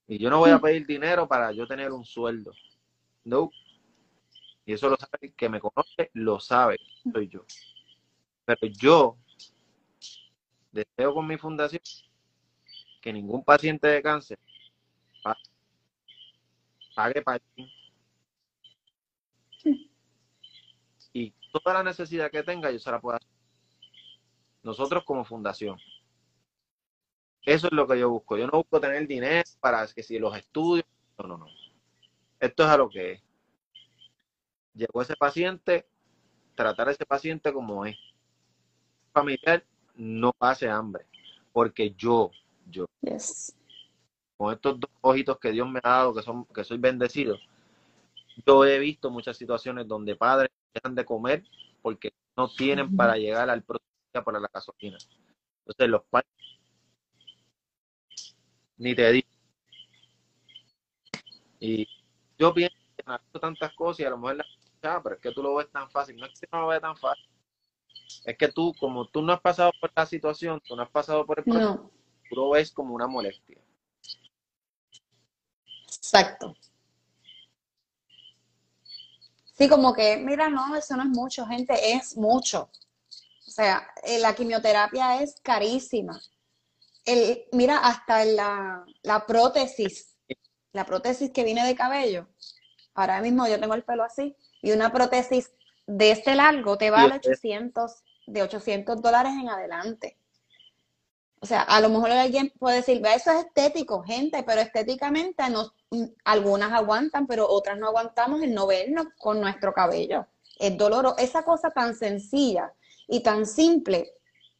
Y 0.07 0.17
yo 0.17 0.29
no 0.29 0.39
voy 0.39 0.51
a 0.51 0.59
pedir 0.59 0.85
dinero 0.85 1.27
para 1.27 1.51
yo 1.51 1.65
tener 1.65 1.91
un 1.91 2.05
sueldo. 2.05 2.51
No. 3.23 3.49
Y 4.71 4.75
eso 4.75 4.87
lo 4.87 4.95
sabe 4.95 5.17
el 5.23 5.33
que 5.33 5.49
me 5.49 5.59
conoce, 5.59 6.11
lo 6.13 6.39
sabe, 6.39 6.77
soy 7.11 7.27
yo. 7.27 7.43
Pero 8.45 8.73
yo 8.79 9.17
deseo 10.71 11.13
con 11.13 11.27
mi 11.27 11.37
fundación 11.37 11.81
que 13.01 13.11
ningún 13.11 13.43
paciente 13.43 13.89
de 13.89 14.01
cáncer 14.01 14.39
pague 16.95 17.21
para 17.21 17.41
y 21.11 21.33
toda 21.51 21.73
la 21.73 21.83
necesidad 21.83 22.31
que 22.31 22.41
tenga 22.41 22.71
yo 22.71 22.79
se 22.79 22.91
la 22.91 23.01
puedo 23.01 23.17
hacer. 23.17 23.27
Nosotros 24.63 25.03
como 25.03 25.25
fundación. 25.25 25.77
Eso 27.41 27.67
es 27.67 27.73
lo 27.73 27.85
que 27.85 27.99
yo 27.99 28.09
busco. 28.09 28.37
Yo 28.37 28.47
no 28.47 28.53
busco 28.53 28.79
tener 28.79 29.05
dinero 29.05 29.43
para 29.59 29.85
que 29.87 30.01
si 30.01 30.17
los 30.17 30.33
estudios. 30.37 30.85
No, 31.17 31.27
no, 31.27 31.37
no. 31.39 31.47
Esto 32.39 32.63
es 32.63 32.69
a 32.69 32.77
lo 32.77 32.89
que 32.89 33.11
es. 33.11 33.30
Llegó 34.73 35.01
ese 35.01 35.15
paciente, 35.15 35.85
tratar 36.55 36.89
a 36.89 36.91
ese 36.91 37.05
paciente 37.05 37.51
como 37.51 37.85
es. 37.85 37.97
Familiar 39.13 39.63
no 39.95 40.31
pase 40.33 40.69
hambre. 40.69 41.05
Porque 41.51 41.93
yo, 41.97 42.31
yo, 42.69 42.85
con 44.37 44.53
estos 44.53 44.79
dos 44.79 44.89
ojitos 45.01 45.37
que 45.39 45.51
Dios 45.51 45.69
me 45.69 45.79
ha 45.83 45.89
dado, 45.89 46.13
que, 46.13 46.21
son, 46.21 46.45
que 46.45 46.63
soy 46.63 46.77
bendecido, 46.77 47.37
yo 48.45 48.65
he 48.65 48.79
visto 48.79 49.09
muchas 49.09 49.37
situaciones 49.37 49.87
donde 49.87 50.15
padres 50.15 50.51
dejan 50.73 50.95
de 50.95 51.05
comer 51.05 51.43
porque 51.81 52.13
no 52.37 52.49
tienen 52.49 52.95
para 52.95 53.17
llegar 53.17 53.49
al 53.49 53.63
próximo 53.63 53.91
día 54.13 54.23
para 54.23 54.39
la 54.39 54.49
gasolina. 54.53 54.97
Entonces 55.59 55.89
los 55.89 56.03
padres 56.09 56.31
ni 58.77 58.95
te 58.95 59.11
digo. 59.11 59.27
Y 61.59 61.87
yo 62.39 62.51
pienso 62.51 62.75
que 62.97 63.39
tantas 63.39 63.73
cosas 63.73 63.99
y 63.99 64.03
a 64.05 64.09
lo 64.09 64.17
mejor 64.17 64.37
la 64.37 64.45
ah, 64.83 64.99
pero 65.03 65.15
es 65.15 65.21
que 65.21 65.31
tú 65.31 65.43
lo 65.43 65.55
ves 65.55 65.71
tan 65.71 65.89
fácil. 65.89 66.15
No 66.17 66.25
es 66.25 66.39
que 66.39 66.47
no 66.51 66.61
lo 66.61 66.67
veas 66.67 66.81
tan 66.81 66.97
fácil. 66.97 67.29
Es 68.25 68.37
que 68.37 68.47
tú, 68.49 68.73
como 68.79 69.07
tú 69.07 69.21
no 69.21 69.33
has 69.33 69.41
pasado 69.41 69.71
por 69.79 69.91
la 69.95 70.05
situación, 70.05 70.61
tú 70.65 70.75
no 70.75 70.83
has 70.83 70.89
pasado 70.89 71.25
por 71.25 71.39
el 71.39 71.45
proceso, 71.45 71.91
tú 72.29 72.35
lo 72.35 72.49
ves 72.51 72.71
como 72.71 72.93
una 72.93 73.07
molestia. 73.07 73.61
Exacto. 75.87 76.55
Sí, 79.53 79.69
como 79.69 79.93
que, 79.93 80.17
mira, 80.17 80.49
no, 80.49 80.75
eso 80.75 80.95
no 80.95 81.03
es 81.03 81.09
mucho, 81.09 81.45
gente, 81.45 81.93
es 81.93 82.17
mucho. 82.17 82.69
O 83.47 83.51
sea, 83.51 83.87
eh, 84.03 84.19
la 84.19 84.33
quimioterapia 84.33 85.21
es 85.21 85.39
carísima. 85.41 86.19
El, 87.05 87.45
mira, 87.51 87.77
hasta 87.77 88.25
la, 88.25 88.85
la 89.03 89.25
prótesis, 89.25 90.17
la 90.71 90.85
prótesis 90.85 91.31
que 91.31 91.43
viene 91.43 91.65
de 91.65 91.75
cabello. 91.75 92.27
Ahora 92.93 93.21
mismo 93.21 93.47
yo 93.47 93.59
tengo 93.59 93.73
el 93.73 93.83
pelo 93.83 94.03
así 94.03 94.35
y 94.61 94.71
una 94.71 94.91
prótesis 94.91 95.51
de 95.87 96.11
este 96.11 96.35
largo 96.35 96.77
te 96.77 96.89
vale 96.89 97.15
800, 97.15 98.03
de 98.27 98.43
800 98.43 99.01
dólares 99.01 99.33
en 99.33 99.49
adelante. 99.49 100.17
O 101.39 101.47
sea, 101.47 101.61
a 101.63 101.81
lo 101.81 101.89
mejor 101.89 102.11
alguien 102.11 102.53
puede 102.59 102.77
decir, 102.77 103.01
eso 103.03 103.31
es 103.31 103.45
estético, 103.45 104.03
gente, 104.03 104.43
pero 104.43 104.61
estéticamente 104.61 105.49
no, 105.49 105.73
algunas 106.23 106.71
aguantan, 106.71 107.25
pero 107.25 107.49
otras 107.49 107.79
no 107.79 107.87
aguantamos 107.87 108.43
el 108.43 108.53
no 108.53 108.67
vernos 108.67 109.07
con 109.17 109.41
nuestro 109.41 109.73
cabello. 109.73 110.27
Es 110.59 110.77
doloroso. 110.77 111.17
Esa 111.17 111.43
cosa 111.43 111.71
tan 111.71 111.95
sencilla 111.95 112.71
y 113.07 113.21
tan 113.21 113.47
simple, 113.47 114.13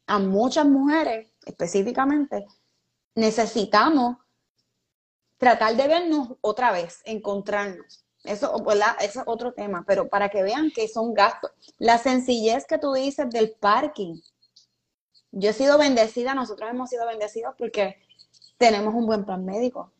a 0.08 0.18
muchas 0.18 0.66
mujeres 0.66 1.32
específicamente, 1.45 2.47
necesitamos 3.14 4.18
tratar 5.38 5.76
de 5.76 5.88
vernos 5.88 6.30
otra 6.41 6.72
vez, 6.72 7.02
encontrarnos. 7.06 8.06
Eso, 8.24 8.55
Eso 8.99 9.19
es 9.22 9.24
otro 9.26 9.53
tema, 9.53 9.84
pero 9.88 10.07
para 10.07 10.30
que 10.30 10.43
vean 10.43 10.72
que 10.72 10.88
son 10.88 11.13
gastos. 11.13 11.51
La 11.80 11.97
sencillez 11.97 12.65
que 12.65 12.78
tú 12.78 12.93
dices 12.93 13.30
del 13.30 13.51
parking, 13.51 14.19
yo 15.32 15.49
he 15.49 15.53
sido 15.53 15.78
bendecida, 15.78 16.36
nosotros 16.36 16.69
hemos 16.69 16.89
sido 16.89 17.05
bendecidos 17.07 17.55
porque 17.57 17.95
tenemos 18.57 18.93
un 18.93 19.07
buen 19.07 19.26
plan 19.26 19.43
médico. 19.45 19.91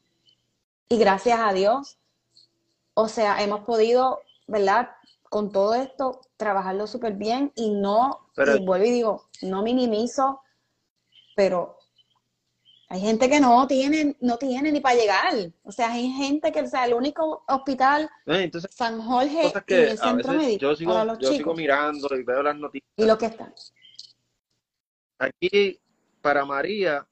Y 0.88 0.98
gracias 0.98 1.40
a 1.40 1.54
Dios, 1.54 1.98
o 2.94 3.08
sea, 3.08 3.42
hemos 3.42 3.62
podido, 3.62 4.20
¿verdad? 4.48 4.90
Con 5.30 5.52
todo 5.52 5.74
esto, 5.74 6.22
trabajarlo 6.38 6.86
súper 6.86 7.14
bien 7.14 7.52
y 7.56 7.72
no, 7.72 8.28
y 8.36 8.66
vuelvo 8.66 8.86
y 8.86 8.92
digo, 8.92 9.30
no 9.42 9.64
minimizo, 9.64 10.42
pero 11.36 11.78
hay 12.92 13.00
gente 13.00 13.30
que 13.30 13.40
no 13.40 13.66
tiene, 13.68 14.18
no 14.20 14.38
tiene 14.38 14.70
ni 14.70 14.82
para 14.82 14.96
llegar. 14.96 15.34
O 15.64 15.72
sea, 15.72 15.94
hay 15.94 16.10
gente 16.12 16.52
que, 16.52 16.60
o 16.60 16.68
sea, 16.68 16.86
el 16.86 16.94
único 16.94 17.46
hospital, 17.48 18.10
eh, 18.26 18.52
San 18.70 19.02
Jorge, 19.02 19.50
y 19.66 19.74
el 19.74 19.98
centro 19.98 20.34
médico. 20.34 20.60
Yo 20.60 20.76
sigo, 20.76 21.18
yo 21.18 21.32
sigo 21.32 21.54
mirando 21.56 22.14
y 22.14 22.24
veo 22.24 22.44
las 22.44 22.58
noticias. 22.58 22.92
Y 22.98 23.06
lo 23.06 23.18
que 23.18 23.28
está. 23.28 23.54
Aquí, 25.20 25.80
para 26.22 26.44
María, 26.44 27.08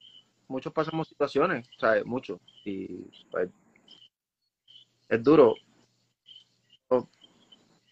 muchos 0.49 0.73
pasamos 0.73 1.07
situaciones, 1.07 1.65
¿sabes? 1.79 2.05
Muchos. 2.05 2.41
Y 2.65 3.05
pues, 3.31 3.49
es 5.07 5.23
duro. 5.23 5.55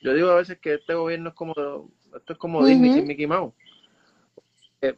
Yo 0.02 0.14
digo 0.14 0.30
a 0.30 0.36
veces 0.36 0.60
que 0.60 0.74
este 0.74 0.94
gobierno 0.94 1.30
es 1.30 1.36
como, 1.36 1.54
esto 2.18 2.34
es 2.34 2.38
como 2.38 2.66
Disney 2.66 2.96
sin 2.96 3.08
Mickey 3.08 3.28
Mouse. 3.28 3.54
Eh, 4.82 4.98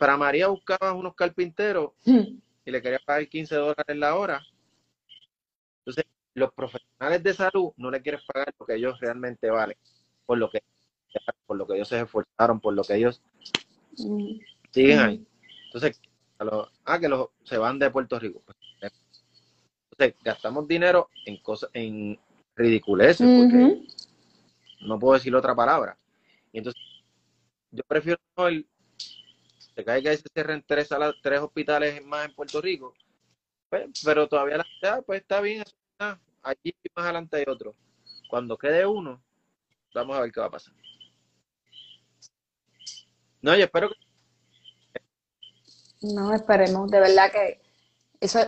para 0.00 0.16
María 0.16 0.48
buscaba 0.48 0.94
unos 0.94 1.14
carpinteros 1.14 1.90
y 2.06 2.70
le 2.70 2.80
quería 2.80 2.98
pagar 3.04 3.28
15 3.28 3.54
dólares 3.54 3.96
la 3.98 4.16
hora. 4.16 4.42
Entonces, 5.80 6.06
los 6.32 6.50
profesionales 6.54 7.22
de 7.22 7.34
salud 7.34 7.72
no 7.76 7.90
le 7.90 8.00
quieren 8.00 8.18
pagar 8.26 8.54
lo 8.58 8.64
que 8.64 8.76
ellos 8.76 8.98
realmente 8.98 9.50
valen, 9.50 9.76
por 10.24 10.38
lo 10.38 10.48
que 10.48 10.62
por 11.44 11.58
lo 11.58 11.66
que 11.66 11.74
ellos 11.74 11.88
se 11.88 12.00
esforzaron, 12.00 12.60
por 12.60 12.72
lo 12.72 12.82
que 12.82 12.94
ellos 12.94 13.20
mm. 13.98 14.38
siguen 14.70 14.98
ahí. 15.00 15.26
Entonces, 15.66 16.00
ah, 16.86 16.98
que 16.98 17.08
los, 17.08 17.28
se 17.44 17.58
van 17.58 17.78
de 17.78 17.90
Puerto 17.90 18.18
Rico. 18.18 18.42
Entonces, 18.80 20.18
gastamos 20.24 20.66
dinero 20.66 21.10
en 21.26 21.42
cosas, 21.42 21.68
en 21.74 22.18
ridiculeces, 22.56 23.18
porque 23.18 23.82
no 24.80 24.98
puedo 24.98 25.12
decir 25.12 25.34
otra 25.34 25.54
palabra. 25.54 25.98
Y 26.52 26.58
entonces, 26.58 26.80
yo 27.70 27.82
prefiero 27.86 28.18
el, 28.38 28.66
se 29.84 30.02
que 30.02 30.16
se 30.16 30.28
cierren 30.32 30.64
tres, 30.66 30.88
tres 31.22 31.40
hospitales 31.40 32.04
más 32.04 32.26
en 32.26 32.34
Puerto 32.34 32.60
Rico, 32.60 32.94
pues, 33.68 33.88
pero 34.04 34.28
todavía 34.28 34.58
la 34.58 34.66
ciudad, 34.78 35.02
pues 35.04 35.20
está 35.22 35.40
bien, 35.40 35.64
allí 36.42 36.74
más 36.94 37.04
adelante 37.04 37.36
hay 37.36 37.44
otro. 37.46 37.74
Cuando 38.28 38.56
quede 38.56 38.86
uno, 38.86 39.22
vamos 39.94 40.16
a 40.16 40.20
ver 40.22 40.32
qué 40.32 40.40
va 40.40 40.46
a 40.46 40.50
pasar. 40.50 40.74
No, 43.42 43.56
yo 43.56 43.64
espero 43.64 43.88
que... 43.88 45.00
No, 46.02 46.34
esperemos, 46.34 46.90
de 46.90 47.00
verdad 47.00 47.30
que 47.30 47.60
eso 48.20 48.40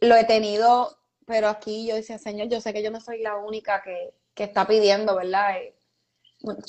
lo 0.00 0.16
he 0.16 0.24
tenido, 0.24 0.98
pero 1.26 1.48
aquí 1.48 1.86
yo 1.86 1.94
decía, 1.94 2.18
Señor, 2.18 2.48
yo 2.48 2.60
sé 2.60 2.72
que 2.72 2.82
yo 2.82 2.90
no 2.90 3.00
soy 3.00 3.22
la 3.22 3.36
única 3.36 3.82
que, 3.82 4.14
está 4.36 4.66
pidiendo, 4.66 5.16
¿verdad? 5.16 5.58
Eh, 5.58 5.76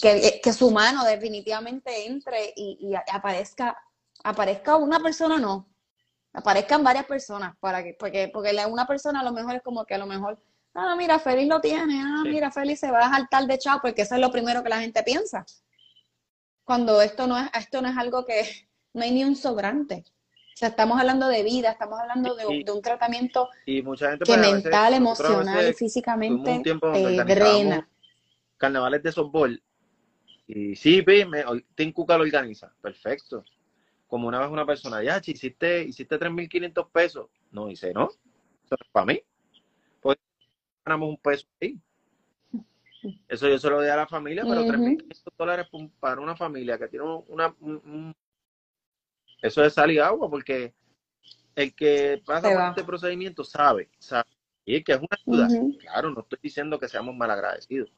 que, 0.01 0.39
que, 0.43 0.53
su 0.53 0.69
mano 0.69 1.03
definitivamente 1.03 2.05
entre 2.05 2.53
y, 2.55 2.93
aparezca, 3.11 3.77
aparezca 4.23 4.75
una 4.75 4.99
persona, 4.99 5.39
no, 5.39 5.69
aparezcan 6.33 6.83
varias 6.83 7.05
personas, 7.05 7.55
para 7.59 7.83
que, 7.83 7.95
porque, 7.97 8.29
porque 8.33 8.55
una 8.67 8.85
persona 8.87 9.21
a 9.21 9.23
lo 9.23 9.31
mejor 9.31 9.55
es 9.55 9.61
como 9.61 9.85
que 9.85 9.95
a 9.95 9.97
lo 9.97 10.07
mejor, 10.07 10.41
ah, 10.73 10.95
mira, 10.97 11.19
Félix 11.19 11.47
lo 11.47 11.61
tiene, 11.61 12.01
ah, 12.01 12.23
mira, 12.23 12.51
Félix 12.51 12.79
se 12.79 12.91
va 12.91 13.05
a 13.05 13.09
saltar 13.09 13.45
de 13.45 13.57
chao, 13.57 13.79
porque 13.81 14.03
eso 14.03 14.15
es 14.15 14.21
lo 14.21 14.31
primero 14.31 14.63
que 14.63 14.69
la 14.69 14.79
gente 14.79 15.03
piensa 15.03 15.45
cuando 16.63 17.01
esto 17.01 17.27
no 17.27 17.37
es, 17.37 17.49
esto 17.57 17.81
no 17.81 17.89
es 17.89 17.97
algo 17.97 18.25
que 18.25 18.43
no 18.93 19.03
hay 19.03 19.11
ni 19.11 19.23
un 19.23 19.35
sobrante. 19.35 20.03
O 20.07 20.55
sea, 20.55 20.69
estamos 20.69 20.99
hablando 20.99 21.27
de 21.27 21.43
vida, 21.43 21.71
estamos 21.71 21.99
hablando 21.99 22.35
de, 22.35 22.45
un 22.71 22.81
tratamiento 22.81 23.49
y 23.65 23.81
mucha 23.81 24.11
gente, 24.11 24.25
que 24.25 24.37
mental, 24.37 24.93
emocional 24.93 25.69
y 25.69 25.73
físicamente 25.73 26.61
eh, 26.65 27.23
drena. 27.25 27.89
carnavales 28.57 29.01
de 29.01 29.11
softball. 29.11 29.61
Y 30.45 30.75
sí, 30.75 31.03
me, 31.27 31.43
Team 31.73 31.91
Cuca 31.91 32.17
lo 32.17 32.23
organiza. 32.23 32.71
Perfecto. 32.81 33.43
Como 34.13 34.27
una 34.27 34.39
vez 34.41 34.49
una 34.49 34.63
persona, 34.63 35.01
ya, 35.01 35.19
hiciste, 35.25 35.85
hiciste 35.85 36.19
3.500 36.19 36.91
pesos. 36.91 37.31
No, 37.49 37.65
dice, 37.65 37.91
no, 37.95 38.11
eso 38.63 38.75
es 38.79 38.87
para 38.91 39.07
mí. 39.07 39.19
Pues 39.99 40.19
ganamos 40.85 41.09
un 41.09 41.17
peso 41.17 41.47
ahí. 41.59 41.81
Eso 43.27 43.49
yo 43.49 43.57
se 43.57 43.69
lo 43.71 43.77
doy 43.77 43.89
a 43.89 43.95
la 43.95 44.05
familia, 44.05 44.43
pero 44.43 44.65
3.500 44.65 45.33
dólares 45.35 45.67
para 45.99 46.21
una 46.21 46.35
familia 46.35 46.77
que 46.77 46.89
tiene 46.89 47.05
una... 47.27 47.55
Eso 49.41 49.63
es 49.63 49.73
sal 49.73 49.89
y 49.89 49.97
agua, 49.97 50.29
porque 50.29 50.75
el 51.55 51.73
que 51.73 52.21
pasa 52.23 52.53
por 52.53 52.69
este 52.69 52.83
procedimiento 52.83 53.43
sabe, 53.43 53.89
sabe. 53.97 54.29
Y 54.63 54.83
que 54.83 54.91
es 54.91 54.99
una 54.99 55.17
ayuda. 55.25 55.47
Claro, 55.79 56.11
no 56.11 56.21
estoy 56.21 56.37
diciendo 56.39 56.77
que 56.77 56.87
seamos 56.87 57.15
malagradecidos. 57.15 57.91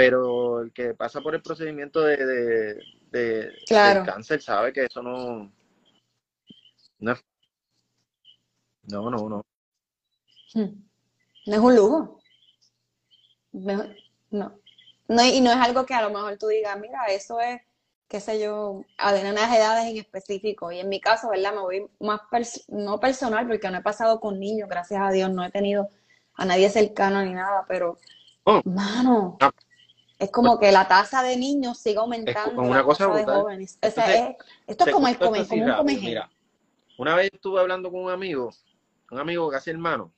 Pero 0.00 0.62
el 0.62 0.72
que 0.72 0.94
pasa 0.94 1.20
por 1.20 1.34
el 1.34 1.42
procedimiento 1.42 2.00
de, 2.00 2.16
de, 2.16 2.74
de 3.10 3.52
del 3.68 4.06
cáncer 4.06 4.40
sabe 4.40 4.72
que 4.72 4.86
eso 4.86 5.02
no, 5.02 5.52
no 7.00 7.12
es. 7.12 7.22
No, 8.84 9.10
no, 9.10 9.28
no. 9.28 9.44
Hmm. 10.54 10.82
No 11.44 11.54
es 11.54 11.58
un 11.58 11.76
lujo. 11.76 12.20
No, 13.52 13.84
no. 14.30 14.58
no. 15.06 15.22
Y 15.26 15.42
no 15.42 15.50
es 15.50 15.58
algo 15.58 15.84
que 15.84 15.92
a 15.92 16.00
lo 16.00 16.08
mejor 16.08 16.38
tú 16.38 16.46
digas, 16.46 16.80
mira, 16.80 17.04
eso 17.10 17.38
es 17.38 17.60
qué 18.08 18.20
sé 18.20 18.40
yo, 18.40 18.82
a 18.96 19.12
unas 19.12 19.54
edades 19.54 19.84
en 19.84 19.98
específico. 19.98 20.72
Y 20.72 20.80
en 20.80 20.88
mi 20.88 20.98
caso, 20.98 21.28
¿verdad? 21.28 21.52
Me 21.52 21.60
voy 21.60 21.86
más, 22.00 22.22
no 22.68 22.98
personal, 22.98 23.46
porque 23.46 23.70
no 23.70 23.76
he 23.76 23.82
pasado 23.82 24.18
con 24.18 24.40
niños, 24.40 24.66
gracias 24.66 25.02
a 25.02 25.10
Dios, 25.10 25.30
no 25.30 25.44
he 25.44 25.50
tenido 25.50 25.90
a 26.36 26.46
nadie 26.46 26.70
cercano 26.70 27.22
ni 27.22 27.34
nada, 27.34 27.66
pero, 27.68 27.98
oh. 28.44 28.62
mano, 28.64 29.36
ah. 29.42 29.52
Es 30.20 30.30
como 30.30 30.58
que 30.60 30.70
la 30.70 30.86
tasa 30.86 31.22
de 31.22 31.36
niños 31.36 31.78
sigue 31.78 31.98
aumentando. 31.98 32.62
una 32.62 32.84
cosa 32.84 33.08
de 33.08 33.24
jóvenes. 33.24 33.78
esto 33.80 34.84
es 34.86 34.92
como 34.92 35.08
el 35.08 35.18
come, 35.18 35.46
como 35.46 35.80
un 35.80 35.86
Mira, 35.86 36.30
una 36.98 37.16
vez 37.16 37.30
estuve 37.32 37.60
hablando 37.60 37.90
con 37.90 38.04
un 38.04 38.10
amigo, 38.10 38.50
un 39.10 39.18
amigo 39.18 39.50
casi 39.50 39.70
hermano, 39.70 40.12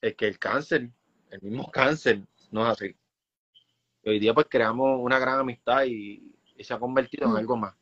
es 0.00 0.14
que 0.14 0.26
el 0.26 0.38
cáncer, 0.38 0.90
el 1.30 1.42
mismo 1.42 1.70
cáncer, 1.70 2.22
no 2.50 2.62
es 2.62 2.72
así. 2.72 2.96
hoy 4.06 4.18
día 4.18 4.32
pues 4.32 4.46
creamos 4.48 4.98
una 5.00 5.18
gran 5.18 5.40
amistad 5.40 5.84
y 5.84 6.30
y 6.60 6.64
se 6.64 6.74
ha 6.74 6.78
convertido 6.78 7.26
en 7.26 7.32
mm. 7.32 7.36
algo 7.36 7.56
más. 7.56 7.74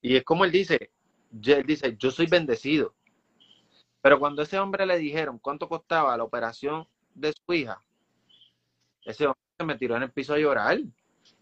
Y 0.00 0.14
es 0.14 0.24
como 0.24 0.44
él 0.44 0.52
dice, 0.52 0.92
él 1.44 1.66
dice, 1.66 1.96
yo 1.98 2.12
soy 2.12 2.26
bendecido. 2.26 2.94
Pero 4.00 4.20
cuando 4.20 4.42
ese 4.42 4.60
hombre 4.60 4.86
le 4.86 4.96
dijeron 4.96 5.40
cuánto 5.40 5.68
costaba 5.68 6.16
la 6.16 6.22
operación 6.22 6.86
de 7.14 7.32
su 7.32 7.52
hija, 7.52 7.82
ese 9.04 9.26
hombre 9.26 9.40
se 9.62 9.66
me 9.66 9.78
tiró 9.78 9.96
en 9.96 10.02
el 10.02 10.10
piso 10.10 10.34
a 10.34 10.38
llorar. 10.38 10.80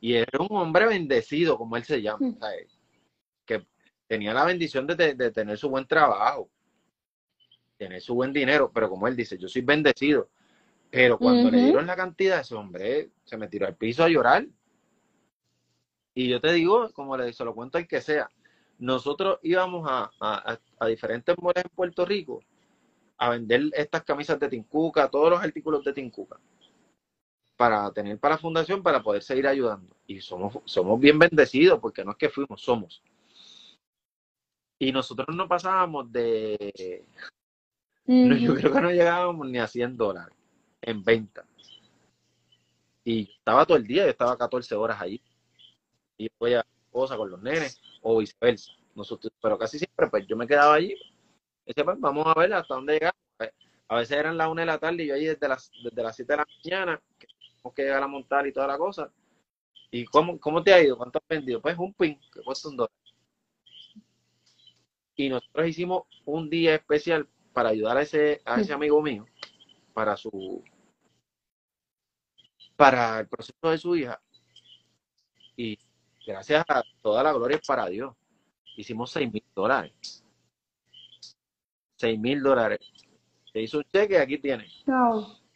Y 0.00 0.14
era 0.14 0.38
un 0.38 0.48
hombre 0.50 0.86
bendecido, 0.86 1.56
como 1.56 1.76
él 1.76 1.84
se 1.84 2.00
llama, 2.00 2.28
mm. 2.28 2.38
que 3.44 3.66
tenía 4.06 4.32
la 4.32 4.44
bendición 4.44 4.86
de, 4.86 5.30
tener 5.30 5.58
su 5.58 5.68
buen 5.68 5.86
trabajo, 5.86 6.48
tener 7.76 8.00
su 8.00 8.14
buen 8.14 8.32
dinero, 8.32 8.70
pero 8.72 8.88
como 8.88 9.08
él 9.08 9.16
dice, 9.16 9.38
yo 9.38 9.48
soy 9.48 9.62
bendecido. 9.62 10.28
Pero 10.90 11.18
cuando 11.18 11.50
le 11.50 11.62
dieron 11.64 11.86
la 11.86 11.94
cantidad, 11.94 12.40
ese 12.40 12.54
hombre 12.54 13.10
se 13.24 13.36
me 13.36 13.48
tiró 13.48 13.66
al 13.66 13.76
piso 13.76 14.02
a 14.02 14.08
llorar. 14.08 14.46
Y 16.14 16.28
yo 16.28 16.40
te 16.40 16.52
digo, 16.52 16.90
como 16.92 17.16
le, 17.16 17.32
se 17.32 17.44
lo 17.44 17.54
cuento 17.54 17.78
al 17.78 17.86
que 17.86 18.00
sea, 18.00 18.28
nosotros 18.78 19.38
íbamos 19.42 19.88
a, 19.88 20.10
a, 20.20 20.86
diferentes 20.86 21.36
moles 21.38 21.64
en 21.64 21.70
Puerto 21.70 22.04
Rico 22.04 22.42
a 23.18 23.30
vender 23.30 23.62
estas 23.74 24.02
camisas 24.02 24.40
de 24.40 24.48
Tincuca, 24.48 25.08
todos 25.08 25.30
los 25.30 25.42
artículos 25.42 25.84
de 25.84 25.92
Tincuca, 25.92 26.40
para 27.60 27.92
tener 27.92 28.18
para 28.18 28.36
la 28.36 28.40
fundación, 28.40 28.82
para 28.82 29.02
poder 29.02 29.22
seguir 29.22 29.46
ayudando. 29.46 29.94
Y 30.06 30.22
somos, 30.22 30.60
somos 30.64 30.98
bien 30.98 31.18
bendecidos, 31.18 31.78
porque 31.78 32.02
no 32.02 32.12
es 32.12 32.16
que 32.16 32.30
fuimos, 32.30 32.62
somos. 32.62 33.02
Y 34.78 34.90
nosotros 34.92 35.36
no 35.36 35.46
pasábamos 35.46 36.10
de... 36.10 37.04
yo 38.06 38.54
creo 38.54 38.72
que 38.72 38.80
no 38.80 38.90
llegábamos 38.90 39.46
ni 39.46 39.58
a 39.58 39.66
100 39.66 39.94
dólares 39.94 40.34
en 40.80 41.04
venta. 41.04 41.44
Y 43.04 43.30
estaba 43.30 43.66
todo 43.66 43.76
el 43.76 43.86
día, 43.86 44.04
yo 44.04 44.10
estaba 44.10 44.38
14 44.38 44.74
horas 44.74 44.98
allí 44.98 45.20
y 46.16 46.30
voy 46.38 46.54
a 46.54 46.64
cosa 46.90 47.18
con 47.18 47.30
los 47.30 47.42
nenes 47.42 47.78
o 48.00 48.16
viceversa. 48.20 48.72
Nosotros, 48.94 49.34
pero 49.38 49.58
casi 49.58 49.78
siempre 49.78 50.08
pues 50.08 50.26
yo 50.26 50.34
me 50.34 50.46
quedaba 50.46 50.76
allí. 50.76 50.94
Decía, 51.66 51.84
pues 51.84 52.00
vamos 52.00 52.26
a 52.26 52.40
ver 52.40 52.54
hasta 52.54 52.74
dónde 52.74 52.94
llegamos. 52.94 53.20
A 53.86 53.96
veces 53.96 54.16
eran 54.16 54.38
las 54.38 54.48
una 54.48 54.62
de 54.62 54.66
la 54.66 54.78
tarde 54.78 55.02
y 55.02 55.08
yo 55.08 55.14
allí 55.14 55.26
desde 55.26 55.46
las, 55.46 55.70
desde 55.84 56.02
las 56.02 56.16
7 56.16 56.32
de 56.32 56.36
la 56.38 56.46
mañana, 56.64 57.02
que 57.18 57.26
que 57.74 57.82
llegar 57.82 58.02
a 58.02 58.08
montar 58.08 58.46
y 58.46 58.52
toda 58.52 58.66
la 58.66 58.78
cosa. 58.78 59.12
¿Y 59.90 60.04
cómo, 60.06 60.38
cómo 60.38 60.62
te 60.62 60.72
ha 60.72 60.82
ido? 60.82 60.96
¿Cuánto 60.96 61.18
has 61.18 61.28
vendido? 61.28 61.60
Pues 61.60 61.76
un 61.78 61.92
pin 61.94 62.18
que 62.32 62.42
cuesta 62.42 62.68
un 62.68 62.76
dólar. 62.76 62.92
Y 65.16 65.28
nosotros 65.28 65.66
hicimos 65.66 66.04
un 66.24 66.48
día 66.48 66.74
especial 66.74 67.28
para 67.52 67.70
ayudar 67.70 67.96
a 67.96 68.02
ese, 68.02 68.40
a 68.44 68.60
ese 68.60 68.72
amigo 68.72 69.02
mío, 69.02 69.26
para 69.92 70.16
su 70.16 70.64
para 72.76 73.20
el 73.20 73.28
proceso 73.28 73.68
de 73.68 73.76
su 73.76 73.94
hija. 73.94 74.18
Y 75.56 75.78
gracias 76.26 76.64
a 76.66 76.82
toda 77.02 77.22
la 77.22 77.32
gloria 77.34 77.60
para 77.66 77.86
Dios. 77.88 78.16
Hicimos 78.76 79.10
seis 79.10 79.30
mil 79.30 79.44
dólares. 79.54 80.24
Seis 81.96 82.18
mil 82.18 82.42
dólares. 82.42 82.80
Se 83.52 83.60
hizo 83.60 83.78
un 83.78 83.84
cheque 83.84 84.16
aquí 84.16 84.38
tiene. 84.38 84.66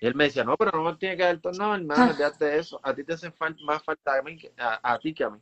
Y 0.04 0.06
él 0.06 0.14
me 0.14 0.24
decía, 0.24 0.44
no, 0.44 0.54
pero 0.58 0.70
no 0.72 0.84
me 0.84 0.98
tiene 0.98 1.16
que 1.16 1.22
dar 1.22 1.40
todo. 1.40 1.54
No, 1.54 1.74
hermano, 1.74 2.10
olvídate 2.10 2.44
de 2.44 2.58
eso. 2.58 2.78
A 2.82 2.94
ti 2.94 3.02
te 3.04 3.14
hace 3.14 3.32
más 3.62 3.82
falta 3.82 4.18
a, 4.18 4.20
mí 4.20 4.36
que, 4.36 4.52
a, 4.58 4.98
ti 4.98 5.14
que 5.14 5.24
a 5.24 5.30
mí. 5.30 5.40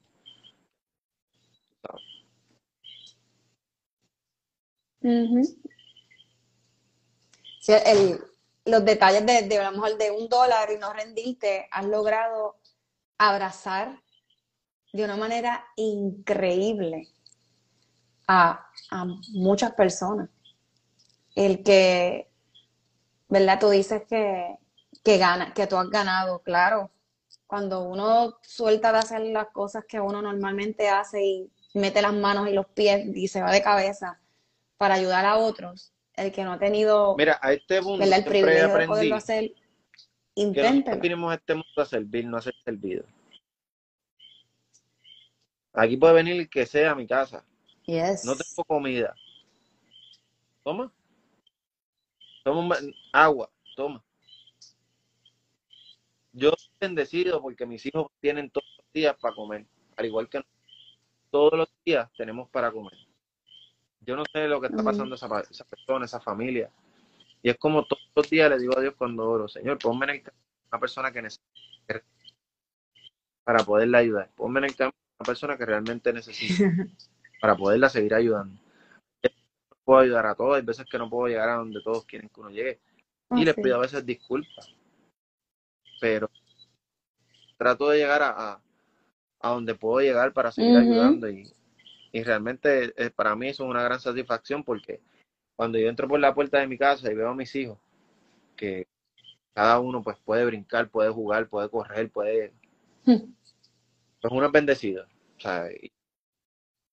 los 8.64 8.84
detalles 8.84 9.26
de, 9.26 9.48
de, 9.48 9.58
a 9.58 9.68
lo 9.68 9.78
mejor 9.78 9.98
de 9.98 10.12
un 10.12 10.28
dólar 10.28 10.70
y 10.70 10.78
no 10.78 10.92
rendirte, 10.92 11.66
has 11.72 11.84
logrado 11.84 12.60
abrazar 13.18 14.00
de 14.92 15.04
una 15.04 15.16
manera 15.16 15.66
increíble 15.74 17.08
a, 18.28 18.64
muchas 19.32 19.72
personas. 19.72 20.30
El 21.34 21.64
que, 21.64 22.30
¿verdad? 23.32 23.58
Tú 23.58 23.70
dices 23.70 24.02
que, 24.06 24.58
que, 25.02 25.16
gana, 25.16 25.54
que 25.54 25.66
tú 25.66 25.78
has 25.78 25.88
ganado, 25.88 26.40
claro. 26.42 26.90
Cuando 27.46 27.82
uno 27.82 28.36
suelta 28.42 28.92
de 28.92 28.98
hacer 28.98 29.20
las 29.22 29.48
cosas 29.48 29.86
que 29.88 29.98
uno 29.98 30.20
normalmente 30.20 30.90
hace 30.90 31.24
y 31.24 31.50
mete 31.72 32.02
las 32.02 32.12
manos 32.12 32.48
y 32.48 32.52
los 32.52 32.66
pies 32.66 33.06
y 33.14 33.28
se 33.28 33.40
va 33.40 33.50
de 33.50 33.62
cabeza 33.62 34.20
para 34.76 34.94
ayudar 34.96 35.24
a 35.24 35.38
otros, 35.38 35.94
el 36.14 36.30
que 36.30 36.44
no 36.44 36.52
ha 36.52 36.58
tenido 36.58 37.16
Mira, 37.16 37.38
a 37.40 37.54
este 37.54 37.80
mundo 37.80 38.04
el 38.04 38.24
privilegio 38.24 38.76
de 38.76 38.86
poderlo 38.86 39.16
hacer, 39.16 39.52
inténtelo. 40.34 41.16
No 41.16 41.30
a 41.30 41.34
este 41.34 41.54
mundo 41.54 41.70
a 41.76 41.86
servir, 41.86 42.26
no 42.26 42.36
a 42.36 42.42
ser 42.42 42.54
servido. 42.62 43.04
Aquí 45.72 45.96
puede 45.96 46.12
venir 46.12 46.38
el 46.38 46.50
que 46.50 46.66
sea 46.66 46.90
a 46.90 46.94
mi 46.94 47.06
casa. 47.06 47.42
No 47.86 48.36
tengo 48.36 48.64
comida. 48.66 49.14
Toma. 50.62 50.92
Toma 52.44 52.76
agua. 53.12 53.50
Toma. 53.76 54.02
Yo 56.32 56.50
estoy 56.50 56.70
bendecido 56.80 57.40
porque 57.40 57.66
mis 57.66 57.84
hijos 57.86 58.10
tienen 58.20 58.50
todos 58.50 58.66
los 58.78 58.92
días 58.92 59.16
para 59.20 59.34
comer. 59.34 59.66
Al 59.96 60.06
igual 60.06 60.28
que 60.28 60.44
todos 61.30 61.52
los 61.52 61.68
días 61.84 62.10
tenemos 62.16 62.48
para 62.48 62.72
comer. 62.72 62.98
Yo 64.00 64.16
no 64.16 64.24
sé 64.32 64.48
lo 64.48 64.60
que 64.60 64.66
está 64.66 64.82
pasando 64.82 65.14
esa, 65.14 65.28
esa 65.48 65.64
persona, 65.64 66.06
esa 66.06 66.20
familia. 66.20 66.70
Y 67.42 67.50
es 67.50 67.58
como 67.58 67.84
todos 67.84 68.02
los 68.14 68.28
días 68.28 68.50
le 68.50 68.58
digo 68.58 68.76
a 68.76 68.80
Dios 68.80 68.94
cuando 68.96 69.28
oro, 69.28 69.48
Señor, 69.48 69.78
ponme 69.78 70.06
en 70.06 70.10
el 70.10 70.22
camino 70.22 70.42
una 70.70 70.80
persona 70.80 71.12
que 71.12 71.22
necesita 71.22 72.02
para 73.44 73.62
poderle 73.64 73.98
ayudar. 73.98 74.30
Ponme 74.34 74.60
en 74.60 74.64
el 74.64 74.76
camino 74.76 74.96
persona 75.22 75.56
que 75.56 75.66
realmente 75.66 76.12
necesita 76.12 76.64
para 77.40 77.56
poderla 77.56 77.88
seguir 77.88 78.14
ayudando. 78.14 78.58
Puedo 79.84 80.00
ayudar 80.00 80.26
a 80.26 80.34
todos, 80.34 80.56
hay 80.56 80.62
veces 80.62 80.86
que 80.88 80.98
no 80.98 81.10
puedo 81.10 81.26
llegar 81.26 81.48
a 81.48 81.56
donde 81.56 81.80
todos 81.82 82.04
quieren 82.04 82.28
que 82.28 82.40
uno 82.40 82.50
llegue. 82.50 82.80
Y 83.36 83.44
les 83.44 83.54
pido 83.54 83.76
a 83.76 83.80
veces 83.80 84.04
disculpas. 84.04 84.74
Pero 86.00 86.30
trato 87.56 87.88
de 87.90 87.98
llegar 87.98 88.22
a, 88.22 88.60
a, 89.40 89.50
donde 89.50 89.74
puedo 89.74 90.00
llegar 90.00 90.32
para 90.32 90.50
seguir 90.50 90.76
ayudando. 90.76 91.28
Y, 91.28 91.52
y 92.12 92.22
realmente 92.22 92.92
eh, 92.96 93.10
para 93.10 93.34
mí 93.36 93.48
eso 93.48 93.64
es 93.64 93.70
una 93.70 93.82
gran 93.82 94.00
satisfacción 94.00 94.64
porque 94.64 95.00
cuando 95.56 95.78
yo 95.78 95.88
entro 95.88 96.08
por 96.08 96.20
la 96.20 96.34
puerta 96.34 96.58
de 96.58 96.66
mi 96.66 96.76
casa 96.76 97.10
y 97.10 97.14
veo 97.14 97.28
a 97.28 97.34
mis 97.34 97.54
hijos, 97.54 97.78
que 98.56 98.86
cada 99.54 99.80
uno 99.80 100.02
pues 100.02 100.16
puede 100.24 100.44
brincar, 100.44 100.88
puede 100.88 101.10
jugar, 101.10 101.48
puede 101.48 101.68
correr, 101.68 102.10
puede... 102.10 102.52
Pues 103.04 103.22
uno 104.30 104.46
es 104.46 104.52
bendecido. 104.52 105.04
O 105.36 105.40
sea, 105.40 105.68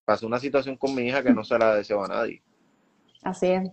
pasó 0.06 0.28
una 0.28 0.40
situación 0.40 0.76
con 0.76 0.94
mi 0.96 1.04
hija 1.04 1.24
que 1.24 1.34
no 1.34 1.44
se 1.44 1.58
la 1.58 1.76
deseo 1.76 2.04
a 2.04 2.08
nadie. 2.08 2.42
Así 3.22 3.48
es. 3.48 3.70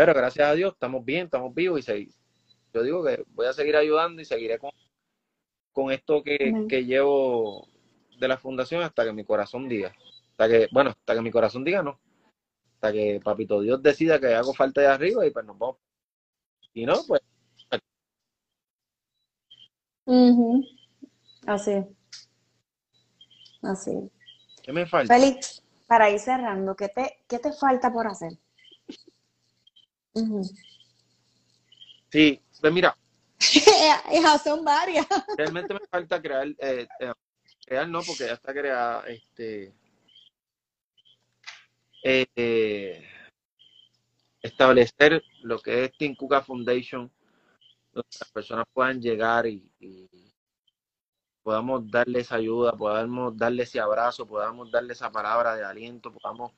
Pero 0.00 0.14
gracias 0.14 0.48
a 0.48 0.54
Dios 0.54 0.72
estamos 0.72 1.04
bien, 1.04 1.26
estamos 1.26 1.54
vivos 1.54 1.86
y 1.90 2.10
yo 2.72 2.82
digo 2.82 3.04
que 3.04 3.22
voy 3.34 3.44
a 3.44 3.52
seguir 3.52 3.76
ayudando 3.76 4.22
y 4.22 4.24
seguiré 4.24 4.58
con, 4.58 4.70
con 5.72 5.92
esto 5.92 6.22
que, 6.22 6.64
que 6.70 6.86
llevo 6.86 7.68
de 8.18 8.26
la 8.26 8.38
fundación 8.38 8.82
hasta 8.82 9.04
que 9.04 9.12
mi 9.12 9.24
corazón 9.24 9.68
diga. 9.68 9.92
Hasta 10.30 10.48
que, 10.48 10.68
bueno, 10.72 10.88
hasta 10.88 11.14
que 11.14 11.20
mi 11.20 11.30
corazón 11.30 11.64
diga 11.64 11.82
no. 11.82 12.00
Hasta 12.76 12.92
que 12.94 13.20
Papito 13.22 13.60
Dios 13.60 13.82
decida 13.82 14.18
que 14.18 14.34
hago 14.34 14.54
falta 14.54 14.80
de 14.80 14.86
arriba 14.86 15.26
y 15.26 15.32
pues 15.32 15.44
nos 15.44 15.58
vamos. 15.58 15.76
Y 16.72 16.86
no, 16.86 16.94
pues. 17.06 17.20
Así. 21.46 21.84
Así. 23.60 24.10
¿Qué 24.62 24.72
me 24.72 24.86
falta? 24.86 25.14
Félix, 25.14 25.62
para 25.86 26.08
ir 26.08 26.20
cerrando, 26.20 26.74
¿qué 26.74 26.88
te, 26.88 27.18
qué 27.28 27.38
te 27.38 27.52
falta 27.52 27.92
por 27.92 28.06
hacer? 28.06 28.32
Sí, 32.10 32.40
pues 32.60 32.72
mira. 32.72 32.96
son 34.44 34.64
varias. 34.64 35.06
Realmente 35.36 35.74
me 35.74 35.80
falta 35.90 36.20
crear, 36.20 36.48
eh, 36.58 36.86
eh, 37.00 37.12
crear 37.64 37.88
no, 37.88 38.02
porque 38.02 38.26
ya 38.26 38.34
está 38.34 38.52
creada, 38.52 39.04
este, 39.06 39.72
eh, 42.02 43.06
establecer 44.42 45.22
lo 45.42 45.58
que 45.58 45.84
es 45.84 46.16
Cuca 46.16 46.42
Foundation, 46.42 47.10
donde 47.92 48.08
las 48.20 48.30
personas 48.30 48.66
puedan 48.72 49.00
llegar 49.00 49.46
y, 49.46 49.70
podamos 51.42 51.90
darles 51.90 52.30
ayuda, 52.32 52.72
podamos 52.72 53.36
darles 53.36 53.70
ese 53.70 53.80
abrazo, 53.80 54.26
podamos 54.26 54.70
darles 54.70 54.98
esa 54.98 55.10
palabra 55.10 55.56
de 55.56 55.64
aliento, 55.64 56.12
podamos 56.12 56.52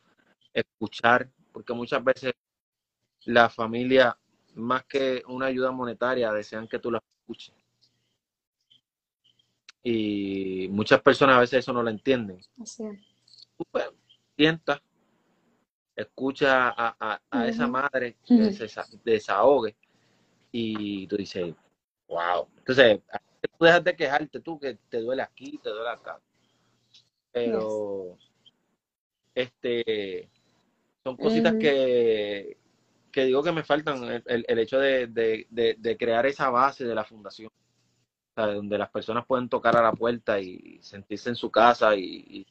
escuchar, 0.52 1.30
porque 1.52 1.72
muchas 1.72 2.02
veces 2.02 2.34
la 3.24 3.48
familia, 3.48 4.16
más 4.54 4.84
que 4.84 5.22
una 5.28 5.46
ayuda 5.46 5.70
monetaria, 5.70 6.32
desean 6.32 6.68
que 6.68 6.78
tú 6.78 6.90
la 6.90 7.02
escuches. 7.20 7.54
Y 9.82 10.68
muchas 10.70 11.00
personas 11.00 11.36
a 11.36 11.40
veces 11.40 11.60
eso 11.60 11.72
no 11.72 11.82
lo 11.82 11.90
entienden. 11.90 12.40
Así 12.60 12.84
pues, 13.70 13.90
sienta, 14.36 14.82
escucha 15.94 16.74
a, 16.76 17.20
esa 17.46 17.66
madre 17.66 18.16
que 18.26 18.52
se 18.52 18.66
desahogue 19.04 19.76
y 20.50 21.06
tú 21.06 21.16
dices, 21.16 21.54
wow. 22.08 22.48
Entonces, 22.58 23.00
tú 23.58 23.64
dejas 23.64 23.84
de 23.84 23.96
quejarte 23.96 24.40
tú 24.40 24.58
que 24.58 24.78
te 24.88 25.00
duele 25.00 25.22
aquí, 25.22 25.58
te 25.58 25.70
duele 25.70 25.90
acá. 25.90 26.20
Pero, 27.30 28.18
este, 29.34 30.28
son 31.02 31.16
cositas 31.16 31.54
que, 31.54 32.58
que 33.12 33.26
digo 33.26 33.42
que 33.42 33.52
me 33.52 33.62
faltan, 33.62 34.02
el, 34.04 34.44
el 34.48 34.58
hecho 34.58 34.78
de, 34.78 35.06
de, 35.06 35.46
de, 35.50 35.96
crear 35.96 36.24
esa 36.26 36.48
base 36.50 36.84
de 36.84 36.94
la 36.94 37.04
fundación, 37.04 37.50
donde 38.34 38.78
las 38.78 38.90
personas 38.90 39.26
pueden 39.26 39.48
tocar 39.48 39.76
a 39.76 39.82
la 39.82 39.92
puerta 39.92 40.40
y 40.40 40.78
sentirse 40.82 41.28
en 41.28 41.36
su 41.36 41.50
casa 41.50 41.94
y, 41.94 42.46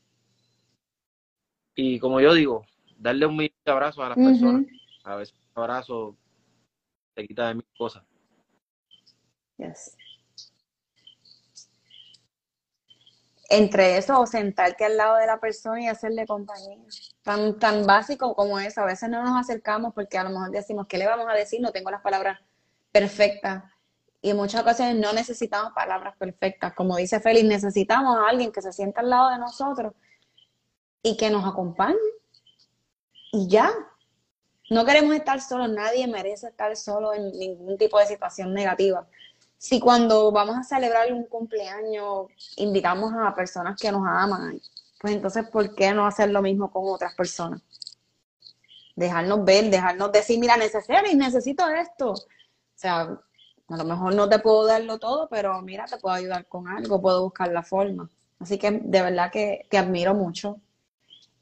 y, 1.75 1.99
como 1.99 2.21
yo 2.21 2.33
digo, 2.33 2.65
darle 2.97 3.25
un 3.25 3.37
mil 3.37 3.53
abrazo 3.65 4.03
a 4.03 4.09
las 4.09 4.17
personas. 4.17 4.65
A 5.03 5.15
veces 5.15 5.35
un 5.55 5.63
abrazo 5.63 6.15
te 7.15 7.27
quita 7.27 7.47
de 7.47 7.55
mil 7.55 7.65
cosas. 7.75 8.03
Yes. 9.57 9.97
Entre 13.51 13.97
eso 13.97 14.17
o 14.17 14.25
sentarte 14.25 14.85
al 14.85 14.95
lado 14.95 15.17
de 15.17 15.27
la 15.27 15.37
persona 15.37 15.81
y 15.81 15.87
hacerle 15.87 16.25
compañía. 16.25 16.77
Tan, 17.21 17.59
tan 17.59 17.85
básico 17.85 18.33
como 18.33 18.57
eso. 18.59 18.79
A 18.79 18.85
veces 18.85 19.09
no 19.09 19.21
nos 19.23 19.37
acercamos 19.37 19.93
porque 19.93 20.17
a 20.17 20.23
lo 20.23 20.29
mejor 20.29 20.51
decimos, 20.51 20.87
¿qué 20.87 20.97
le 20.97 21.05
vamos 21.05 21.27
a 21.29 21.33
decir? 21.33 21.59
No 21.59 21.73
tengo 21.73 21.91
las 21.91 22.01
palabras 22.01 22.39
perfectas. 22.93 23.65
Y 24.21 24.29
en 24.29 24.37
muchas 24.37 24.61
ocasiones 24.61 24.95
no 24.95 25.11
necesitamos 25.11 25.73
palabras 25.73 26.15
perfectas. 26.17 26.73
Como 26.73 26.95
dice 26.95 27.19
Félix, 27.19 27.45
necesitamos 27.45 28.17
a 28.17 28.29
alguien 28.29 28.53
que 28.53 28.61
se 28.61 28.71
sienta 28.71 29.01
al 29.01 29.09
lado 29.09 29.31
de 29.31 29.39
nosotros 29.39 29.93
y 31.03 31.17
que 31.17 31.29
nos 31.29 31.45
acompañe. 31.45 31.97
Y 33.33 33.49
ya. 33.49 33.69
No 34.69 34.85
queremos 34.85 35.13
estar 35.13 35.41
solos. 35.41 35.69
Nadie 35.69 36.07
merece 36.07 36.47
estar 36.47 36.73
solo 36.77 37.13
en 37.13 37.31
ningún 37.33 37.77
tipo 37.77 37.99
de 37.99 38.05
situación 38.05 38.53
negativa 38.53 39.05
si 39.61 39.79
cuando 39.79 40.31
vamos 40.31 40.57
a 40.57 40.63
celebrar 40.63 41.13
un 41.13 41.25
cumpleaños 41.25 42.29
invitamos 42.55 43.13
a 43.15 43.35
personas 43.35 43.79
que 43.79 43.91
nos 43.91 44.01
aman, 44.07 44.59
pues 44.99 45.13
entonces, 45.13 45.47
¿por 45.49 45.75
qué 45.75 45.93
no 45.93 46.07
hacer 46.07 46.31
lo 46.31 46.41
mismo 46.41 46.71
con 46.71 46.81
otras 46.87 47.13
personas? 47.13 47.61
Dejarnos 48.95 49.45
ver, 49.45 49.69
dejarnos 49.69 50.11
decir, 50.11 50.39
mira, 50.39 50.57
necesito, 50.57 50.99
necesito 51.15 51.69
esto. 51.69 52.13
O 52.13 52.17
sea, 52.73 53.01
a 53.01 53.77
lo 53.77 53.83
mejor 53.83 54.15
no 54.15 54.27
te 54.27 54.39
puedo 54.39 54.65
darlo 54.65 54.97
todo, 54.97 55.29
pero 55.29 55.61
mira, 55.61 55.85
te 55.85 55.97
puedo 55.97 56.15
ayudar 56.15 56.47
con 56.47 56.67
algo, 56.67 56.99
puedo 56.99 57.25
buscar 57.25 57.51
la 57.51 57.61
forma. 57.61 58.09
Así 58.39 58.57
que 58.57 58.71
de 58.71 59.01
verdad 59.03 59.31
que 59.31 59.67
te 59.69 59.77
admiro 59.77 60.15
mucho. 60.15 60.59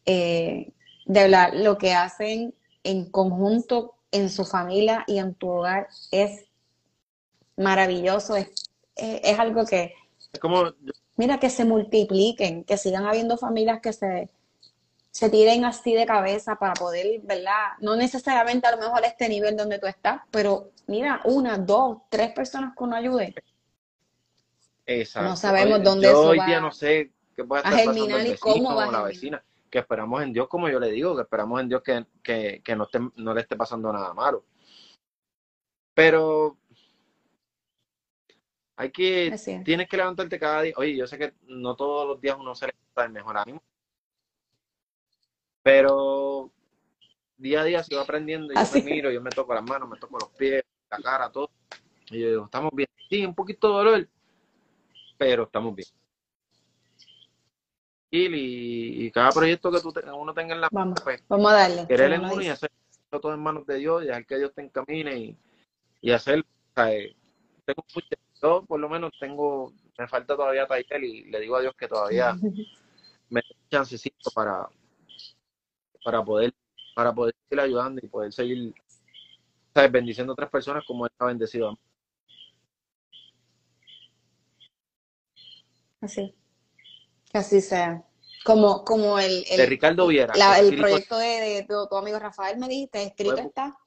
Eh, 0.04 0.74
de 1.06 1.22
verdad, 1.22 1.54
lo 1.54 1.78
que 1.78 1.94
hacen 1.94 2.54
en 2.84 3.10
conjunto 3.10 3.96
en 4.12 4.30
su 4.30 4.44
familia 4.44 5.06
y 5.08 5.20
en 5.20 5.36
tu 5.36 5.48
hogar 5.48 5.88
es 6.12 6.49
maravilloso, 7.60 8.36
es, 8.36 8.49
es, 8.95 9.38
algo 9.38 9.66
que... 9.66 9.93
como... 10.41 10.74
Mira, 11.18 11.38
que 11.38 11.49
se 11.49 11.66
multipliquen, 11.66 12.64
que 12.64 12.78
sigan 12.78 13.05
habiendo 13.05 13.38
familias 13.38 13.82
que 13.82 13.91
se, 13.91 14.30
se 15.12 15.30
tiren 15.30 15.66
así 15.66 15.93
de 15.93 16.05
cabeza 16.05 16.55
para 16.55 16.74
poder, 16.74 17.20
¿verdad? 17.24 17.74
No 17.82 17.97
necesariamente 17.97 18.68
a 18.68 18.72
lo 18.72 18.78
mejor 18.78 19.03
este 19.03 19.28
nivel 19.28 19.57
donde 19.57 19.80
tú 19.80 19.88
estás, 19.88 20.22
pero 20.32 20.72
mira, 20.88 21.20
una, 21.26 21.57
dos, 21.57 21.97
tres 22.10 22.32
personas 22.32 22.74
con 22.74 22.93
ayude. 22.93 23.36
Exacto. 24.86 25.30
No 25.30 25.36
sabemos 25.36 25.84
dónde 25.84 26.07
yo 26.07 26.22
hoy 26.22 26.39
día 26.45 26.62
no 26.62 26.72
sé 26.72 27.12
qué 27.36 27.43
puede 27.43 27.64
estar 27.64 27.74
a 27.74 27.78
germinar 27.78 28.26
y 28.26 28.38
cómo 28.38 28.74
va 28.74 28.86
a 28.86 28.91
la 28.91 29.03
vecina. 29.03 29.43
Que 29.70 29.80
esperamos 29.80 30.24
en 30.24 30.32
Dios, 30.32 30.47
como 30.47 30.70
yo 30.70 30.80
le 30.80 30.89
digo, 30.89 31.16
que 31.16 31.24
esperamos 31.24 31.60
en 31.60 31.68
Dios 31.68 31.84
que, 31.84 32.05
que, 32.24 32.62
que 32.64 32.76
no, 32.76 32.86
esté, 32.86 32.99
no 33.18 33.34
le 33.34 33.41
esté 33.41 33.57
pasando 33.57 33.91
nada 33.91 34.14
malo. 34.14 34.45
Pero 35.93 36.59
hay 38.80 38.92
que, 38.92 39.62
tienes 39.66 39.90
que 39.90 39.98
levantarte 39.98 40.40
cada 40.40 40.62
día. 40.62 40.74
Oye, 40.78 40.96
yo 40.96 41.06
sé 41.06 41.18
que 41.18 41.34
no 41.48 41.76
todos 41.76 42.08
los 42.08 42.22
días 42.22 42.38
uno 42.40 42.56
se 42.56 42.68
levanta 42.68 43.04
el 43.04 43.12
mejor 43.12 43.38
ánimo, 43.38 43.62
pero 45.62 46.50
día 47.36 47.60
a 47.60 47.66
día 47.66 47.84
sigo 47.84 48.00
aprendiendo 48.00 48.54
y 48.54 48.56
yo 48.56 48.62
me 48.74 48.82
miro, 48.84 49.12
yo 49.12 49.20
me 49.20 49.32
toco 49.32 49.54
las 49.54 49.66
manos, 49.66 49.90
me 49.90 49.98
toco 49.98 50.18
los 50.18 50.30
pies, 50.30 50.64
la 50.90 50.98
cara, 51.00 51.30
todo. 51.30 51.52
Y 52.10 52.22
yo 52.22 52.30
digo, 52.30 52.46
estamos 52.46 52.72
bien. 52.74 52.88
Sí, 53.10 53.26
un 53.26 53.36
poquito 53.36 53.68
de 53.68 53.74
dolor, 53.74 54.08
pero 55.18 55.44
estamos 55.44 55.76
bien. 55.76 55.90
Y, 58.12 59.08
y 59.08 59.12
cada 59.12 59.32
proyecto 59.32 59.70
que 59.74 59.82
tú 59.82 59.94
uno 60.16 60.34
tenga 60.34 60.56
en 60.56 60.62
la 60.62 60.70
vamos, 60.72 61.02
pues, 61.04 61.22
vamos 61.28 61.52
a 61.52 61.56
darle. 61.56 61.86
Querer 61.86 62.14
en 62.14 62.24
uno 62.24 62.42
y 62.42 62.48
hacer 62.48 62.72
todo 63.10 63.34
en 63.34 63.42
manos 63.42 63.68
de 63.68 63.76
Dios 63.76 64.04
y 64.04 64.06
dejar 64.08 64.26
que 64.26 64.38
Dios 64.38 64.54
te 64.54 64.62
encamine 64.62 65.18
y, 65.18 65.38
y 66.00 66.12
hacer. 66.12 66.46
tengo 66.74 67.84
mucha 67.94 68.16
yo 68.42 68.64
por 68.66 68.80
lo 68.80 68.90
menos 68.90 69.12
tengo, 69.20 69.74
me 69.98 70.08
falta 70.08 70.36
todavía 70.36 70.68
taller 70.68 71.04
y 71.04 71.26
le 71.26 71.40
digo 71.40 71.56
a 71.56 71.62
Dios 71.62 71.76
que 71.76 71.88
todavía 71.88 72.34
me 73.30 73.42
da 73.42 73.56
chancecito 73.70 74.32
para, 74.32 74.68
para 76.04 76.24
poder, 76.24 76.54
para 76.96 77.14
poder 77.14 77.36
seguir 77.44 77.62
ayudando 77.62 78.02
y 78.04 78.08
poder 78.08 78.34
seguir 78.34 78.74
bendiciendo 79.92 80.32
a 80.32 80.34
otras 80.34 80.50
personas 80.50 80.84
como 80.86 81.06
él 81.06 81.12
ha 81.20 81.26
bendecido 81.26 81.70
a 81.70 81.72
mí. 81.72 81.80
Así. 86.02 86.34
Así 87.34 87.62
sea. 87.62 88.04
Como, 88.46 88.84
como 88.84 89.20
el, 89.20 89.44
de 89.44 89.66
Ricardo 89.66 90.08
Viera. 90.08 90.34
el 90.60 90.78
proyecto 90.78 91.18
de, 91.18 91.66
tu, 91.68 91.96
amigo 91.96 92.20
Rafael 92.20 92.58
me 92.58 92.68
dijiste, 92.68 93.04
escrito 93.04 93.38
está. 93.38 93.78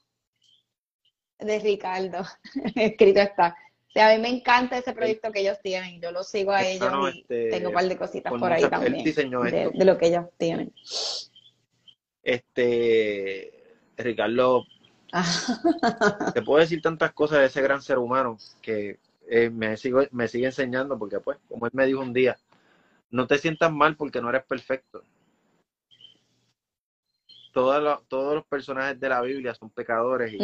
De 1.38 1.59
Ricardo, 1.59 2.22
escrito 2.76 3.20
está 3.20 3.57
a 4.01 4.14
mí 4.14 4.22
me 4.22 4.28
encanta 4.28 4.78
ese 4.78 4.93
proyecto 4.93 5.30
que 5.30 5.40
ellos 5.40 5.59
tienen. 5.62 6.01
Yo 6.01 6.12
lo 6.12 6.22
sigo 6.22 6.53
a 6.53 6.66
ellos 6.66 6.90
y 7.14 7.18
este, 7.18 7.51
tengo 7.51 7.68
un 7.68 7.74
par 7.74 7.88
de 7.88 7.97
cositas 7.97 8.32
por 8.32 8.53
ahí 8.53 8.68
también. 8.68 9.05
De, 9.05 9.84
lo 9.84 9.99
que 9.99 10.07
ellos 10.07 10.26
tienen. 10.38 10.72
Este, 12.22 13.53
Ricardo, 13.97 14.64
te 16.32 16.43
puedo 16.43 16.61
decir 16.61 16.80
tantas 16.80 17.12
cosas 17.12 17.40
de 17.40 17.47
ese 17.47 17.61
gran 17.61 17.82
ser 17.82 17.99
humano 17.99 18.38
que 18.62 18.99
eh, 19.28 19.51
me, 19.51 19.76
sigo, 19.76 20.03
me 20.11 20.28
sigue 20.28 20.47
enseñando 20.47 20.99
porque, 20.99 21.20
pues, 21.20 21.38
como 21.49 21.66
él 21.66 21.72
me 21.74 21.86
dijo 21.86 22.01
un 22.01 22.12
día, 22.12 22.38
no 23.11 23.26
te 23.26 23.38
sientas 23.38 23.70
mal 23.70 23.97
porque 23.97 24.22
no 24.22 24.30
eres 24.30 24.45
perfecto. 24.45 25.03
Todos 27.53 28.09
todos 28.09 28.34
los 28.36 28.47
personajes 28.47 28.99
de 28.99 29.09
la 29.11 29.20
Biblia 29.20 29.55
son 29.55 29.68
pecadores 29.68 30.32
y, 30.32 30.38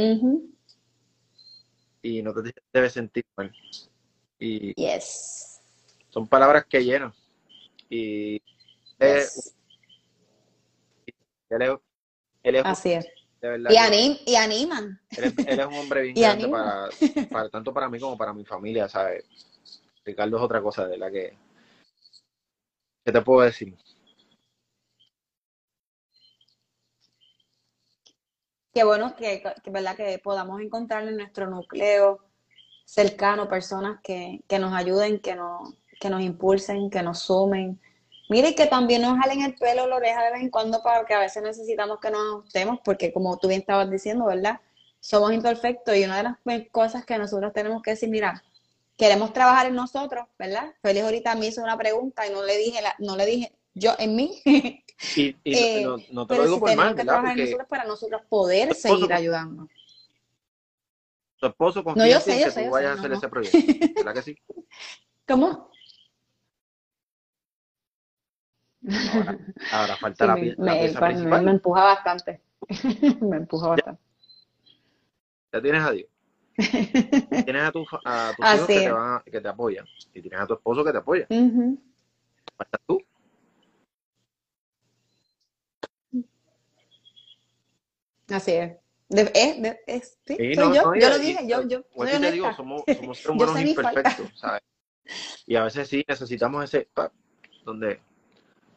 y 2.02 2.22
no 2.22 2.32
te 2.34 2.54
debes 2.72 2.92
sentir 2.92 3.24
mal. 3.36 3.52
Y 4.38 4.74
yes. 4.74 5.60
son 6.08 6.28
palabras 6.28 6.64
que 6.66 6.84
llenan. 6.84 7.12
Y 7.88 8.34
él, 8.98 9.16
es, 9.16 9.54
Así 12.64 12.92
es. 12.92 13.06
De 13.40 13.48
verdad. 13.48 13.70
Y, 13.70 14.20
y 14.26 14.36
animan. 14.36 15.00
Él, 15.16 15.34
es 15.36 15.66
un 15.66 15.74
hombre 15.74 16.02
bien 16.02 16.14
grande 16.16 16.48
para, 16.48 16.88
para, 17.30 17.48
tanto 17.48 17.72
para 17.72 17.88
mí 17.88 17.98
como 17.98 18.16
para 18.16 18.32
mi 18.32 18.44
familia, 18.44 18.88
¿sabes? 18.88 19.24
Ricardo 20.04 20.36
es 20.36 20.42
otra 20.42 20.62
cosa, 20.62 20.86
de 20.86 20.98
la 20.98 21.10
que... 21.10 21.36
¿Qué 23.04 23.12
te 23.12 23.22
puedo 23.22 23.42
decir? 23.42 23.76
Qué 28.78 28.84
bueno 28.84 29.16
que, 29.16 29.42
¿verdad? 29.72 29.96
que 29.96 30.20
podamos 30.20 30.60
encontrar 30.60 31.02
en 31.08 31.16
nuestro 31.16 31.50
núcleo 31.50 32.20
cercano 32.84 33.48
personas 33.48 33.98
que, 34.04 34.44
que 34.46 34.60
nos 34.60 34.72
ayuden, 34.72 35.18
que 35.18 35.34
nos, 35.34 35.74
que 35.98 36.08
nos 36.08 36.22
impulsen, 36.22 36.88
que 36.88 37.02
nos 37.02 37.18
sumen. 37.18 37.80
Mire, 38.28 38.54
que 38.54 38.66
también 38.66 39.02
nos 39.02 39.18
jalen 39.18 39.42
el 39.42 39.56
pelo, 39.56 39.88
la 39.88 39.96
oreja 39.96 40.22
de 40.22 40.30
vez 40.30 40.42
en 40.42 40.50
cuando, 40.50 40.80
para 40.80 41.04
que 41.04 41.12
a 41.12 41.18
veces 41.18 41.42
necesitamos 41.42 41.98
que 41.98 42.12
nos 42.12 42.20
ajustemos, 42.20 42.78
porque 42.84 43.12
como 43.12 43.36
tú 43.36 43.48
bien 43.48 43.62
estabas 43.62 43.90
diciendo, 43.90 44.26
¿verdad? 44.26 44.60
Somos 45.00 45.32
imperfectos 45.32 45.96
y 45.96 46.04
una 46.04 46.18
de 46.18 46.22
las 46.22 46.36
cosas 46.70 47.04
que 47.04 47.18
nosotros 47.18 47.52
tenemos 47.52 47.82
que 47.82 47.90
decir, 47.90 48.08
mira, 48.08 48.44
queremos 48.96 49.32
trabajar 49.32 49.66
en 49.66 49.74
nosotros, 49.74 50.28
¿verdad? 50.38 50.72
Félix 50.82 51.04
ahorita 51.04 51.34
me 51.34 51.48
hizo 51.48 51.64
una 51.64 51.76
pregunta 51.76 52.28
y 52.28 52.30
no 52.30 52.44
le 52.44 52.56
dije, 52.56 52.78
no 53.00 53.16
le 53.16 53.26
dije 53.26 53.52
yo 53.74 53.96
en 53.98 54.14
mí. 54.14 54.40
Y, 55.16 55.36
eh, 55.44 55.86
no, 56.10 56.26
te 56.26 56.36
lo 56.36 56.42
digo 56.44 56.60
por 56.60 56.74
mal, 56.74 56.94
¿verdad? 56.94 57.20
Porque 57.22 57.42
nosotros 57.42 57.68
para 57.68 57.84
nosotros 57.84 58.22
poder 58.28 58.74
seguir 58.74 59.12
ayudando. 59.12 59.68
Tu 61.38 61.46
esposo 61.46 61.84
confía 61.84 62.16
en 62.16 62.24
que 62.24 62.50
tú 62.50 62.70
vayas 62.70 62.96
a 62.96 62.98
hacer 62.98 63.12
ese 63.12 63.28
proyecto, 63.28 63.58
¿verdad 63.96 64.14
que 64.14 64.22
sí? 64.22 64.38
¿Cómo? 65.28 65.70
Ahora, 69.72 69.96
falta 70.00 70.26
la, 70.26 70.36
me, 70.36 70.54
pieza 70.54 71.00
principal. 71.00 71.44
Me, 71.44 71.50
empuja 71.52 71.84
bastante. 71.84 72.40
me 73.20 73.36
empuja 73.36 73.68
bastante. 73.68 74.02
Ya 75.52 75.62
tienes 75.62 75.82
a 75.82 75.90
Dios. 75.92 76.08
tienes 77.44 77.62
a, 77.62 77.72
tu, 77.72 77.86
a 78.04 78.32
tus 78.36 78.54
hijos 78.54 78.66
que 78.66 78.80
te, 78.80 78.90
van 78.90 79.22
que 79.22 79.40
te 79.40 79.48
apoyan. 79.48 79.86
Y 80.12 80.20
tienes 80.22 80.40
a 80.40 80.46
tu 80.46 80.54
esposo 80.54 80.84
que 80.84 80.92
te 80.92 80.98
apoya. 80.98 81.26
Falta 82.56 82.80
tú. 82.86 83.00
Así 88.28 88.52
es. 88.52 88.76
De, 89.08 89.22
es, 89.34 89.78
es 89.86 90.18
sí, 90.26 90.36
yo, 90.54 90.94
yo 90.94 91.08
lo 91.08 91.18
dije, 91.18 91.46
yo, 91.46 91.66
yo. 91.66 91.82
Pues 91.94 92.20
te 92.20 92.30
digo, 92.30 92.52
somos, 92.54 92.82
somos 92.96 93.18
seres 93.18 93.28
humanos 93.30 93.60
imperfectos, 93.60 94.38
¿sabes? 94.38 94.60
Y 95.46 95.56
a 95.56 95.64
veces 95.64 95.88
sí 95.88 96.04
necesitamos 96.06 96.64
ese, 96.64 96.90
donde 97.64 98.02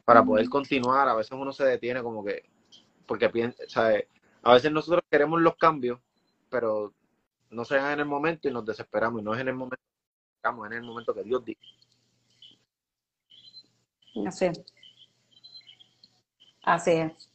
para 0.06 0.24
poder 0.24 0.48
continuar, 0.50 1.08
a 1.10 1.16
veces 1.16 1.34
uno 1.34 1.52
se 1.52 1.66
detiene 1.66 2.02
como 2.02 2.24
que, 2.24 2.50
porque 3.06 3.30
piensa, 3.30 3.64
¿sabes? 3.68 4.06
A 4.42 4.54
veces 4.54 4.72
nosotros 4.72 5.04
queremos 5.10 5.42
los 5.42 5.58
cambios, 5.58 6.00
pero 6.50 6.94
no 7.50 7.66
se 7.66 7.76
dan 7.76 7.94
en 7.94 8.00
el 8.00 8.06
momento 8.06 8.48
y 8.48 8.52
nos 8.52 8.66
desesperamos, 8.66 9.22
y 9.22 9.26
no 9.26 9.34
es 9.34 9.42
en 9.42 9.50
el 9.50 9.56
momento 9.56 9.84
que 10.42 10.50
es 10.50 10.72
en 10.72 10.74
el 10.74 10.84
momento 10.84 11.14
que 11.14 11.24
Dios 11.24 11.44
dice. 11.44 11.62
Así 14.26 14.46
es. 14.46 14.64
Así 16.64 16.92
es. 16.92 17.32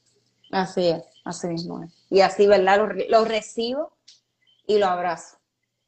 Así 0.51 0.89
es, 0.89 1.03
así 1.25 1.49
mismo 1.49 1.83
es. 1.83 1.96
Y 2.11 2.21
así, 2.21 2.47
¿verdad? 2.47 2.89
Lo, 3.09 3.25
recibo 3.25 3.97
y 4.67 4.79
lo 4.79 4.87
abrazo, 4.87 5.39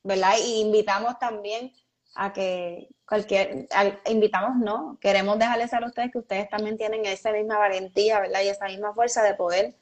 ¿verdad? 0.03 0.35
Y 0.45 0.61
invitamos 0.61 1.19
también 1.19 1.73
a 2.15 2.33
que 2.33 2.89
cualquier, 3.07 3.69
invitamos, 4.07 4.57
no, 4.57 4.99
queremos 5.01 5.39
dejarles 5.39 5.73
a 5.73 5.85
ustedes 5.85 6.11
que 6.11 6.19
ustedes 6.19 6.49
también 6.49 6.77
tienen 6.77 7.05
esa 7.07 7.33
misma 7.33 7.59
valentía, 7.59 8.21
¿verdad? 8.21 8.43
Y 8.43 8.49
esa 8.49 8.67
misma 8.67 8.93
fuerza 8.95 9.23
de 9.23 9.35
poder 9.35 9.77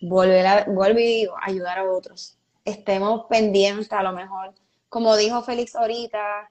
volver 0.00 0.46
a, 0.46 0.64
volver 0.64 1.28
a 1.40 1.46
ayudar 1.46 1.78
a 1.78 1.90
otros. 1.90 2.38
Estemos 2.64 3.26
pendientes 3.28 3.92
a 3.92 4.02
lo 4.02 4.12
mejor, 4.12 4.54
como 4.88 5.16
dijo 5.16 5.42
Félix 5.42 5.76
ahorita, 5.76 6.50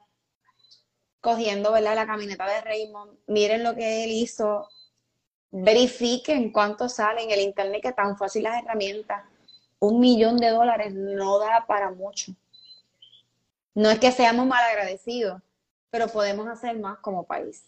cogiendo, 1.21 1.71
¿verdad? 1.71 1.95
La 1.95 2.05
camioneta 2.05 2.47
de 2.47 2.61
Raymond, 2.61 3.17
miren 3.27 3.63
lo 3.63 3.75
que 3.75 4.03
él 4.03 4.11
hizo, 4.11 4.69
verifiquen 5.51 6.51
cuánto 6.51 6.89
sale 6.89 7.23
en 7.23 7.31
el 7.31 7.41
internet, 7.41 7.81
que 7.81 7.91
tan 7.91 8.17
fácil 8.17 8.43
las 8.43 8.61
herramientas. 8.63 9.23
Un 9.79 9.99
millón 9.99 10.37
de 10.37 10.49
dólares 10.49 10.93
no 10.93 11.39
da 11.39 11.65
para 11.67 11.91
mucho. 11.91 12.33
No 13.73 13.89
es 13.89 13.99
que 13.99 14.11
seamos 14.11 14.45
mal 14.45 14.63
agradecidos, 14.63 15.41
pero 15.89 16.07
podemos 16.07 16.47
hacer 16.47 16.77
más 16.79 16.99
como 16.99 17.25
país. 17.25 17.65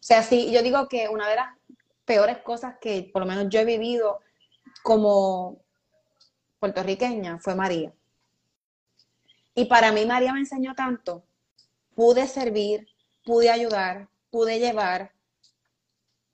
O 0.00 0.06
sea, 0.06 0.22
sí, 0.22 0.52
yo 0.52 0.62
digo 0.62 0.88
que 0.88 1.08
una 1.08 1.28
de 1.28 1.36
las 1.36 1.48
peores 2.04 2.38
cosas 2.38 2.76
que 2.80 3.10
por 3.12 3.22
lo 3.22 3.26
menos 3.26 3.48
yo 3.48 3.60
he 3.60 3.64
vivido 3.64 4.20
como 4.82 5.58
puertorriqueña 6.60 7.38
fue 7.38 7.54
María. 7.54 7.92
Y 9.54 9.66
para 9.66 9.92
mí 9.92 10.04
María 10.04 10.32
me 10.32 10.40
enseñó 10.40 10.74
tanto. 10.74 11.24
Pude 11.94 12.26
servir, 12.26 12.88
pude 13.24 13.50
ayudar, 13.50 14.08
pude 14.30 14.58
llevar 14.58 15.13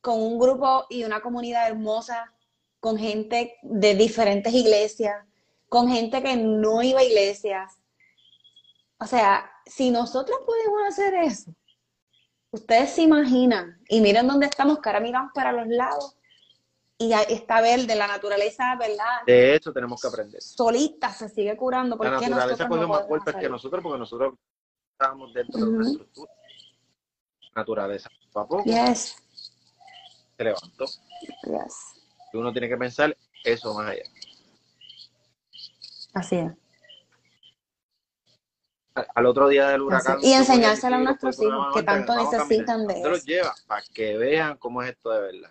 con 0.01 0.20
un 0.20 0.38
grupo 0.38 0.86
y 0.88 1.05
una 1.05 1.20
comunidad 1.20 1.68
hermosa, 1.68 2.32
con 2.80 2.96
gente 2.96 3.57
de 3.62 3.94
diferentes 3.94 4.53
iglesias, 4.53 5.24
con 5.68 5.88
gente 5.88 6.22
que 6.22 6.36
no 6.36 6.82
iba 6.82 7.01
a 7.01 7.05
iglesias, 7.05 7.80
o 8.98 9.07
sea, 9.07 9.51
si 9.64 9.90
nosotros 9.90 10.38
podemos 10.44 10.80
hacer 10.88 11.14
eso, 11.14 11.55
ustedes 12.51 12.90
se 12.90 13.03
imaginan, 13.03 13.80
y 13.88 14.01
miren 14.01 14.26
dónde 14.26 14.46
estamos, 14.46 14.80
que 14.80 14.88
ahora 14.88 15.01
miramos 15.01 15.32
para 15.34 15.53
los 15.53 15.66
lados, 15.68 16.16
y 16.98 17.14
está 17.14 17.62
verde, 17.62 17.94
la 17.94 18.07
naturaleza, 18.07 18.76
¿verdad? 18.76 19.24
De 19.26 19.55
eso 19.55 19.72
tenemos 19.72 20.03
que 20.03 20.09
aprender. 20.09 20.42
Solita 20.42 21.11
se 21.11 21.30
sigue 21.30 21.57
curando. 21.57 21.96
la 21.96 22.11
naturaleza 22.11 22.68
coge 22.68 22.86
más 22.86 23.09
golpes 23.09 23.36
que 23.36 23.48
nosotros, 23.48 23.82
porque 23.82 23.98
nosotros 23.98 24.34
estamos 24.92 25.32
dentro 25.32 25.64
de 25.64 25.70
una 25.70 25.88
estructura. 25.88 26.32
Naturaleza, 27.57 28.11
poco 28.32 28.40
a 28.40 28.48
poco. 28.48 28.64
Yes. 28.64 29.16
Se 30.41 30.45
levantó. 30.45 30.86
Yes. 30.86 32.01
Y 32.32 32.38
uno 32.38 32.51
tiene 32.51 32.66
que 32.66 32.78
pensar 32.78 33.14
eso 33.45 33.74
más 33.74 33.91
allá. 33.91 34.05
Así 36.14 36.36
es 36.36 36.53
al 39.14 39.26
otro 39.26 39.49
día 39.49 39.68
del 39.68 39.82
huracán. 39.82 40.18
Y 40.22 40.32
enseñárselo 40.32 40.97
a 40.97 40.99
nuestros 40.99 41.41
hijos 41.41 41.74
que 41.74 41.82
tanto 41.82 42.14
necesitan 42.16 42.86
de 42.86 42.95
eso. 42.95 43.11
los 43.11 43.24
lleva 43.24 43.55
para 43.66 43.82
que 43.95 44.16
vean 44.16 44.57
cómo 44.57 44.82
es 44.82 44.91
esto 44.91 45.11
de 45.11 45.20
verdad. 45.20 45.51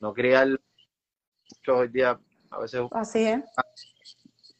No 0.00 0.12
criar 0.14 0.48
muchos 0.48 1.78
hoy 1.78 1.88
día, 1.88 2.18
a 2.50 2.58
veces. 2.58 2.82
Así 2.92 3.24
es. 3.24 3.42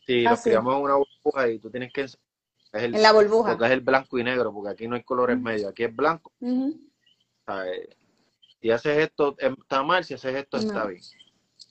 Si 0.06 0.22
los 0.22 0.42
criamos 0.42 0.74
en 0.74 0.82
una 0.82 0.96
burbuja 0.96 1.48
y 1.48 1.58
tú 1.58 1.70
tienes 1.70 1.92
que 1.92 2.02
es 2.02 2.18
el, 2.72 2.94
en 2.94 3.02
la 3.02 3.12
burbuja. 3.12 3.52
Es 3.52 3.70
el 3.70 3.80
blanco 3.80 4.18
y 4.18 4.24
negro, 4.24 4.52
porque 4.52 4.70
aquí 4.70 4.88
no 4.88 4.96
hay 4.96 5.02
colores 5.02 5.40
medios, 5.40 5.70
aquí 5.70 5.84
es 5.84 5.94
blanco. 5.94 6.32
Si 8.64 8.70
haces 8.70 8.96
esto 8.96 9.36
está 9.38 9.82
mal, 9.82 10.02
si 10.04 10.14
haces 10.14 10.34
esto 10.34 10.56
está 10.56 10.86
bien. 10.86 11.02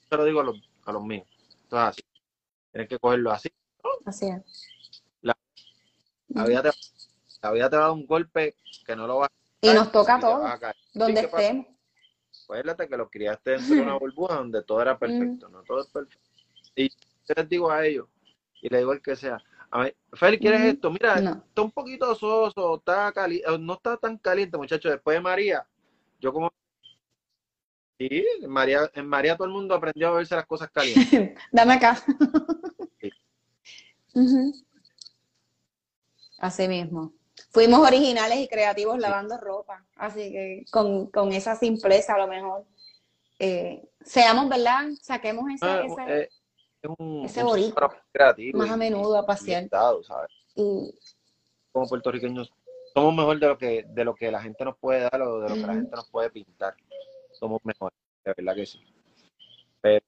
Yo 0.08 0.16
lo 0.16 0.24
digo 0.24 0.40
a 0.42 0.44
los, 0.44 0.70
a 0.84 0.92
los 0.92 1.02
míos. 1.02 1.26
Entonces 1.64 1.88
así. 1.88 2.02
Tienes 2.70 2.88
que 2.88 3.00
cogerlo 3.00 3.32
así. 3.32 3.52
Así 4.04 4.28
es. 4.28 4.68
La 5.22 6.44
vida, 6.44 6.62
te, 6.62 6.70
la 7.42 7.50
vida 7.50 7.68
te 7.68 7.76
va 7.76 7.82
a 7.82 7.86
dar 7.86 7.96
un 7.96 8.06
golpe 8.06 8.54
que 8.86 8.94
no 8.94 9.08
lo 9.08 9.16
va 9.16 9.26
a 9.26 9.30
Y 9.60 9.74
nos 9.74 9.90
toca 9.90 10.14
a 10.14 10.20
todos, 10.20 10.60
donde 10.92 11.22
estemos. 11.22 11.66
Acuérdate 12.44 12.88
que 12.88 12.96
lo 12.96 13.10
criaste 13.10 13.50
dentro 13.50 13.74
de 13.74 13.82
una 13.82 13.94
burbuja 13.98 14.36
donde 14.36 14.62
todo 14.62 14.80
era 14.80 14.96
perfecto, 14.96 15.48
no 15.48 15.64
todo 15.64 15.80
es 15.80 15.88
perfecto. 15.88 16.30
Y 16.76 16.90
yo 16.90 17.34
les 17.34 17.48
digo 17.48 17.72
a 17.72 17.84
ellos, 17.84 18.06
y 18.62 18.68
le 18.68 18.78
digo 18.78 18.92
al 18.92 19.02
que 19.02 19.16
sea, 19.16 19.42
a 19.68 19.80
ver, 19.80 19.96
Félix, 20.12 20.40
¿quieres 20.40 20.60
esto? 20.60 20.92
Mira, 20.92 21.18
está 21.18 21.62
un 21.62 21.72
poquito 21.72 22.14
soso, 22.14 22.76
está 22.76 23.10
caliente, 23.12 23.58
no 23.58 23.74
está 23.74 23.96
tan 23.96 24.16
caliente, 24.16 24.56
muchachos. 24.56 24.92
Después 24.92 25.16
de 25.16 25.20
María, 25.20 25.66
yo 26.20 26.32
como 26.32 26.52
Sí, 27.98 28.26
en 28.42 28.50
María, 28.50 28.90
en 28.94 29.06
María 29.06 29.36
todo 29.36 29.46
el 29.46 29.52
mundo 29.52 29.74
aprendió 29.74 30.08
a 30.08 30.12
verse 30.12 30.34
las 30.34 30.46
cosas 30.46 30.70
calientes. 30.70 31.38
Dame 31.52 31.74
acá. 31.74 31.96
Sí. 33.00 33.10
Así 36.38 36.68
mismo. 36.68 37.12
Fuimos 37.50 37.80
originales 37.80 38.38
y 38.38 38.48
creativos 38.48 38.98
lavando 38.98 39.36
ropa, 39.38 39.84
así 39.96 40.32
que 40.32 40.64
con, 40.70 41.32
esa 41.32 41.54
simpleza 41.56 42.14
a 42.14 42.18
lo 42.18 42.26
mejor. 42.26 42.64
Eh, 43.38 43.88
seamos, 44.00 44.48
¿verdad? 44.48 44.86
Saquemos 45.00 45.44
ese, 45.52 45.66
ah, 45.66 45.82
ese, 45.84 46.22
eh, 46.22 46.28
ese 47.24 47.72
creativo 48.12 48.58
más 48.58 48.70
a 48.70 48.76
menudo 48.76 49.16
a 49.16 49.26
pasear. 49.26 49.68
Y, 50.54 50.94
como 51.72 51.88
puertorriqueños 51.88 52.52
somos 52.92 53.14
mejor 53.14 53.40
de 53.40 53.48
lo 53.48 53.58
que 53.58 53.84
de 53.88 54.04
lo 54.04 54.14
que 54.14 54.30
la 54.30 54.40
gente 54.40 54.64
nos 54.64 54.76
puede 54.78 55.00
dar 55.00 55.20
o 55.22 55.40
de 55.40 55.48
lo 55.48 55.54
que 55.54 55.60
la 55.60 55.74
gente 55.74 55.96
nos 55.96 56.08
puede 56.10 56.30
pintar. 56.30 56.76
Somos 57.44 57.62
mejores, 57.62 57.98
de 58.24 58.32
verdad 58.38 58.54
que 58.54 58.64
sí. 58.64 58.80
Pero 59.82 60.02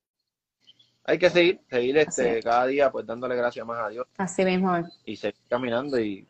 hay 1.04 1.18
que 1.18 1.28
seguir, 1.28 1.60
seguir 1.68 1.98
este, 1.98 2.42
cada 2.42 2.66
día 2.66 2.90
pues 2.90 3.04
dándole 3.04 3.36
gracias 3.36 3.66
más 3.66 3.78
a 3.78 3.90
Dios. 3.90 4.06
Así 4.16 4.42
mismo. 4.42 4.72
Y 5.04 5.16
seguir 5.16 5.42
caminando 5.46 6.00
y 6.00 6.26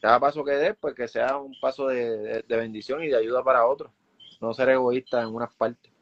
cada 0.00 0.18
paso 0.18 0.42
que 0.42 0.52
dé, 0.52 0.72
pues 0.72 0.94
que 0.94 1.08
sea 1.08 1.36
un 1.36 1.54
paso 1.60 1.88
de, 1.88 2.42
bendición 2.48 3.04
y 3.04 3.08
de 3.08 3.18
ayuda 3.18 3.44
para 3.44 3.66
otros. 3.66 3.92
No 4.40 4.54
ser 4.54 4.70
egoísta 4.70 5.20
en 5.20 5.28
unas 5.28 5.52
partes. 5.52 5.92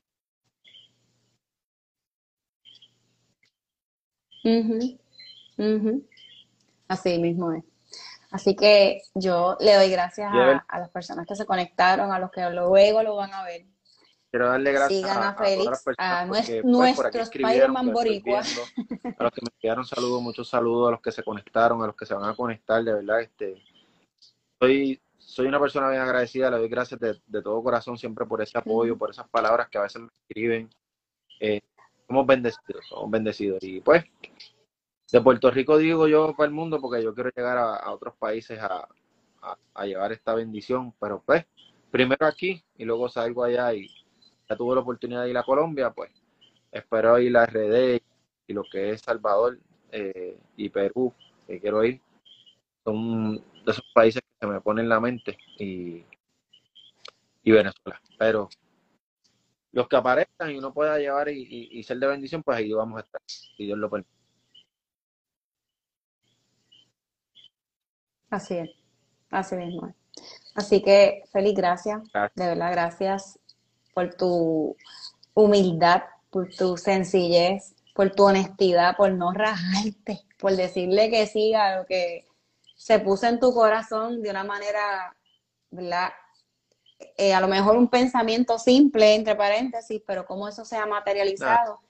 Así 6.86 7.18
mismo 7.18 7.52
es. 7.54 7.64
Así 8.30 8.54
que 8.54 9.02
yo 9.14 9.56
le 9.58 9.74
doy 9.74 9.90
gracias 9.90 10.30
a, 10.32 10.78
las 10.78 10.90
personas 10.90 11.26
que 11.26 11.34
se 11.34 11.44
conectaron, 11.44 12.12
a 12.12 12.20
los 12.20 12.30
que 12.30 12.48
luego 12.50 13.02
lo 13.02 13.16
van 13.16 13.34
a 13.34 13.42
ver. 13.42 13.73
Quiero 14.34 14.48
darle 14.48 14.72
gracias 14.72 15.08
a, 15.08 15.32
Félix, 15.34 15.84
a, 15.96 16.26
pues, 16.26 16.64
nuestros 16.64 17.30
Spider-Man 17.30 17.92
boricuas. 17.92 18.58
A 19.16 19.22
los 19.22 19.32
que 19.32 19.40
me 19.42 19.50
enviaron 19.54 19.84
saludos, 19.84 20.20
muchos 20.22 20.48
saludos 20.48 20.88
a 20.88 20.90
los 20.90 21.00
que 21.00 21.12
se 21.12 21.22
conectaron, 21.22 21.80
a 21.84 21.86
los 21.86 21.94
que 21.94 22.04
se 22.04 22.14
van 22.14 22.28
a 22.28 22.34
conectar, 22.34 22.82
de 22.82 22.94
verdad. 22.94 23.20
este 23.20 23.62
Soy, 24.58 25.00
soy 25.18 25.46
una 25.46 25.60
persona 25.60 25.88
bien 25.88 26.02
agradecida, 26.02 26.50
le 26.50 26.58
doy 26.58 26.68
gracias 26.68 26.98
de, 26.98 27.42
todo 27.42 27.62
corazón 27.62 27.96
siempre 27.96 28.26
por 28.26 28.42
ese 28.42 28.58
apoyo, 28.58 28.98
por 28.98 29.10
esas 29.10 29.28
palabras 29.28 29.68
que 29.68 29.78
a 29.78 29.82
veces 29.82 30.02
me 30.02 30.08
escriben. 30.08 30.68
Eh, 31.38 31.60
somos 32.08 32.26
bendecidos, 32.26 32.84
somos 32.88 33.08
bendecidos. 33.12 33.62
Y 33.62 33.82
pues, 33.82 34.02
de 35.12 35.20
Puerto 35.20 35.48
Rico 35.52 35.78
digo 35.78 36.08
yo 36.08 36.34
para 36.34 36.48
el 36.48 36.52
mundo 36.52 36.80
porque 36.80 37.04
yo 37.04 37.14
quiero 37.14 37.30
llegar 37.36 37.56
a, 37.56 37.88
otros 37.92 38.16
países 38.16 38.58
a, 38.60 38.88
llevar 39.84 40.10
esta 40.10 40.34
bendición, 40.34 40.92
pero 40.98 41.22
pues, 41.24 41.46
primero 41.92 42.26
aquí 42.26 42.64
y 42.76 42.84
luego 42.84 43.08
salgo 43.08 43.44
allá 43.44 43.72
y 43.72 43.88
ya 44.48 44.56
tuve 44.56 44.74
la 44.74 44.82
oportunidad 44.82 45.24
de 45.24 45.30
ir 45.30 45.38
a 45.38 45.42
Colombia, 45.42 45.90
pues 45.90 46.10
espero 46.70 47.18
ir 47.18 47.36
a 47.36 47.46
RD 47.46 48.00
y 48.46 48.52
lo 48.52 48.64
que 48.64 48.90
es 48.90 49.00
Salvador 49.00 49.58
eh, 49.90 50.38
y 50.56 50.68
Perú, 50.68 51.12
que 51.46 51.60
quiero 51.60 51.84
ir. 51.84 52.00
Son 52.84 53.36
de 53.36 53.72
esos 53.72 53.84
países 53.94 54.20
que 54.20 54.46
se 54.46 54.52
me 54.52 54.60
ponen 54.60 54.84
en 54.84 54.88
la 54.90 55.00
mente 55.00 55.38
y, 55.58 56.04
y 57.42 57.52
Venezuela. 57.52 58.00
Pero 58.18 58.48
los 59.72 59.88
que 59.88 59.96
aparezcan 59.96 60.50
y 60.50 60.58
uno 60.58 60.74
pueda 60.74 60.98
llevar 60.98 61.28
y, 61.30 61.82
ser 61.82 61.98
de 61.98 62.06
bendición, 62.06 62.42
pues 62.42 62.58
ahí 62.58 62.72
vamos 62.72 62.98
a 62.98 63.04
estar, 63.04 63.20
si 63.26 63.64
Dios 63.64 63.78
lo 63.78 63.88
permite. 63.88 64.10
Así 68.30 68.56
es, 68.56 68.70
así 69.30 69.56
mismo. 69.56 69.94
Así 70.54 70.82
que, 70.82 71.22
feliz 71.32 71.54
gracias. 71.54 72.02
De 72.34 72.46
verdad, 72.46 72.72
gracias 72.72 73.38
por 73.94 74.14
tu 74.14 74.76
humildad, 75.34 76.02
por 76.30 76.48
tu 76.50 76.76
sencillez, 76.76 77.74
por 77.94 78.10
tu 78.10 78.24
honestidad, 78.24 78.96
por 78.96 79.12
no 79.12 79.32
rajarte, 79.32 80.20
por 80.38 80.56
decirle 80.56 81.10
que 81.10 81.26
sí 81.26 81.54
a 81.54 81.78
lo 81.78 81.86
que 81.86 82.26
se 82.76 82.98
puso 82.98 83.26
en 83.26 83.40
tu 83.40 83.54
corazón 83.54 84.20
de 84.20 84.30
una 84.30 84.44
manera, 84.44 85.16
¿verdad? 85.70 86.10
Eh, 87.16 87.32
a 87.32 87.40
lo 87.40 87.48
mejor 87.48 87.76
un 87.76 87.88
pensamiento 87.88 88.58
simple, 88.58 89.14
entre 89.14 89.36
paréntesis, 89.36 90.02
pero 90.06 90.26
cómo 90.26 90.48
eso 90.48 90.64
se 90.64 90.76
ha 90.76 90.86
materializado. 90.86 91.80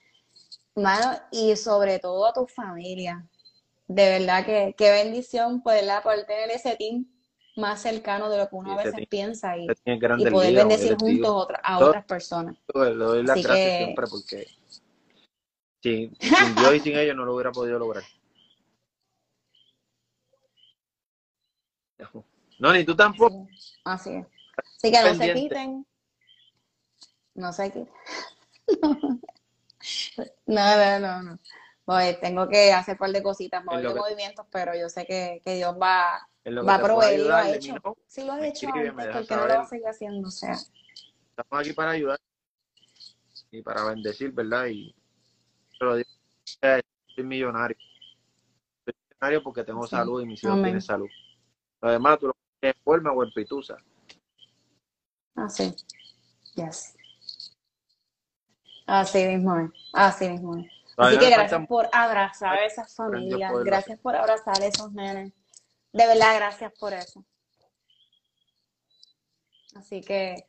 y 1.31 1.57
sobre 1.57 1.99
todo 1.99 2.27
a 2.27 2.33
tu 2.33 2.47
familia, 2.47 3.27
de 3.87 4.19
verdad 4.19 4.45
que 4.45 4.75
qué 4.77 4.91
bendición 4.91 5.63
poder, 5.63 5.85
poder 6.03 6.27
tener 6.27 6.51
ese 6.51 6.75
team 6.77 7.07
más 7.57 7.83
cercano 7.83 8.29
de 8.31 8.39
lo 8.39 8.49
que 8.49 8.57
uno 8.57 8.73
a 8.73 8.83
veces 8.83 9.07
piensa 9.09 9.57
y, 9.57 9.67
poder 10.31 10.55
bendecir 10.55 10.97
juntos 10.97 11.49
a 11.63 11.79
otras 11.79 12.05
personas. 12.05 12.57
Le 12.75 12.95
doy 12.95 13.23
las 13.23 13.43
gracias 13.43 13.77
siempre 13.79 14.07
porque 14.09 14.47
sin, 15.83 16.17
Dios 16.57 16.75
y 16.75 16.81
sin 16.81 16.97
ellos 16.97 17.15
no 17.17 17.25
lo 17.25 17.35
hubiera 17.35 17.53
podido 17.53 17.79
lograr. 17.79 18.03
No, 22.59 22.73
ni 22.73 22.85
tú 22.85 22.97
tampoco. 22.97 23.47
Así 23.85 24.11
es. 24.15 24.27
Así 24.57 24.93
que 24.93 25.03
no 25.03 25.15
se 25.15 25.35
quiten. 25.35 25.87
No 27.35 27.53
se 27.53 27.71
quiten. 27.71 27.91
no, 30.47 30.77
no, 30.77 30.99
no, 31.01 31.23
no. 31.23 31.39
Tengo 32.21 32.49
que 32.49 32.73
hacer 32.73 32.95
un 32.95 32.99
par 32.99 33.11
de 33.11 33.23
cositas, 33.23 33.63
mover 33.65 33.87
de 33.87 33.95
movimientos, 33.95 34.47
pero 34.51 34.75
yo 34.75 34.89
sé 34.89 35.05
que, 35.05 35.43
que 35.45 35.57
Dios 35.57 35.77
va, 35.81 36.27
va 36.45 36.75
a 36.75 36.83
proveer 36.83 37.21
lo 37.21 37.35
ha 37.35 37.51
hecho. 37.51 37.75
Sí 38.07 38.25
lo 38.25 38.33
has 38.33 38.43
hecho 38.43 38.69
antes, 38.73 39.07
porque 39.13 39.37
no 39.37 39.47
lo 39.47 39.55
va 39.55 39.63
a 39.63 39.67
seguir 39.67 39.87
haciendo, 39.87 40.29
o 40.29 40.31
sea. 40.31 40.53
Estamos 40.53 41.61
aquí 41.61 41.73
para 41.73 41.91
ayudar 41.91 42.21
y 43.51 43.63
para 43.63 43.85
bendecir, 43.85 44.33
¿verdad? 44.33 44.67
Y 44.67 44.95
pero 45.79 45.97
digo, 45.97 46.11
soy 46.45 47.25
millonario. 47.25 47.77
Soy 48.85 48.95
millonario 49.11 49.43
porque 49.43 49.65
tengo 49.65 49.87
salud 49.87 50.23
y 50.23 50.27
mis 50.27 50.43
hijos 50.43 50.63
tienen 50.63 50.83
salud. 50.83 51.09
Además, 51.81 52.19
tú 52.19 52.29
lo 52.29 52.35
en 52.63 52.75
forma 52.83 53.13
o 53.13 53.23
en 53.23 53.31
pitusa. 53.33 53.77
Ah, 55.37 55.49
sí. 55.49 55.75
Yes. 56.55 56.97
Así 58.87 59.25
mismo 59.27 59.59
es. 59.59 59.71
Así 59.93 60.29
mismo 60.29 60.57
es. 60.57 60.67
Así 60.97 61.19
que 61.19 61.31
gracias 61.31 61.67
por 61.67 61.89
abrazar 61.93 62.57
a 62.57 62.65
esas 62.65 62.95
familias, 62.95 63.53
gracias 63.65 63.99
por 63.99 64.15
abrazar 64.15 64.63
a 64.63 64.67
esos 64.67 64.93
nenes. 64.93 65.33
De 65.95 66.09
verdad, 66.09 66.35
gracias 66.35 66.73
por 66.73 66.93
eso. 66.93 67.25
Así 69.77 70.01
que 70.01 70.45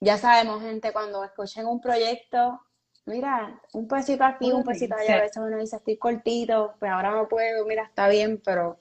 ya 0.00 0.18
sabemos, 0.18 0.60
gente, 0.62 0.92
cuando 0.92 1.22
escuchen 1.22 1.64
un 1.64 1.80
proyecto, 1.80 2.60
mira, 3.06 3.62
un 3.72 3.86
pesito 3.86 4.24
aquí, 4.24 4.50
un 4.50 4.64
pesito 4.64 4.96
allá, 4.96 5.14
a 5.14 5.20
veces 5.20 5.36
uno 5.36 5.58
dice, 5.58 5.76
estoy 5.76 5.96
cortito, 5.96 6.74
pues 6.80 6.90
ahora 6.90 7.12
no 7.12 7.28
puedo, 7.28 7.66
mira, 7.66 7.84
está 7.84 8.08
bien, 8.08 8.42
pero 8.44 8.78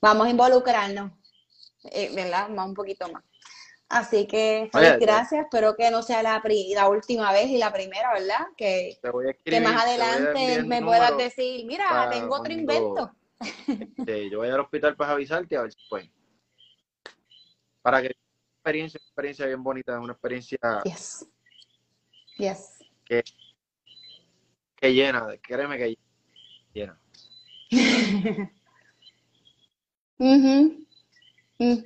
vamos 0.00 0.28
a 0.28 0.30
involucrarnos, 0.30 1.10
eh, 1.90 2.12
¿verdad? 2.14 2.48
Más 2.48 2.68
un 2.68 2.74
poquito 2.74 3.10
más. 3.10 3.24
Así 3.88 4.28
que 4.28 4.70
feliz 4.72 4.96
gracias, 5.00 5.42
espero 5.42 5.74
que 5.74 5.90
no 5.90 6.02
sea 6.02 6.22
la, 6.22 6.40
la, 6.74 6.88
última 6.88 7.32
vez 7.32 7.48
y 7.48 7.58
la 7.58 7.72
primera, 7.72 8.12
¿verdad? 8.12 8.46
Que, 8.56 8.96
que 9.44 9.60
más 9.60 9.82
adelante 9.82 10.62
me 10.62 10.80
puedas 10.80 11.16
decir, 11.16 11.66
mira, 11.66 12.08
tengo 12.12 12.36
otro 12.36 12.52
invento. 12.52 13.12
Yo 14.30 14.38
voy 14.38 14.48
al 14.48 14.60
hospital 14.60 14.96
para 14.96 15.12
avisarte 15.12 15.56
a 15.56 15.62
ver 15.62 15.72
si 15.72 15.78
pueden. 15.88 16.12
Para 17.82 18.02
que 18.02 18.14
experiencia, 18.56 19.00
una 19.00 19.06
experiencia 19.08 19.46
bien 19.46 19.62
bonita, 19.62 19.98
una 19.98 20.12
experiencia 20.12 20.58
yes. 20.84 21.26
Yes. 22.36 22.78
Que, 23.04 23.22
que 24.76 24.94
llena, 24.94 25.26
créeme 25.42 25.78
que 25.78 25.98
llena. 26.72 27.00
Mm. 30.22 31.78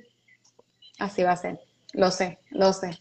Así 0.99 1.23
va 1.23 1.31
a 1.31 1.37
ser. 1.37 1.59
Lo 1.93 2.11
sé, 2.11 2.39
lo 2.51 2.73
sé. 2.73 2.99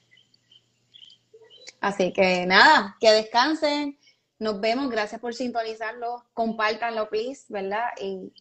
Así 1.80 2.12
que 2.12 2.46
nada, 2.46 2.96
que 3.00 3.10
descansen. 3.10 3.98
Nos 4.38 4.60
vemos. 4.60 4.90
Gracias 4.90 5.20
por 5.20 5.34
sintonizarlo. 5.34 6.24
Compártanlo, 6.34 7.08
please, 7.08 7.46
¿verdad? 7.48 7.88
Y, 8.00 8.32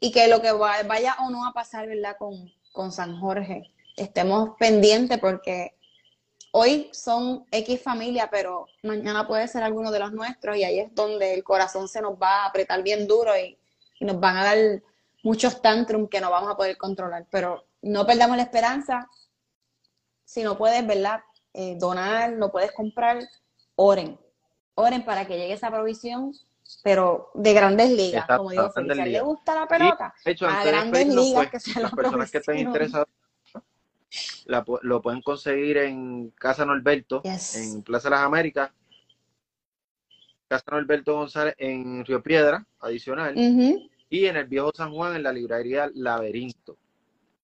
y 0.00 0.12
que 0.12 0.28
lo 0.28 0.40
que 0.40 0.52
vaya 0.52 1.16
o 1.20 1.30
no 1.30 1.46
a 1.46 1.52
pasar, 1.52 1.86
¿verdad? 1.86 2.16
Con, 2.18 2.52
con 2.72 2.92
San 2.92 3.18
Jorge. 3.20 3.72
Estemos 3.96 4.50
pendientes 4.58 5.18
porque 5.18 5.74
hoy 6.52 6.88
son 6.92 7.46
X 7.50 7.82
familia, 7.82 8.28
pero 8.30 8.66
mañana 8.82 9.26
puede 9.26 9.48
ser 9.48 9.62
alguno 9.62 9.90
de 9.90 9.98
los 9.98 10.12
nuestros 10.12 10.56
y 10.56 10.64
ahí 10.64 10.80
es 10.80 10.94
donde 10.94 11.34
el 11.34 11.44
corazón 11.44 11.88
se 11.88 12.00
nos 12.00 12.14
va 12.14 12.42
a 12.42 12.46
apretar 12.46 12.82
bien 12.82 13.06
duro 13.06 13.36
y, 13.36 13.58
nos 14.00 14.20
van 14.20 14.36
a 14.36 14.44
dar 14.44 14.58
muchos 15.24 15.60
tantrums 15.60 16.08
que 16.08 16.20
no 16.20 16.30
vamos 16.30 16.52
a 16.52 16.56
poder 16.56 16.76
controlar. 16.76 17.26
Pero 17.32 17.66
no 17.82 18.06
perdamos 18.06 18.36
la 18.36 18.44
esperanza, 18.44 19.08
si 20.24 20.44
no 20.44 20.56
puedes, 20.56 20.86
¿verdad? 20.86 21.20
Eh, 21.52 21.74
donar, 21.76 22.30
no 22.34 22.52
puedes 22.52 22.70
comprar, 22.70 23.18
oren. 23.74 24.20
Oren 24.76 25.04
para 25.04 25.26
que 25.26 25.36
llegue 25.36 25.54
esa 25.54 25.68
provisión, 25.68 26.32
pero 26.82 27.30
de 27.34 27.52
grandes 27.54 27.90
ligas, 27.90 28.26
como 28.26 28.50
digo, 28.50 28.70
si 28.72 28.82
le 28.82 29.20
gusta 29.20 29.54
la 29.54 29.66
pelota, 29.66 30.14
a 30.48 30.64
grandes 30.64 31.06
ligas 31.08 31.48
pues, 31.50 31.64
que 31.64 31.72
se 31.72 31.80
Las 31.80 31.92
personas 31.92 32.30
que 32.30 32.38
estén 32.38 32.58
interesadas 32.58 33.08
lo 34.46 35.02
pueden 35.02 35.20
conseguir 35.22 35.78
en 35.78 36.30
Casa 36.30 36.64
Norberto, 36.64 37.22
en 37.24 37.82
Plaza 37.82 38.08
de 38.08 38.16
las 38.16 38.24
Américas, 38.24 38.70
Casa 40.48 40.64
Norberto 40.70 41.14
González 41.14 41.54
en 41.58 42.04
Río 42.04 42.22
Piedra, 42.22 42.66
adicional, 42.80 43.34
y 44.10 44.24
en 44.26 44.36
el 44.36 44.46
Viejo 44.46 44.72
San 44.74 44.92
Juan, 44.92 45.16
en 45.16 45.22
la 45.22 45.32
librería 45.32 45.90
Laberinto. 45.94 46.76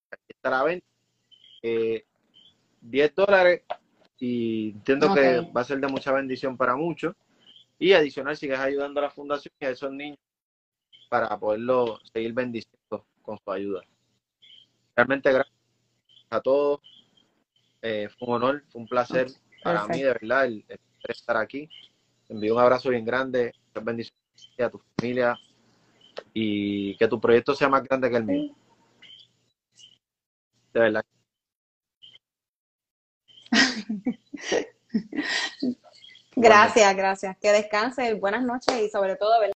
Aquí 0.09 0.23
está 0.29 0.49
la 0.49 0.63
venta. 0.63 0.87
Eh, 1.61 2.05
10 2.81 3.15
dólares 3.15 3.61
y 4.19 4.71
entiendo 4.71 5.13
que 5.13 5.41
va 5.55 5.61
a 5.61 5.63
ser 5.63 5.79
de 5.79 5.87
mucha 5.87 6.11
bendición 6.11 6.57
para 6.57 6.75
muchos. 6.75 7.15
Y 7.77 7.93
adicional, 7.93 8.37
sigues 8.37 8.59
ayudando 8.59 8.99
a 8.99 9.03
la 9.03 9.09
fundación 9.09 9.53
y 9.59 9.65
a 9.65 9.69
esos 9.69 9.91
niños 9.91 10.19
para 11.09 11.37
poderlo 11.37 11.99
seguir 12.13 12.33
bendiciendo 12.33 13.05
con 13.21 13.37
su 13.37 13.51
ayuda. 13.51 13.81
Realmente 14.95 15.31
gracias 15.31 15.55
a 16.29 16.41
todos. 16.41 16.79
Eh, 17.81 18.09
fue 18.17 18.27
un 18.29 18.35
honor, 18.35 18.63
fue 18.69 18.81
un 18.81 18.87
placer 18.87 19.27
para 19.63 19.87
mí, 19.87 20.01
de 20.01 20.07
verdad, 20.13 20.45
el, 20.45 20.65
estar 21.07 21.37
aquí. 21.37 21.69
envío 22.29 22.55
un 22.55 22.61
abrazo 22.61 22.89
bien 22.89 23.05
grande, 23.05 23.53
bendiciones 23.81 24.23
a 24.59 24.69
tu 24.69 24.79
familia 24.95 25.37
y 26.33 26.95
que 26.97 27.07
tu 27.07 27.19
proyecto 27.19 27.55
sea 27.55 27.69
más 27.69 27.83
grande 27.83 28.09
que 28.09 28.17
el 28.17 28.23
mío. 28.25 28.55
De 30.73 30.79
verdad. 30.79 31.05
gracias, 36.35 36.95
gracias. 36.95 37.37
Que 37.37 37.51
descanse, 37.51 38.13
buenas 38.15 38.43
noches 38.43 38.75
y 38.81 38.89
sobre 38.89 39.15
todo, 39.15 39.39